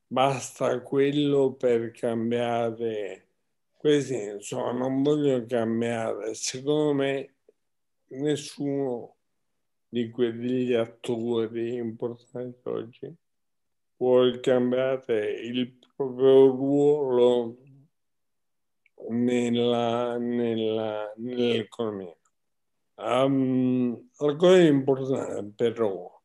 basta 0.07 0.81
quello 0.81 1.53
per 1.53 1.91
cambiare 1.91 3.27
questi 3.77 4.15
insomma 4.15 4.71
non 4.71 5.01
voglio 5.01 5.45
cambiare 5.45 6.33
secondo 6.33 6.93
me 6.93 7.35
nessuno 8.07 9.15
di 9.93 10.09
quegli 10.09 10.73
attori 10.73 11.75
importanti 11.75 12.67
oggi 12.67 13.15
può 13.95 14.27
cambiare 14.41 15.33
il 15.33 15.71
proprio 15.95 16.47
ruolo 16.47 17.57
nella, 19.09 20.17
nella, 20.17 21.13
nell'economia. 21.17 22.17
Um, 22.95 24.09
la 24.17 24.35
cosa 24.35 24.61
importante 24.61 25.71
però 25.71 26.19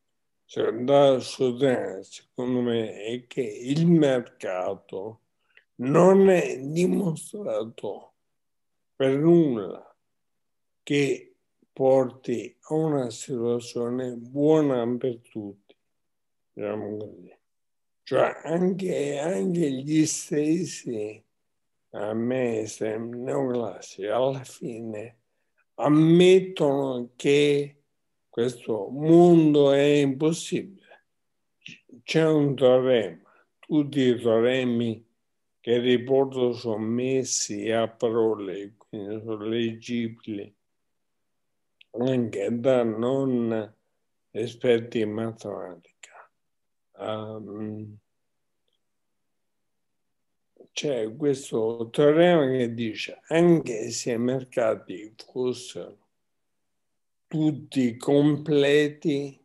cioè, 0.45 0.71
da 0.71 1.19
sostenere, 1.19 2.03
secondo 2.05 2.61
me, 2.61 2.95
è 2.95 3.27
che 3.27 3.41
il 3.41 3.85
mercato 3.85 5.25
non 5.75 6.27
è 6.27 6.57
dimostrato 6.57 8.13
per 8.95 9.15
nulla 9.15 9.95
che 10.81 11.28
porti 11.79 12.53
a 12.63 12.73
una 12.73 13.09
situazione 13.09 14.13
buona 14.17 14.85
per 14.97 15.19
tutti, 15.19 15.73
diciamo 16.51 16.97
così. 16.97 17.33
Cioè 18.03 18.41
anche, 18.43 19.17
anche 19.17 19.71
gli 19.71 20.05
stessi 20.05 21.23
a 21.91 22.13
me 22.13 22.67
neoclassici 22.79 24.07
alla 24.07 24.43
fine 24.43 25.19
ammettono 25.75 27.11
che 27.15 27.83
questo 28.27 28.89
mondo 28.89 29.71
è 29.71 29.79
impossibile. 29.79 31.05
C'è 32.03 32.27
un 32.27 32.57
teorema, 32.57 33.31
tutti 33.57 34.01
i 34.01 34.19
teoremi 34.19 35.07
che 35.61 35.77
riporto 35.77 36.51
sono 36.51 36.79
messi 36.79 37.71
a 37.71 37.87
parole, 37.87 38.73
quindi 38.75 39.21
sono 39.23 39.45
leggibili 39.45 40.57
anche 41.91 42.59
da 42.59 42.83
non 42.83 43.73
esperti 44.31 44.99
in 44.99 45.11
matematica. 45.11 46.29
Um, 46.97 47.97
c'è 50.71 51.15
questo 51.15 51.89
teorema 51.91 52.45
che 52.47 52.73
dice 52.73 53.19
anche 53.27 53.89
se 53.89 54.11
i 54.11 54.17
mercati 54.17 55.13
fossero 55.17 56.07
tutti 57.27 57.95
completi, 57.97 59.39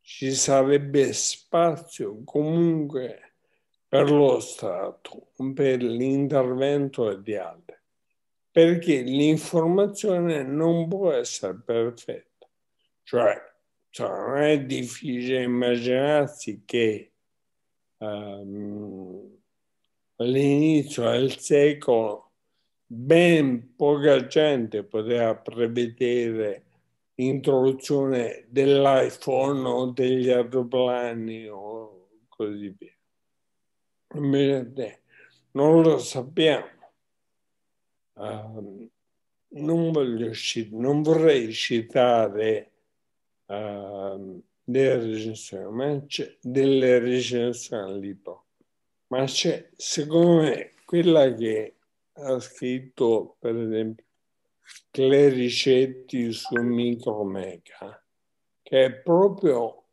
ci 0.00 0.32
sarebbe 0.32 1.12
spazio 1.12 2.22
comunque 2.24 3.34
per 3.86 4.10
lo 4.10 4.40
Stato, 4.40 5.32
per 5.54 5.82
l'intervento 5.82 7.14
di 7.14 7.36
altri, 7.36 7.67
perché 8.58 9.02
l'informazione 9.02 10.42
non 10.42 10.88
può 10.88 11.12
essere 11.12 11.54
perfetta. 11.64 12.48
Cioè, 13.04 13.40
cioè 13.88 14.08
non 14.08 14.36
è 14.38 14.64
difficile 14.64 15.44
immaginarsi 15.44 16.64
che 16.64 17.12
um, 17.98 19.32
all'inizio 20.16 21.08
del 21.08 21.38
secolo 21.38 22.32
ben 22.84 23.76
poca 23.76 24.26
gente 24.26 24.82
poteva 24.82 25.36
prevedere 25.36 26.64
l'introduzione 27.14 28.44
dell'iPhone 28.48 29.68
o 29.68 29.86
degli 29.92 30.30
aeroplani 30.30 31.46
o 31.46 32.08
così 32.26 32.74
via. 32.76 32.96
Invece 34.16 35.02
non 35.52 35.80
lo 35.80 35.98
sappiamo. 35.98 36.77
Uh, 38.18 38.90
non, 39.50 39.92
voglio, 39.92 40.32
non 40.70 41.02
vorrei 41.02 41.52
citare 41.52 42.72
uh, 43.46 44.42
delle 44.64 44.98
recensioni, 44.98 45.72
ma 45.72 46.04
c'è 46.04 46.36
delle 46.40 46.98
recensioni 46.98 48.00
libro, 48.00 48.46
ma 49.06 49.24
c'è 49.24 49.70
secondo 49.76 50.42
me 50.42 50.72
quella 50.84 51.32
che 51.32 51.76
ha 52.14 52.40
scritto 52.40 53.36
per 53.38 53.56
esempio 53.56 54.04
Clericetti 54.90 56.32
su 56.32 56.56
Micromega, 56.56 58.04
che 58.62 58.84
è 58.84 58.92
proprio 58.92 59.84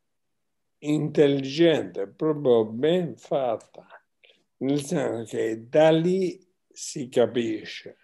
intelligente, 0.80 2.08
proprio 2.08 2.66
ben 2.66 3.16
fatta, 3.16 3.88
nel 4.58 4.82
senso 4.82 5.30
che 5.30 5.70
da 5.70 5.92
lì 5.92 6.44
si 6.72 7.08
capisce 7.08 7.98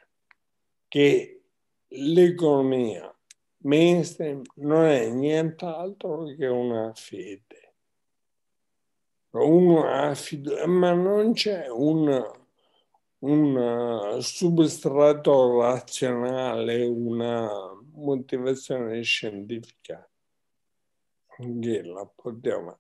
che 0.92 1.44
l'economia 1.88 3.18
mainstream 3.60 4.42
non 4.56 4.84
è 4.88 5.08
nient'altro 5.08 6.26
che 6.36 6.48
una 6.48 6.92
fede. 6.94 7.76
Uno 9.30 9.88
ha 9.88 10.14
fiducia, 10.14 10.68
ma 10.68 10.92
non 10.92 11.32
c'è 11.32 11.70
un 11.70 12.40
un 13.20 14.18
substrato 14.20 15.62
razionale, 15.62 16.86
una 16.88 17.48
motivazione 17.94 19.04
scientifica 19.04 20.10
che 21.60 21.84
la 21.84 22.06
poteva 22.08 22.78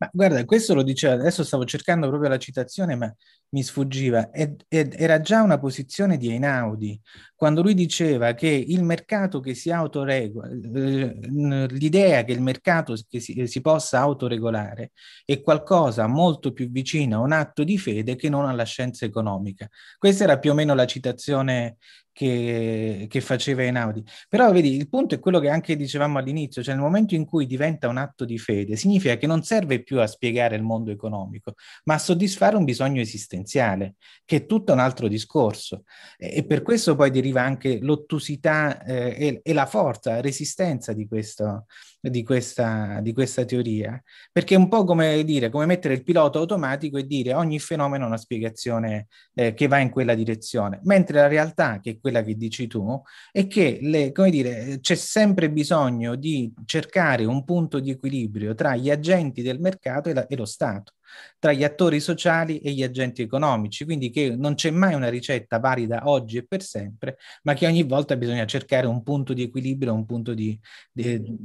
Ma 0.00 0.08
guarda, 0.12 0.44
questo 0.44 0.74
lo 0.74 0.84
diceva, 0.84 1.14
adesso 1.14 1.42
stavo 1.42 1.64
cercando 1.64 2.08
proprio 2.08 2.30
la 2.30 2.38
citazione, 2.38 2.94
ma 2.94 3.12
mi 3.50 3.64
sfuggiva. 3.64 4.30
Ed, 4.30 4.62
ed 4.68 4.94
era 4.96 5.20
già 5.20 5.42
una 5.42 5.58
posizione 5.58 6.16
di 6.18 6.30
Einaudi, 6.30 7.00
quando 7.34 7.62
lui 7.62 7.74
diceva 7.74 8.32
che 8.34 8.46
il 8.46 8.84
mercato 8.84 9.40
che 9.40 9.54
si 9.54 9.72
autoregola, 9.72 10.48
eh, 10.50 11.66
l'idea 11.70 12.22
che 12.22 12.30
il 12.32 12.40
mercato 12.40 12.94
che 13.08 13.18
si, 13.18 13.44
si 13.48 13.60
possa 13.60 13.98
autoregolare 13.98 14.92
è 15.24 15.40
qualcosa 15.40 16.06
molto 16.06 16.52
più 16.52 16.70
vicino 16.70 17.16
a 17.16 17.20
un 17.20 17.32
atto 17.32 17.64
di 17.64 17.76
fede 17.76 18.14
che 18.14 18.28
non 18.28 18.46
alla 18.46 18.64
scienza 18.64 19.04
economica. 19.04 19.68
Questa 19.98 20.22
era 20.24 20.38
più 20.38 20.52
o 20.52 20.54
meno 20.54 20.74
la 20.74 20.86
citazione 20.86 21.78
che, 22.18 23.06
che, 23.08 23.20
faceva 23.20 23.62
Einaudi. 23.62 24.02
Però 24.28 24.50
vedi, 24.50 24.74
il 24.74 24.88
punto 24.88 25.14
è 25.14 25.20
quello 25.20 25.38
che 25.38 25.48
anche 25.50 25.76
dicevamo 25.76 26.18
all'inizio, 26.18 26.64
cioè 26.64 26.74
nel 26.74 26.82
momento 26.82 27.14
in 27.14 27.24
cui 27.24 27.46
diventa 27.46 27.86
un 27.86 27.96
atto 27.96 28.24
di 28.24 28.38
fede, 28.38 28.74
significa 28.74 29.16
che 29.16 29.28
non 29.28 29.44
serve 29.44 29.84
più 29.84 30.00
a 30.00 30.06
spiegare 30.08 30.56
il 30.56 30.64
mondo 30.64 30.90
economico, 30.90 31.54
ma 31.84 31.94
a 31.94 31.98
soddisfare 31.98 32.56
un 32.56 32.64
bisogno 32.64 33.00
esistenziale, 33.00 33.94
che 34.24 34.38
è 34.38 34.46
tutto 34.46 34.72
un 34.72 34.80
altro 34.80 35.06
discorso. 35.06 35.84
E, 36.16 36.38
e 36.38 36.44
per 36.44 36.62
questo 36.62 36.96
poi 36.96 37.12
deriva 37.12 37.42
anche 37.42 37.78
l'ottusità 37.80 38.82
eh, 38.82 39.14
e, 39.16 39.40
e, 39.40 39.52
la 39.52 39.66
forza, 39.66 40.10
la 40.10 40.20
resistenza 40.20 40.92
di, 40.92 41.06
questo, 41.06 41.66
di, 42.00 42.22
questa, 42.22 43.00
di 43.00 43.12
questa 43.12 43.44
teoria, 43.44 44.00
perché 44.32 44.54
è 44.54 44.58
un 44.58 44.68
po' 44.68 44.84
come 44.84 45.24
dire, 45.24 45.50
come 45.50 45.66
mettere 45.66 45.94
il 45.94 46.04
pilota 46.04 46.38
automatico 46.38 46.96
e 46.98 47.06
dire 47.06 47.34
ogni 47.34 47.58
fenomeno 47.58 48.04
ha 48.04 48.06
una 48.08 48.16
spiegazione 48.16 49.08
eh, 49.34 49.54
che 49.54 49.66
va 49.66 49.78
in 49.78 49.90
quella 49.90 50.14
direzione, 50.14 50.80
mentre 50.84 51.20
la 51.20 51.26
realtà, 51.26 51.80
che 51.80 51.90
è 51.90 51.98
quella 52.00 52.22
che 52.22 52.34
dici 52.34 52.66
tu, 52.66 53.00
è 53.32 53.46
che 53.46 53.78
le, 53.82 54.12
come 54.12 54.30
dire, 54.30 54.78
c'è 54.80 54.94
sempre 54.94 55.50
bisogno 55.50 56.14
di 56.14 56.52
cercare 56.64 57.24
un 57.24 57.44
punto 57.44 57.80
di 57.80 57.90
equilibrio 57.90 58.54
tra 58.54 58.76
gli 58.76 58.90
agenti 58.90 59.42
del 59.42 59.60
mercato 59.60 60.08
e, 60.08 60.14
la, 60.14 60.26
e 60.26 60.36
lo 60.36 60.44
Stato 60.44 60.92
tra 61.38 61.52
gli 61.52 61.64
attori 61.64 62.00
sociali 62.00 62.58
e 62.60 62.72
gli 62.72 62.82
agenti 62.82 63.22
economici, 63.22 63.84
quindi 63.84 64.10
che 64.10 64.34
non 64.36 64.54
c'è 64.54 64.70
mai 64.70 64.94
una 64.94 65.08
ricetta 65.08 65.58
valida 65.58 66.02
oggi 66.08 66.38
e 66.38 66.46
per 66.46 66.62
sempre, 66.62 67.18
ma 67.42 67.54
che 67.54 67.66
ogni 67.66 67.82
volta 67.82 68.16
bisogna 68.16 68.46
cercare 68.46 68.86
un 68.86 69.02
punto 69.02 69.32
di 69.32 69.42
equilibrio, 69.42 69.94
un 69.94 70.06
punto 70.06 70.34
di... 70.34 70.58
di... 70.92 71.36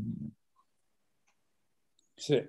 Sì, 2.15 2.41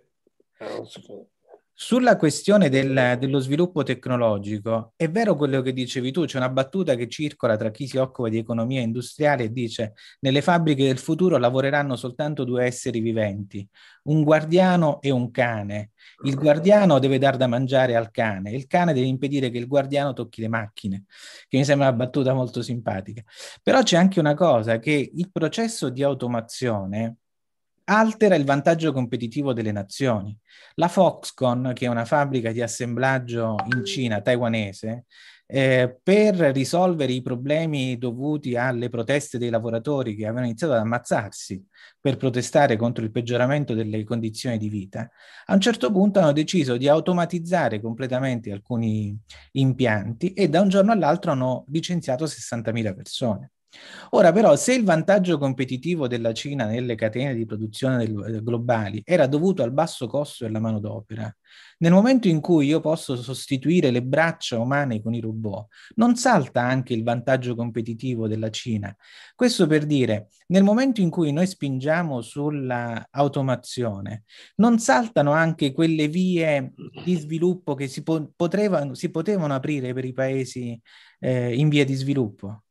sulla 1.77 2.17
questione 2.17 2.69
del, 2.69 3.17
dello 3.19 3.41
sviluppo 3.41 3.83
tecnologico, 3.83 4.93
è 4.95 5.11
vero 5.11 5.35
quello 5.35 5.61
che 5.61 5.73
dicevi 5.73 6.13
tu, 6.13 6.25
c'è 6.25 6.37
una 6.37 6.49
battuta 6.49 6.95
che 6.95 7.09
circola 7.09 7.57
tra 7.57 7.73
chi 7.73 7.89
si 7.89 7.97
occupa 7.97 8.29
di 8.29 8.39
economia 8.39 8.81
industriale 8.81 9.45
e 9.45 9.51
dice 9.51 9.95
nelle 10.21 10.41
fabbriche 10.41 10.85
del 10.85 10.99
futuro 10.99 11.37
lavoreranno 11.37 11.97
soltanto 11.97 12.45
due 12.45 12.65
esseri 12.65 13.01
viventi, 13.01 13.69
un 14.05 14.23
guardiano 14.23 15.01
e 15.01 15.11
un 15.11 15.33
cane. 15.33 15.91
Il 16.23 16.37
guardiano 16.37 17.01
deve 17.01 17.19
dar 17.19 17.37
da 17.37 17.49
mangiare 17.49 17.97
al 17.97 18.13
cane, 18.13 18.53
il 18.53 18.69
cane 18.69 18.93
deve 18.93 19.09
impedire 19.09 19.51
che 19.51 19.59
il 19.59 19.67
guardiano 19.67 20.13
tocchi 20.13 20.43
le 20.43 20.49
macchine, 20.49 21.05
che 21.49 21.59
mi 21.59 21.65
sembra 21.65 21.89
una 21.89 21.97
battuta 21.97 22.35
molto 22.35 22.63
simpatica. 22.63 23.23
Però 23.63 23.83
c'è 23.83 23.97
anche 23.97 24.21
una 24.21 24.35
cosa, 24.35 24.79
che 24.79 25.11
il 25.13 25.31
processo 25.33 25.89
di 25.89 26.05
automazione 26.05 27.17
altera 27.85 28.35
il 28.35 28.45
vantaggio 28.45 28.93
competitivo 28.93 29.53
delle 29.53 29.73
nazioni. 29.73 30.37
La 30.75 30.89
Foxconn, 30.89 31.73
che 31.73 31.87
è 31.87 31.89
una 31.89 32.05
fabbrica 32.05 32.53
di 32.53 32.63
assemblaggio 32.63 33.57
in 33.75 33.85
Cina, 33.85 34.21
taiwanese, 34.21 35.05
eh, 35.47 35.99
per 36.03 36.37
risolvere 36.37 37.13
i 37.13 37.23
problemi 37.23 37.99
dovuti 37.99 38.57
alle 38.57 38.89
proteste 38.89 39.39
dei 39.39 39.51
lavoratori 39.51 40.17
che 40.17 40.25
avevano 40.25 40.47
iniziato 40.47 40.73
ad 40.73 40.81
ammazzarsi 40.81 41.63
per 42.01 42.17
protestare 42.17 42.77
contro 42.77 43.05
il 43.05 43.11
peggioramento 43.11 43.75
delle 43.75 44.03
condizioni 44.05 44.57
di 44.57 44.69
vita, 44.69 45.11
a 45.47 45.55
un 45.55 45.61
certo 45.61 45.93
punto 45.93 46.19
hanno 46.19 46.33
deciso 46.33 46.77
di 46.77 46.89
automatizzare 46.89 47.81
completamente 47.81 48.53
alcuni 48.53 49.17
impianti 49.53 50.33
e 50.33 50.49
da 50.49 50.61
un 50.61 50.69
giorno 50.69 50.93
all'altro 50.93 51.33
hanno 51.33 51.65
licenziato 51.69 52.25
60.000 52.25 52.95
persone. 52.95 53.54
Ora 54.11 54.33
però, 54.33 54.55
se 54.57 54.75
il 54.75 54.85
vantaggio 54.85 55.39
competitivo 55.39 56.07
della 56.07 56.33
Cina 56.33 56.67
nelle 56.67 56.95
catene 56.95 57.35
di 57.35 57.45
produzione 57.45 57.99
del, 57.99 58.43
globali 58.43 59.03
era 59.05 59.27
dovuto 59.27 59.63
al 59.63 59.73
basso 59.73 60.07
costo 60.07 60.45
della 60.45 60.61
manodopera, 60.61 61.35
nel 61.79 61.93
momento 61.93 62.29
in 62.29 62.41
cui 62.41 62.67
io 62.67 62.81
posso 62.81 63.17
sostituire 63.17 63.91
le 63.91 64.03
braccia 64.03 64.59
umane 64.59 65.03
con 65.03 65.15
i 65.15 65.21
robot, 65.21 65.67
non 65.97 66.17
salta 66.17 66.63
anche 66.63 66.93
il 66.95 67.03
vantaggio 67.03 67.55
competitivo 67.55 68.29
della 68.29 68.51
Cina. 68.51 68.95
Questo 69.35 69.67
per 69.67 69.85
dire, 69.85 70.29
nel 70.49 70.63
momento 70.63 71.01
in 71.01 71.11
cui 71.11 71.33
noi 71.33 71.47
spingiamo 71.47 72.21
sulla 72.21 73.09
automazione, 73.11 74.25
non 74.57 74.79
saltano 74.79 75.33
anche 75.33 75.73
quelle 75.73 76.09
vie 76.09 76.73
di 77.05 77.17
sviluppo 77.17 77.75
che 77.75 77.89
si, 77.89 78.03
po- 78.03 78.33
potrevano, 78.37 78.95
si 78.95 79.11
potevano 79.11 79.55
aprire 79.55 79.93
per 79.93 80.05
i 80.05 80.13
paesi 80.13 80.81
eh, 81.19 81.55
in 81.55 81.69
via 81.69 81.85
di 81.85 81.95
sviluppo? 81.95 82.63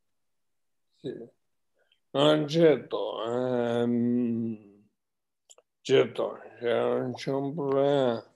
Sì. 1.03 1.11
No, 2.11 2.47
certo, 2.47 3.25
ehm, 3.25 4.85
certo 5.81 6.39
c'è, 6.59 7.11
c'è 7.13 7.31
un 7.31 7.53
problema 7.53 8.33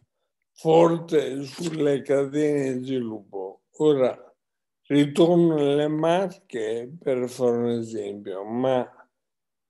forte 0.51 1.43
sulle 1.43 2.01
catene 2.01 2.80
di 2.80 2.84
sviluppo. 2.86 3.61
Ora 3.78 4.18
ritorno 4.88 5.55
alle 5.55 5.88
marche 5.88 6.91
per 6.99 7.30
fare 7.30 7.55
un 7.57 7.70
esempio, 7.70 8.43
ma 8.43 8.86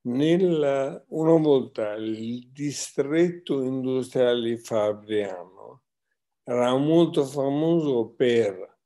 nel, 0.08 1.06
una 1.10 1.38
volta 1.38 1.93
il 1.93 2.48
distretto 2.52 3.62
industriale 3.62 4.58
Fabriano 4.58 5.84
era 6.43 6.76
molto 6.76 7.26
famoso 7.26 8.10
per 8.16 8.77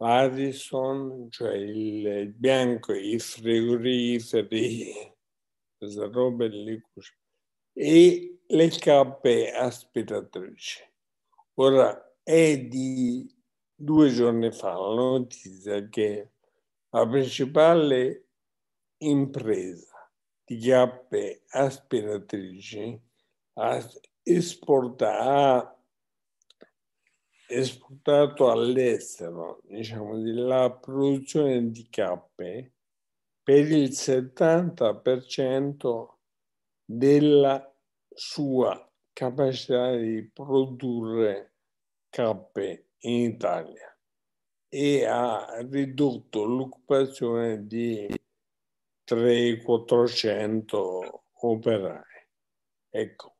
Addison, 0.00 1.28
cioè 1.30 1.54
il 1.54 2.32
bianco, 2.32 2.92
i 2.92 3.18
frigoriferi, 3.18 4.92
queste 5.76 6.08
robe 6.08 6.48
lì, 6.48 6.82
e 7.72 8.40
le 8.46 8.68
cappe 8.70 9.52
aspiratrici. 9.52 10.82
Ora, 11.54 12.16
è 12.22 12.58
di 12.58 13.28
due 13.74 14.10
giorni 14.10 14.50
fa 14.52 14.72
la 14.72 14.94
notizia 14.94 15.88
che 15.88 16.32
la 16.90 17.06
principale 17.06 18.28
impresa 18.98 20.10
di 20.44 20.58
cappe 20.58 21.44
aspiratrici 21.48 23.00
ha 23.54 23.90
esportato 24.22 25.77
esportato 27.48 28.50
all'estero, 28.50 29.62
diciamo, 29.64 30.12
la 30.22 30.70
produzione 30.70 31.70
di 31.70 31.88
cappe 31.88 32.74
per 33.42 33.72
il 33.72 33.88
70% 33.88 36.08
della 36.84 37.74
sua 38.08 38.86
capacità 39.12 39.96
di 39.96 40.30
produrre 40.30 41.54
cappe 42.10 42.90
in 43.00 43.32
Italia 43.32 43.92
e 44.68 45.04
ha 45.06 45.58
ridotto 45.68 46.44
l'occupazione 46.44 47.66
di 47.66 48.06
300-400 49.06 51.20
operai. 51.40 52.02
Ecco, 52.90 53.36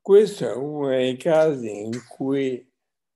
questo 0.00 0.48
è 0.48 0.54
uno 0.54 0.88
dei 0.88 1.16
casi 1.16 1.80
in 1.80 1.98
cui 2.08 2.71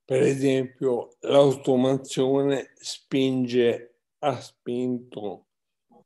per 0.06 0.22
esempio, 0.22 1.16
l'automazione 1.22 2.70
spinge, 2.76 3.96
ha 4.20 4.40
spinto 4.40 5.46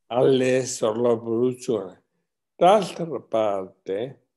all'estero 0.07 1.03
la 1.03 1.19
produzione. 1.19 2.05
D'altra 2.57 3.21
parte 3.21 4.29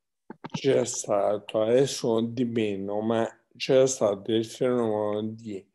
c'è 0.51 0.83
stato, 0.83 1.61
adesso 1.61 2.19
di 2.19 2.43
meno, 2.43 2.99
ma 2.99 3.25
c'è 3.55 3.87
stato 3.87 4.33
il 4.33 4.45
fenomeno 4.45 5.29
di 5.29 5.65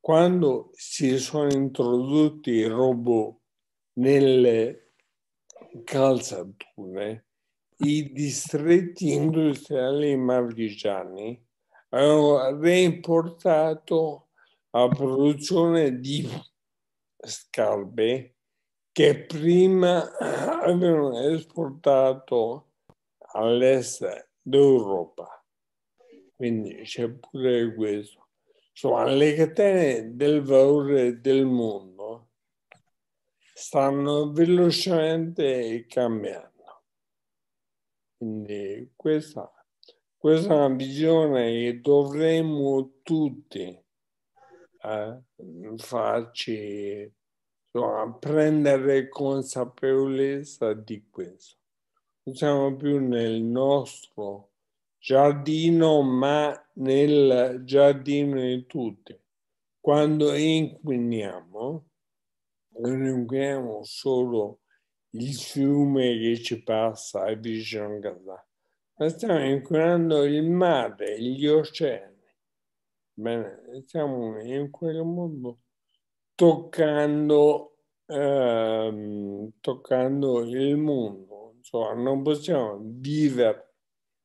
quando 0.00 0.70
si 0.72 1.18
sono 1.18 1.52
introdotti 1.52 2.50
i 2.50 2.64
robot 2.64 3.40
nelle 3.98 4.92
calzature, 5.84 7.26
i 7.80 8.10
distretti 8.10 9.12
industriali 9.12 10.16
marchigiani 10.16 11.47
hanno 11.90 12.58
reimportato 12.58 14.28
la 14.70 14.88
produzione 14.88 15.98
di 15.98 16.28
scarpe 17.16 18.34
che 18.92 19.24
prima 19.26 20.16
avevano 20.18 21.18
esportato 21.20 22.72
all'est 23.32 24.30
d'Europa. 24.40 25.44
Quindi 26.34 26.82
c'è 26.82 27.08
pure 27.08 27.74
questo. 27.74 28.28
Insomma, 28.70 29.04
le 29.04 29.34
catene 29.34 30.14
del 30.14 30.42
valore 30.42 31.20
del 31.20 31.44
mondo 31.44 32.30
stanno 33.54 34.30
velocemente 34.30 35.84
cambiando. 35.88 36.84
Quindi 38.16 38.92
questa 38.94 39.57
questa 40.18 40.52
è 40.52 40.56
una 40.56 40.74
visione 40.74 41.52
che 41.52 41.80
dovremmo 41.80 42.98
tutti 43.02 43.84
eh, 44.82 45.22
farci, 45.76 47.12
insomma, 47.64 48.12
prendere 48.18 49.08
consapevolezza 49.08 50.72
di 50.74 51.06
questo. 51.08 51.56
Non 52.24 52.34
siamo 52.34 52.76
più 52.76 52.98
nel 52.98 53.42
nostro 53.42 54.50
giardino, 54.98 56.02
ma 56.02 56.68
nel 56.74 57.62
giardino 57.64 58.40
di 58.40 58.66
tutti. 58.66 59.16
Quando 59.80 60.34
inquiniamo, 60.34 61.86
non 62.80 63.06
inquiniamo 63.06 63.84
solo 63.84 64.62
il 65.10 65.32
fiume 65.32 66.18
che 66.18 66.42
ci 66.42 66.62
passa 66.62 67.32
vicino 67.34 67.96
a 67.96 68.00
casa, 68.00 68.47
ma 68.98 69.08
stiamo 69.08 69.44
inquinando 69.44 70.24
il 70.24 70.50
mare, 70.50 71.20
gli 71.20 71.46
oceani. 71.46 72.16
Bene, 73.14 73.82
stiamo 73.82 74.40
in 74.40 74.70
quel 74.70 75.02
modo 75.04 75.60
toccando, 76.34 77.76
ehm, 78.06 79.52
toccando 79.60 80.40
il 80.40 80.76
mondo. 80.76 81.54
Insomma, 81.56 81.94
non 81.94 82.22
possiamo 82.22 82.78
vivere 82.82 83.74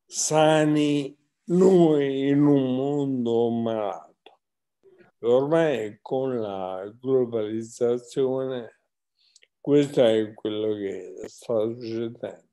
sani 0.06 1.18
noi 1.46 2.28
in 2.30 2.46
un 2.46 2.76
mondo 2.76 3.50
malato. 3.50 4.40
Ormai 5.20 6.00
con 6.02 6.40
la 6.40 6.92
globalizzazione 7.00 8.80
questo 9.60 10.04
è 10.04 10.34
quello 10.34 10.74
che 10.76 11.14
sta 11.28 11.54
succedendo. 11.62 12.53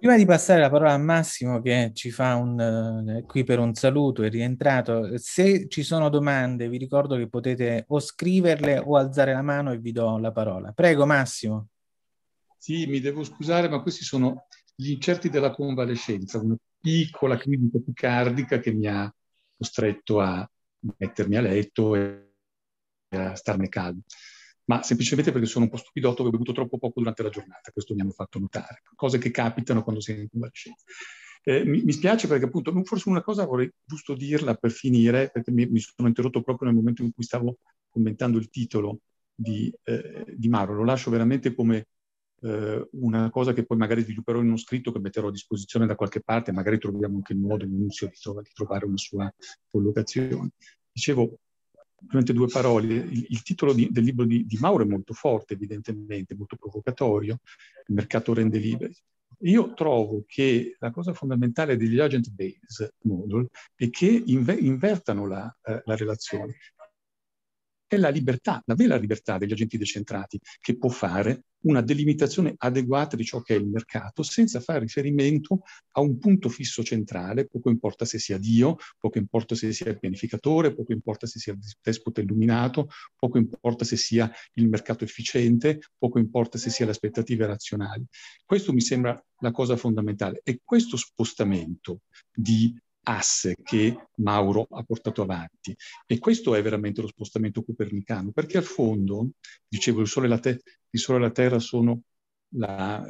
Prima 0.00 0.16
di 0.16 0.24
passare 0.24 0.62
la 0.62 0.70
parola 0.70 0.94
a 0.94 0.98
Massimo 0.98 1.60
che 1.60 1.90
ci 1.92 2.10
fa 2.10 2.34
un, 2.34 2.58
eh, 2.58 3.22
qui 3.26 3.44
per 3.44 3.58
un 3.58 3.74
saluto, 3.74 4.22
è 4.22 4.30
rientrato, 4.30 5.18
se 5.18 5.68
ci 5.68 5.82
sono 5.82 6.08
domande 6.08 6.70
vi 6.70 6.78
ricordo 6.78 7.16
che 7.16 7.28
potete 7.28 7.84
o 7.88 8.00
scriverle 8.00 8.78
o 8.78 8.96
alzare 8.96 9.34
la 9.34 9.42
mano 9.42 9.72
e 9.72 9.78
vi 9.78 9.92
do 9.92 10.16
la 10.16 10.32
parola. 10.32 10.72
Prego 10.72 11.04
Massimo. 11.04 11.68
Sì, 12.56 12.86
mi 12.86 13.00
devo 13.00 13.24
scusare, 13.24 13.68
ma 13.68 13.82
questi 13.82 14.02
sono 14.02 14.46
gli 14.74 14.92
incerti 14.92 15.28
della 15.28 15.50
convalescenza, 15.50 16.40
una 16.40 16.56
piccola 16.80 17.36
crisi 17.36 17.70
tachicardica 17.70 18.58
che 18.58 18.72
mi 18.72 18.86
ha 18.86 19.14
costretto 19.54 20.20
a 20.20 20.50
mettermi 20.96 21.36
a 21.36 21.42
letto 21.42 21.94
e 21.94 22.32
a 23.10 23.34
starne 23.34 23.68
calmo 23.68 24.00
ma 24.70 24.84
semplicemente 24.84 25.32
perché 25.32 25.48
sono 25.48 25.64
un 25.64 25.70
po' 25.72 25.78
stupidotto 25.78 26.22
che 26.22 26.28
ho 26.28 26.30
bevuto 26.30 26.52
troppo 26.52 26.78
poco 26.78 27.00
durante 27.00 27.24
la 27.24 27.28
giornata, 27.28 27.72
questo 27.72 27.92
mi 27.92 28.02
hanno 28.02 28.12
fatto 28.12 28.38
notare, 28.38 28.82
cose 28.94 29.18
che 29.18 29.32
capitano 29.32 29.82
quando 29.82 30.00
sei 30.00 30.20
in 30.20 30.28
convalescenza. 30.28 30.84
Eh, 31.42 31.64
mi, 31.64 31.82
mi, 31.82 31.90
spiace 31.90 32.28
perché 32.28 32.44
appunto, 32.44 32.70
forse 32.84 33.08
una 33.08 33.22
cosa 33.22 33.46
vorrei 33.46 33.68
giusto 33.84 34.14
dirla 34.14 34.54
per 34.54 34.70
finire, 34.70 35.28
perché 35.32 35.50
mi, 35.50 35.66
mi, 35.66 35.80
sono 35.80 36.06
interrotto 36.06 36.42
proprio 36.42 36.68
nel 36.68 36.76
momento 36.76 37.02
in 37.02 37.12
cui 37.12 37.24
stavo 37.24 37.58
commentando 37.88 38.38
il 38.38 38.48
titolo 38.48 39.00
di, 39.34 39.74
eh, 39.82 40.24
di 40.36 40.48
Mauro, 40.48 40.74
lo 40.74 40.84
lascio 40.84 41.10
veramente 41.10 41.52
come 41.52 41.86
eh, 42.42 42.88
una 42.92 43.28
cosa 43.30 43.52
che 43.52 43.64
poi 43.64 43.76
magari 43.76 44.02
svilupperò 44.02 44.38
in 44.38 44.46
uno 44.46 44.56
scritto 44.56 44.92
che 44.92 45.00
metterò 45.00 45.28
a 45.28 45.32
disposizione 45.32 45.86
da 45.86 45.96
qualche 45.96 46.20
parte, 46.20 46.52
magari 46.52 46.78
troviamo 46.78 47.16
anche 47.16 47.32
il 47.32 47.40
modo 47.40 47.64
all'inizio 47.64 48.06
di, 48.06 48.18
trova, 48.20 48.40
di 48.40 48.50
trovare 48.54 48.84
una 48.84 48.98
sua 48.98 49.34
collocazione. 49.68 50.50
Dicevo, 50.92 51.38
solamente 52.06 52.32
due 52.32 52.48
parole. 52.48 52.94
Il, 52.94 53.26
il 53.28 53.42
titolo 53.42 53.72
di, 53.72 53.88
del 53.90 54.04
libro 54.04 54.24
di, 54.24 54.46
di, 54.46 54.58
Mauro 54.58 54.84
è 54.84 54.86
molto 54.86 55.12
forte, 55.12 55.54
evidentemente, 55.54 56.34
molto 56.34 56.56
provocatorio, 56.56 57.38
il 57.86 57.94
mercato 57.94 58.34
rende 58.34 58.58
liberi. 58.58 58.94
Io 59.42 59.72
trovo 59.72 60.24
che 60.26 60.76
la 60.78 60.90
cosa 60.90 61.14
fondamentale 61.14 61.76
degli 61.76 61.98
agent-based 61.98 62.94
model 63.02 63.48
è 63.74 63.88
che 63.88 64.22
inver- 64.26 64.60
invertano 64.60 65.26
la, 65.26 65.56
eh, 65.62 65.80
la 65.84 65.96
relazione 65.96 66.56
è 67.90 67.96
la 67.96 68.08
libertà, 68.08 68.62
la 68.66 68.76
vera 68.76 68.96
libertà 68.96 69.36
degli 69.36 69.50
agenti 69.50 69.76
decentrati, 69.76 70.38
che 70.60 70.78
può 70.78 70.88
fare 70.90 71.46
una 71.62 71.80
delimitazione 71.80 72.54
adeguata 72.56 73.16
di 73.16 73.24
ciò 73.24 73.40
che 73.40 73.56
è 73.56 73.58
il 73.58 73.66
mercato 73.66 74.22
senza 74.22 74.60
fare 74.60 74.78
riferimento 74.78 75.62
a 75.92 76.00
un 76.00 76.16
punto 76.18 76.48
fisso 76.48 76.84
centrale, 76.84 77.48
poco 77.48 77.68
importa 77.68 78.04
se 78.04 78.20
sia 78.20 78.38
Dio, 78.38 78.76
poco 78.96 79.18
importa 79.18 79.56
se 79.56 79.72
sia 79.72 79.90
il 79.90 79.98
pianificatore, 79.98 80.72
poco 80.72 80.92
importa 80.92 81.26
se 81.26 81.40
sia 81.40 81.52
il 81.52 81.58
despota 81.82 82.20
illuminato, 82.20 82.90
poco 83.18 83.38
importa 83.38 83.84
se 83.84 83.96
sia 83.96 84.30
il 84.54 84.68
mercato 84.68 85.02
efficiente, 85.02 85.80
poco 85.98 86.20
importa 86.20 86.58
se 86.58 86.70
sia 86.70 86.84
le 86.84 86.92
aspettative 86.92 87.44
razionali. 87.44 88.04
Questo 88.44 88.72
mi 88.72 88.80
sembra 88.80 89.20
la 89.40 89.50
cosa 89.50 89.76
fondamentale 89.76 90.42
e 90.44 90.60
questo 90.62 90.96
spostamento 90.96 92.02
di 92.32 92.72
asse 93.10 93.56
che 93.62 94.08
Mauro 94.16 94.66
ha 94.70 94.82
portato 94.82 95.22
avanti. 95.22 95.74
E 96.06 96.18
questo 96.18 96.54
è 96.54 96.62
veramente 96.62 97.00
lo 97.00 97.08
spostamento 97.08 97.62
copernicano, 97.62 98.30
perché 98.30 98.58
al 98.58 98.64
fondo, 98.64 99.30
dicevo, 99.66 100.00
il 100.00 100.06
Sole 100.06 100.26
e 100.26 100.28
la, 100.28 100.38
te- 100.38 100.62
sole 100.90 101.18
e 101.18 101.22
la 101.22 101.30
Terra 101.30 101.58
sono 101.58 102.02
la, 102.54 103.04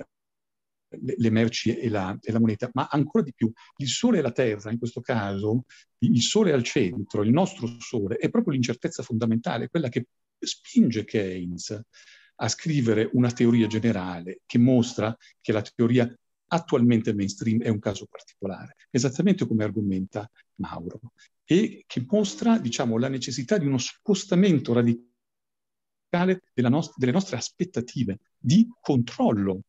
le, 0.88 1.14
le, 1.16 1.30
merci 1.30 1.76
e 1.76 1.88
la, 1.88 2.16
e 2.20 2.32
la, 2.32 2.40
moneta, 2.40 2.70
ma 2.72 2.88
ancora 2.90 3.24
di 3.24 3.34
più, 3.34 3.53
il 3.76 3.88
Sole 3.88 4.18
e 4.18 4.22
la 4.22 4.32
Terra, 4.32 4.70
in 4.70 4.78
questo 4.78 5.01
caso, 5.01 5.64
il 5.98 6.22
Sole 6.22 6.53
al 6.53 6.62
centro, 6.62 7.22
il 7.22 7.30
nostro 7.30 7.68
Sole, 7.78 8.16
è 8.16 8.30
proprio 8.30 8.55
l'incertezza 8.55 9.03
fondamentale, 9.03 9.68
quella 9.68 9.88
che 9.88 10.07
spinge 10.38 11.05
Keynes 11.05 11.78
a 12.42 12.48
scrivere 12.48 13.11
una 13.12 13.30
teoria 13.30 13.66
generale 13.66 14.40
che 14.46 14.57
mostra 14.57 15.14
che 15.42 15.53
la 15.53 15.61
teoria 15.61 16.11
attualmente 16.53 17.14
mainstream 17.14 17.62
è 17.62 17.68
un 17.68 17.78
caso 17.78 18.07
particolare, 18.07 18.76
esattamente 18.90 19.46
come 19.46 19.64
argomenta 19.64 20.28
Mauro, 20.57 21.01
e 21.44 21.84
che 21.86 22.05
mostra 22.09 22.59
diciamo, 22.59 22.98
la 22.98 23.09
necessità 23.09 23.59
di 23.59 23.66
uno 23.66 23.78
spostamento 23.78 24.72
radicale 24.72 25.09
nost- 26.55 26.94
delle 26.96 27.12
nostre 27.12 27.36
aspettative 27.36 28.18
di 28.36 28.68
controllo 28.80 29.61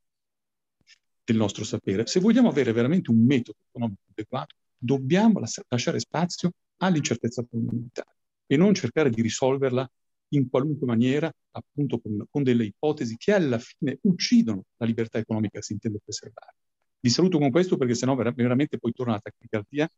del 1.24 1.38
nostro 1.38 1.64
sapere. 1.64 2.08
Se 2.08 2.20
vogliamo 2.20 2.50
avere 2.50 2.72
veramente 2.72 3.12
un 3.12 3.24
metodo 3.26 3.60
economico 3.68 4.02
adeguato, 4.12 4.56
dobbiamo 4.78 5.40
las- 5.40 5.62
lasciare 5.68 6.00
spazio 6.00 6.52
all'incertezza 6.78 7.46
fondamentale 7.48 8.16
e 8.48 8.58
non 8.58 8.74
cercare 8.74 9.12
di 9.12 9.22
risolverla 9.22 9.90
in 10.34 10.50
qualunque 10.50 10.88
maniera, 10.88 11.32
appunto 11.52 12.00
con, 12.00 12.26
con 12.30 12.44
delle 12.44 12.66
ipotesi 12.66 13.18
che 13.18 13.34
alla 13.34 13.60
fine 13.60 14.00
uccidono 14.02 14.64
la 14.78 14.86
libertà 14.86 15.20
economica 15.20 15.60
che 15.60 15.66
si 15.66 15.74
intende 15.74 16.00
preservare. 16.04 16.56
Vi 17.02 17.10
saluto 17.10 17.40
con 17.40 17.50
questo 17.50 17.78
perché 17.78 17.96
sennò 17.96 18.16
ver- 18.16 18.34
veramente 18.34 18.78
poi 18.78 18.94
torna 18.94 19.14
la 19.14 19.20
tachicardia 19.20 19.90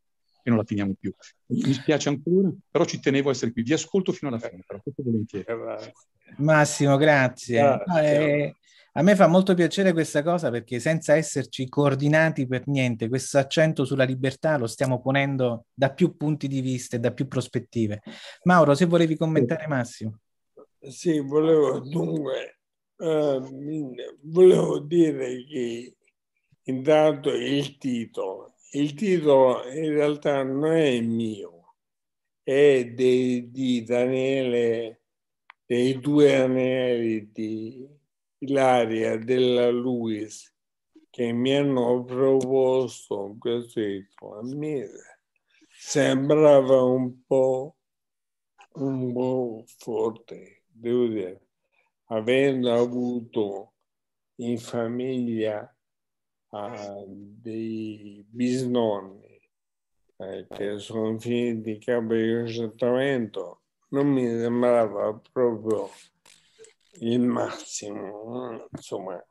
e 0.42 0.50
non 0.50 0.58
la 0.58 0.64
finiamo 0.64 0.94
più. 0.98 1.12
Mi 1.46 1.72
spiace 1.72 2.08
ancora, 2.08 2.50
però 2.70 2.84
ci 2.84 2.98
tenevo 2.98 3.28
a 3.28 3.32
essere 3.32 3.52
qui. 3.52 3.62
Vi 3.62 3.72
ascolto 3.72 4.12
fino 4.12 4.30
alla 4.30 4.40
fine, 4.40 4.62
però 4.66 4.80
questo 4.82 5.02
volentieri. 5.02 5.44
Massimo, 6.38 6.96
grazie. 6.96 7.60
grazie. 7.60 7.84
No, 7.86 7.98
eh, 7.98 8.56
a 8.96 9.02
me 9.02 9.16
fa 9.16 9.26
molto 9.26 9.54
piacere 9.54 9.92
questa 9.92 10.22
cosa 10.22 10.50
perché 10.50 10.78
senza 10.78 11.14
esserci 11.14 11.68
coordinati 11.68 12.46
per 12.46 12.68
niente, 12.68 13.08
questo 13.08 13.38
accento 13.38 13.84
sulla 13.84 14.04
libertà 14.04 14.56
lo 14.56 14.66
stiamo 14.66 15.00
ponendo 15.00 15.66
da 15.74 15.90
più 15.92 16.16
punti 16.16 16.46
di 16.46 16.60
vista 16.60 16.96
e 16.96 17.00
da 17.00 17.12
più 17.12 17.26
prospettive. 17.26 18.02
Mauro, 18.44 18.74
se 18.74 18.84
volevi 18.86 19.16
commentare 19.16 19.66
Massimo. 19.66 20.20
Sì, 20.78 21.18
volevo 21.18 21.80
dunque, 21.80 22.60
uh, 22.96 23.40
volevo 24.22 24.78
dire 24.78 25.44
che 25.44 25.96
intanto 26.64 27.30
il 27.30 27.78
titolo. 27.78 28.54
Il 28.72 28.94
titolo 28.94 29.68
in 29.70 29.90
realtà 29.90 30.42
non 30.42 30.66
è 30.66 31.00
mio, 31.00 31.76
è 32.42 32.84
dei, 32.92 33.50
di 33.50 33.84
Daniele, 33.84 35.02
dei 35.64 35.98
due 36.00 36.36
anelli 36.36 37.30
di 37.30 37.88
Ilaria 38.38 39.16
della 39.16 39.70
Luis 39.70 40.52
che 41.08 41.32
mi 41.32 41.54
hanno 41.54 42.04
proposto 42.04 43.36
questo 43.38 43.80
titolo. 43.80 44.38
A 44.40 44.42
me 44.42 44.88
sembrava 45.68 46.82
un 46.82 47.24
po', 47.24 47.76
un 48.74 49.12
po' 49.12 49.64
forte, 49.78 50.64
devo 50.66 51.06
dire, 51.06 51.46
avendo 52.06 52.72
avuto 52.74 53.74
in 54.36 54.58
famiglia 54.58 55.73
dei 57.06 58.24
bisnonni 58.28 59.40
eh, 60.18 60.46
che 60.48 60.78
sono 60.78 61.18
finiti 61.18 61.72
in 61.72 61.80
campo 61.80 62.14
di 62.14 62.32
concentramento, 62.32 63.62
non 63.88 64.06
mi 64.08 64.26
sembrava 64.26 65.20
proprio 65.32 65.90
il 67.00 67.20
massimo. 67.20 68.66
Insomma, 68.70 69.22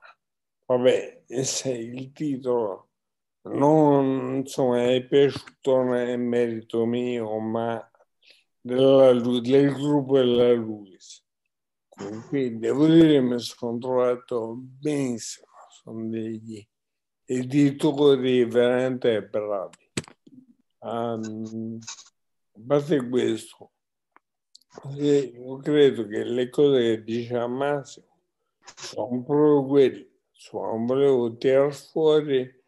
vabbè, 0.65 1.24
se 1.43 1.71
il 1.71 2.11
titolo 2.11 2.89
non 3.43 4.36
insomma, 4.38 4.84
è 4.91 5.03
piaciuto, 5.05 5.93
è 5.93 6.15
merito 6.17 6.86
mio, 6.86 7.39
ma 7.39 7.89
della, 8.59 9.13
del 9.13 9.74
gruppo 9.74 10.17
della 10.17 10.51
Luis. 10.53 11.21
Quindi 11.88 12.59
devo 12.59 12.88
dire 12.88 13.13
che 13.13 13.21
mi 13.21 13.39
sono 13.39 13.78
trovato 13.78 14.55
benissimo, 14.57 15.47
sono 15.69 16.09
degli 16.09 16.65
editori 17.38 18.45
veramente 18.45 19.21
bravi. 19.23 19.91
Um, 20.79 21.79
a 22.55 22.59
parte 22.67 23.09
questo, 23.09 23.71
io 24.95 25.57
credo 25.57 26.07
che 26.07 26.23
le 26.23 26.49
cose 26.49 26.79
che 26.79 27.03
dice 27.03 27.47
Massimo 27.47 28.17
sono 28.75 29.23
proprio 29.23 29.65
quelle. 29.65 30.09
Cioè, 30.31 30.77
volevo 30.77 31.38
tirare 31.38 31.71
fuori 31.71 32.63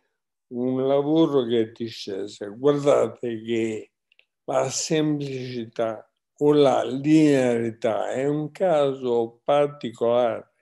un 0.47 0.87
lavoro 0.87 1.43
che 1.45 1.71
dicesse 1.73 2.47
guardate 2.47 3.41
che 3.41 3.91
la 4.45 4.69
semplicità 4.69 6.09
o 6.37 6.53
la 6.53 6.83
linearità 6.83 8.11
è 8.11 8.25
un 8.27 8.51
caso 8.51 9.41
particolare 9.43 10.53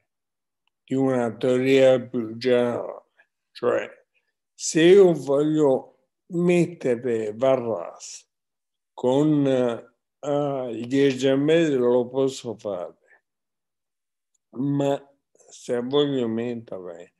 di 0.83 0.95
una 0.95 1.35
teoria 1.35 1.99
più 1.99 2.35
generale 2.37 3.02
cioè, 3.53 3.87
se 4.53 4.81
io 4.81 5.13
voglio 5.13 6.07
mettere 6.33 7.33
Varras 7.35 8.27
con 8.93 9.45
uh, 10.19 10.67
gli 10.69 11.15
gemelli 11.15 11.75
lo 11.75 12.07
posso 12.07 12.55
fare, 12.55 13.25
ma 14.57 14.99
se 15.49 15.79
voglio 15.81 16.27
mettere 16.27 17.13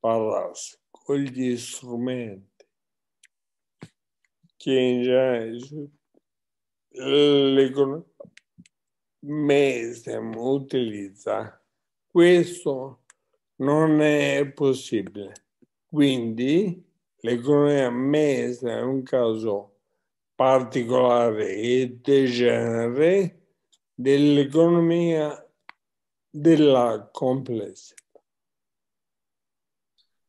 Varras 0.00 0.80
con 0.90 1.16
gli 1.16 1.56
strumenti 1.56 2.66
che 4.56 4.72
in 4.72 5.02
genere 5.02 5.90
l'economia 6.90 8.04
utilizza 10.36 11.62
questo 12.06 13.04
non 13.56 14.00
è 14.00 14.50
possibile. 14.52 15.47
Quindi 15.88 16.84
l'economia 17.20 17.90
messa 17.90 18.76
è 18.76 18.82
un 18.82 19.02
caso 19.02 19.76
particolare 20.34 21.54
e 21.56 21.98
degenere 22.02 23.54
dell'economia 23.94 25.44
della 26.28 27.08
complessità. 27.10 27.96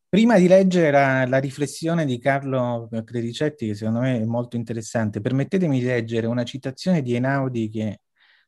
Prima 0.07 0.39
di 0.39 0.47
leggere 0.47 0.91
la, 0.91 1.25
la, 1.27 1.37
riflessione 1.37 2.05
di 2.05 2.17
Carlo 2.17 2.89
Credicetti, 3.05 3.67
che 3.67 3.75
secondo 3.75 3.99
me 3.99 4.21
è 4.21 4.25
molto 4.25 4.55
interessante, 4.55 5.21
permettetemi 5.21 5.79
di 5.79 5.85
leggere 5.85 6.25
una 6.25 6.43
citazione 6.43 7.03
di 7.03 7.13
Einaudi 7.13 7.69
che 7.69 7.99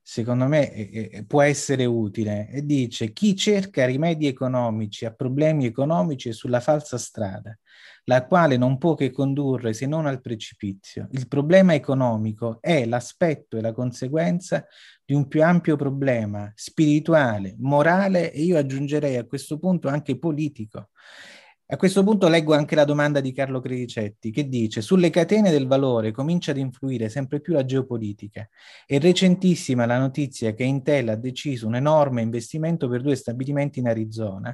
secondo 0.01 0.47
me 0.47 0.73
eh, 0.73 1.23
può 1.27 1.41
essere 1.41 1.85
utile 1.85 2.49
e 2.49 2.65
dice 2.65 3.13
chi 3.13 3.35
cerca 3.35 3.85
rimedi 3.85 4.27
economici 4.27 5.05
a 5.05 5.13
problemi 5.13 5.65
economici 5.65 6.29
è 6.29 6.33
sulla 6.33 6.59
falsa 6.59 6.97
strada, 6.97 7.57
la 8.05 8.25
quale 8.25 8.57
non 8.57 8.77
può 8.77 8.95
che 8.95 9.11
condurre 9.11 9.73
se 9.73 9.85
non 9.85 10.05
al 10.05 10.21
precipizio. 10.21 11.07
Il 11.11 11.27
problema 11.27 11.73
economico 11.73 12.57
è 12.59 12.85
l'aspetto 12.85 13.57
e 13.57 13.61
la 13.61 13.73
conseguenza 13.73 14.65
di 15.05 15.13
un 15.13 15.27
più 15.27 15.43
ampio 15.43 15.75
problema 15.75 16.51
spirituale, 16.55 17.55
morale 17.59 18.31
e 18.31 18.41
io 18.41 18.57
aggiungerei 18.57 19.17
a 19.17 19.25
questo 19.25 19.59
punto 19.59 19.87
anche 19.87 20.17
politico 20.17 20.89
a 21.73 21.77
questo 21.77 22.03
punto 22.03 22.27
leggo 22.27 22.53
anche 22.53 22.75
la 22.75 22.83
domanda 22.83 23.21
di 23.21 23.31
Carlo 23.31 23.61
Credicetti 23.61 24.29
che 24.29 24.49
dice 24.49 24.81
sulle 24.81 25.09
catene 25.09 25.51
del 25.51 25.67
valore 25.67 26.11
comincia 26.11 26.51
ad 26.51 26.57
influire 26.57 27.07
sempre 27.07 27.39
più 27.39 27.53
la 27.53 27.63
geopolitica. 27.63 28.45
È 28.85 28.99
recentissima 28.99 29.85
la 29.85 29.97
notizia 29.97 30.53
che 30.53 30.65
Intel 30.65 31.07
ha 31.07 31.15
deciso 31.15 31.67
un 31.67 31.75
enorme 31.75 32.23
investimento 32.23 32.89
per 32.89 33.01
due 33.01 33.15
stabilimenti 33.15 33.79
in 33.79 33.87
Arizona 33.87 34.53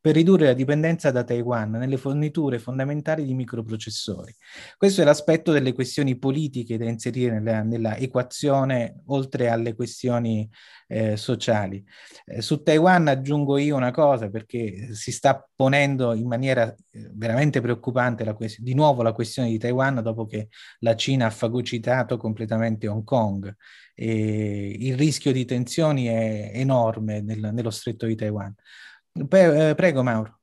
per 0.00 0.16
ridurre 0.16 0.46
la 0.46 0.54
dipendenza 0.54 1.12
da 1.12 1.22
Taiwan 1.22 1.70
nelle 1.70 1.98
forniture 1.98 2.58
fondamentali 2.58 3.24
di 3.24 3.34
microprocessori. 3.34 4.34
Questo 4.76 5.02
è 5.02 5.04
l'aspetto 5.04 5.52
delle 5.52 5.72
questioni 5.72 6.18
politiche 6.18 6.76
da 6.78 6.88
inserire 6.88 7.38
nella, 7.38 7.62
nella 7.62 7.96
equazione 7.96 9.02
oltre 9.06 9.50
alle 9.50 9.76
questioni 9.76 10.50
eh, 10.88 11.16
sociali. 11.16 11.84
Eh, 12.24 12.42
su 12.42 12.62
Taiwan 12.62 13.08
aggiungo 13.08 13.56
io 13.56 13.76
una 13.76 13.90
cosa 13.92 14.28
perché 14.30 14.94
si 14.94 15.12
sta 15.12 15.48
ponendo 15.54 16.14
in 16.14 16.26
maniera 16.26 16.55
eh, 16.62 17.10
veramente 17.14 17.60
preoccupante 17.60 18.24
la 18.24 18.34
quest- 18.34 18.60
di 18.60 18.74
nuovo 18.74 19.02
la 19.02 19.12
questione 19.12 19.48
di 19.48 19.58
Taiwan 19.58 20.02
dopo 20.02 20.26
che 20.26 20.48
la 20.80 20.94
Cina 20.96 21.26
ha 21.26 21.30
fagocitato 21.30 22.16
completamente 22.16 22.88
Hong 22.88 23.04
Kong. 23.04 23.54
E 23.94 24.76
il 24.78 24.96
rischio 24.96 25.32
di 25.32 25.44
tensioni 25.44 26.06
è 26.06 26.50
enorme 26.54 27.20
nel, 27.20 27.50
nello 27.52 27.70
stretto 27.70 28.06
di 28.06 28.14
Taiwan. 28.14 28.54
Pre- 29.28 29.70
eh, 29.70 29.74
prego 29.74 30.02
Mauro. 30.02 30.40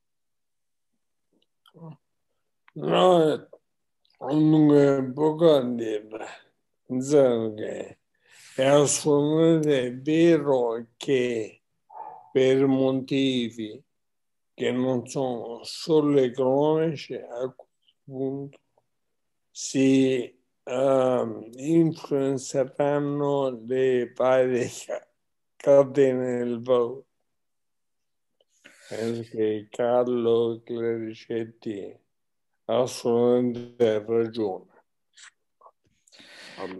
No, 2.75 3.47
non 4.19 5.11
poco 5.13 5.55
a 5.55 5.63
dire, 5.63 6.07
che 6.87 7.99
è 8.55 8.65
assolutamente 8.65 9.99
vero 10.01 10.87
che 10.97 11.61
per 12.31 12.65
motivi 12.65 13.83
che 14.63 14.71
non 14.71 15.05
sono 15.07 15.61
solo 15.63 16.21
economici 16.21 17.15
a 17.15 17.53
questo 17.53 17.95
punto 18.05 18.59
si 19.51 20.33
uh, 20.63 21.49
influenzeranno 21.55 23.61
le 23.65 24.13
varie 24.13 24.69
catene 25.57 26.37
del 26.37 26.61
valore. 26.61 27.03
Perché 28.87 29.67
Carlo 29.69 30.61
Clericetti 30.63 31.99
ha 32.65 32.81
assolutamente 32.81 34.05
ragione. 34.05 34.71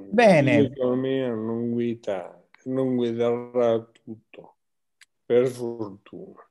Bene. 0.09 0.61
L'economia 0.61 1.33
non 1.33 1.71
guida, 1.71 2.41
non 2.63 2.95
guiderà 2.95 3.77
tutto, 3.91 4.55
per 5.25 5.47
fortuna. 5.47 6.47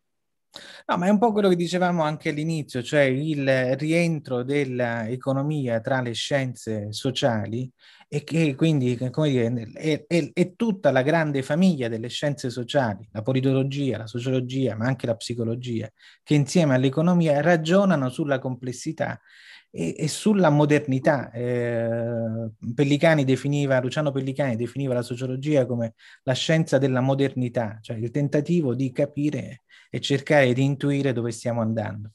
No, 0.88 0.96
ma 0.98 1.06
è 1.06 1.10
un 1.10 1.18
po' 1.18 1.32
quello 1.32 1.48
che 1.48 1.56
dicevamo 1.56 2.02
anche 2.02 2.28
all'inizio, 2.30 2.82
cioè 2.82 3.02
il 3.02 3.76
rientro 3.76 4.42
dell'economia 4.42 5.80
tra 5.80 6.00
le 6.00 6.12
scienze 6.12 6.92
sociali 6.92 7.70
e 8.14 8.24
che 8.24 8.54
quindi, 8.56 8.94
dire, 8.94 9.70
è, 9.72 10.04
è, 10.06 10.30
è, 10.34 10.54
tutta 10.54 10.90
la 10.90 11.00
grande 11.00 11.42
famiglia 11.42 11.88
delle 11.88 12.08
scienze 12.08 12.50
sociali, 12.50 13.08
la 13.10 13.22
politologia, 13.22 13.96
la 13.96 14.06
sociologia, 14.06 14.76
ma 14.76 14.84
anche 14.84 15.06
la 15.06 15.16
psicologia, 15.16 15.90
che 16.22 16.34
insieme 16.34 16.74
all'economia 16.74 17.40
ragionano 17.40 18.10
sulla 18.10 18.38
complessità 18.38 19.18
e, 19.70 19.94
e 19.96 20.08
sulla 20.08 20.50
modernità. 20.50 21.30
Eh, 21.30 22.50
definiva, 23.24 23.80
Luciano 23.80 24.12
Pellicani 24.12 24.56
definiva 24.56 24.92
la 24.92 25.00
sociologia 25.00 25.64
come 25.64 25.94
la 26.24 26.34
scienza 26.34 26.76
della 26.76 27.00
modernità, 27.00 27.78
cioè 27.80 27.96
il 27.96 28.10
tentativo 28.10 28.74
di 28.74 28.92
capire 28.92 29.62
e 29.88 30.00
cercare 30.00 30.52
di 30.52 30.62
intuire 30.62 31.14
dove 31.14 31.30
stiamo 31.30 31.62
andando. 31.62 32.10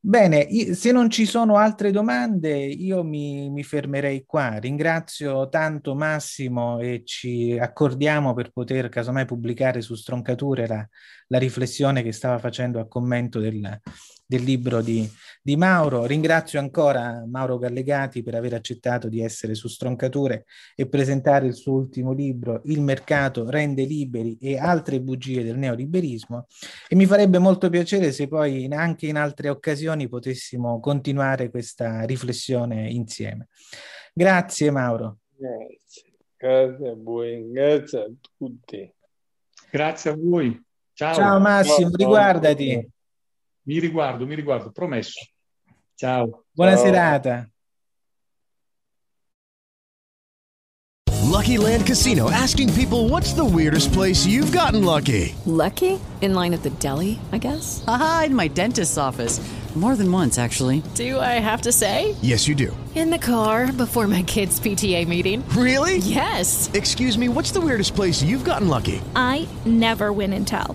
Bene, 0.00 0.74
se 0.74 0.92
non 0.92 1.10
ci 1.10 1.26
sono 1.26 1.56
altre 1.56 1.90
domande, 1.90 2.56
io 2.56 3.02
mi, 3.02 3.50
mi, 3.50 3.62
fermerei 3.64 4.24
qua. 4.24 4.58
Ringrazio 4.58 5.48
tanto 5.48 5.94
Massimo 5.94 6.78
e 6.78 7.02
ci 7.04 7.58
accordiamo 7.58 8.32
per 8.32 8.50
poter 8.50 8.88
casomai 8.88 9.24
pubblicare 9.24 9.80
su 9.80 9.94
Stroncature 9.94 10.66
la, 10.66 10.88
la 11.28 11.38
riflessione 11.38 12.02
che 12.02 12.12
stava 12.12 12.38
facendo 12.38 12.80
a 12.80 12.86
commento 12.86 13.40
del, 13.40 13.80
del 14.28 14.42
libro 14.42 14.82
di, 14.82 15.10
di, 15.42 15.56
Mauro. 15.56 16.04
Ringrazio 16.04 16.58
ancora 16.58 17.24
Mauro 17.26 17.56
Gallegati 17.56 18.22
per 18.22 18.34
aver 18.34 18.52
accettato 18.52 19.08
di 19.08 19.22
essere 19.22 19.54
su 19.54 19.68
Stroncature 19.68 20.44
e 20.76 20.86
presentare 20.86 21.46
il 21.46 21.54
suo 21.54 21.72
ultimo 21.72 22.12
libro, 22.12 22.60
Il 22.64 22.82
mercato 22.82 23.48
rende 23.48 23.84
liberi 23.84 24.36
e 24.38 24.58
altre 24.58 25.00
bugie 25.00 25.42
del 25.42 25.56
neoliberismo. 25.56 26.46
E 26.88 26.94
mi 26.94 27.06
farebbe 27.06 27.38
molto 27.38 27.70
piacere 27.70 28.12
se 28.12 28.28
poi 28.28 28.64
in, 28.64 28.74
anche 28.74 29.06
in 29.06 29.16
altre 29.16 29.48
occasioni 29.48 30.08
potessimo 30.08 30.78
continuare 30.78 31.48
questa 31.48 32.02
riflessione 32.02 32.90
insieme. 32.90 33.48
Grazie 34.12 34.70
Mauro. 34.70 35.20
Grazie, 35.34 36.12
grazie 36.36 36.88
a 36.90 36.96
voi, 36.98 37.50
grazie 37.50 37.98
a 38.00 38.10
tutti. 38.36 38.92
Grazie 39.70 40.10
a 40.10 40.16
voi. 40.18 40.62
Ciao, 40.92 41.14
Ciao 41.14 41.40
Massimo, 41.40 41.90
riguardati. 41.94 42.96
Mi 43.68 43.78
riguardo, 43.80 44.26
mi 44.26 44.34
riguardo, 44.34 44.72
promesso. 44.72 45.20
Ciao. 45.94 46.44
Buona 46.54 46.74
Ciao. 46.74 46.84
serata. 46.84 47.50
Lucky 51.26 51.58
Land 51.58 51.84
Casino 51.84 52.30
asking 52.30 52.72
people 52.72 53.10
what's 53.10 53.34
the 53.34 53.44
weirdest 53.44 53.92
place 53.92 54.24
you've 54.24 54.52
gotten 54.52 54.82
lucky? 54.82 55.34
Lucky? 55.44 56.00
In 56.22 56.32
line 56.32 56.54
at 56.54 56.62
the 56.62 56.70
deli, 56.80 57.18
I 57.30 57.36
guess? 57.36 57.84
Aha, 57.86 58.24
in 58.26 58.34
my 58.34 58.48
dentist's 58.48 58.96
office. 58.96 59.38
More 59.76 59.94
than 59.94 60.10
once, 60.10 60.38
actually. 60.38 60.82
Do 60.94 61.20
I 61.20 61.38
have 61.38 61.60
to 61.62 61.70
say? 61.70 62.16
Yes, 62.22 62.48
you 62.48 62.54
do. 62.56 62.74
In 62.96 63.10
the 63.10 63.18
car 63.18 63.70
before 63.70 64.08
my 64.08 64.22
kids' 64.22 64.58
PTA 64.58 65.06
meeting. 65.06 65.46
Really? 65.50 65.98
Yes. 65.98 66.68
Excuse 66.72 67.16
me, 67.18 67.28
what's 67.28 67.52
the 67.52 67.60
weirdest 67.60 67.94
place 67.94 68.22
you've 68.22 68.44
gotten 68.44 68.66
lucky? 68.66 69.00
I 69.14 69.46
never 69.66 70.10
win 70.12 70.32
and 70.32 70.46
tell. 70.48 70.74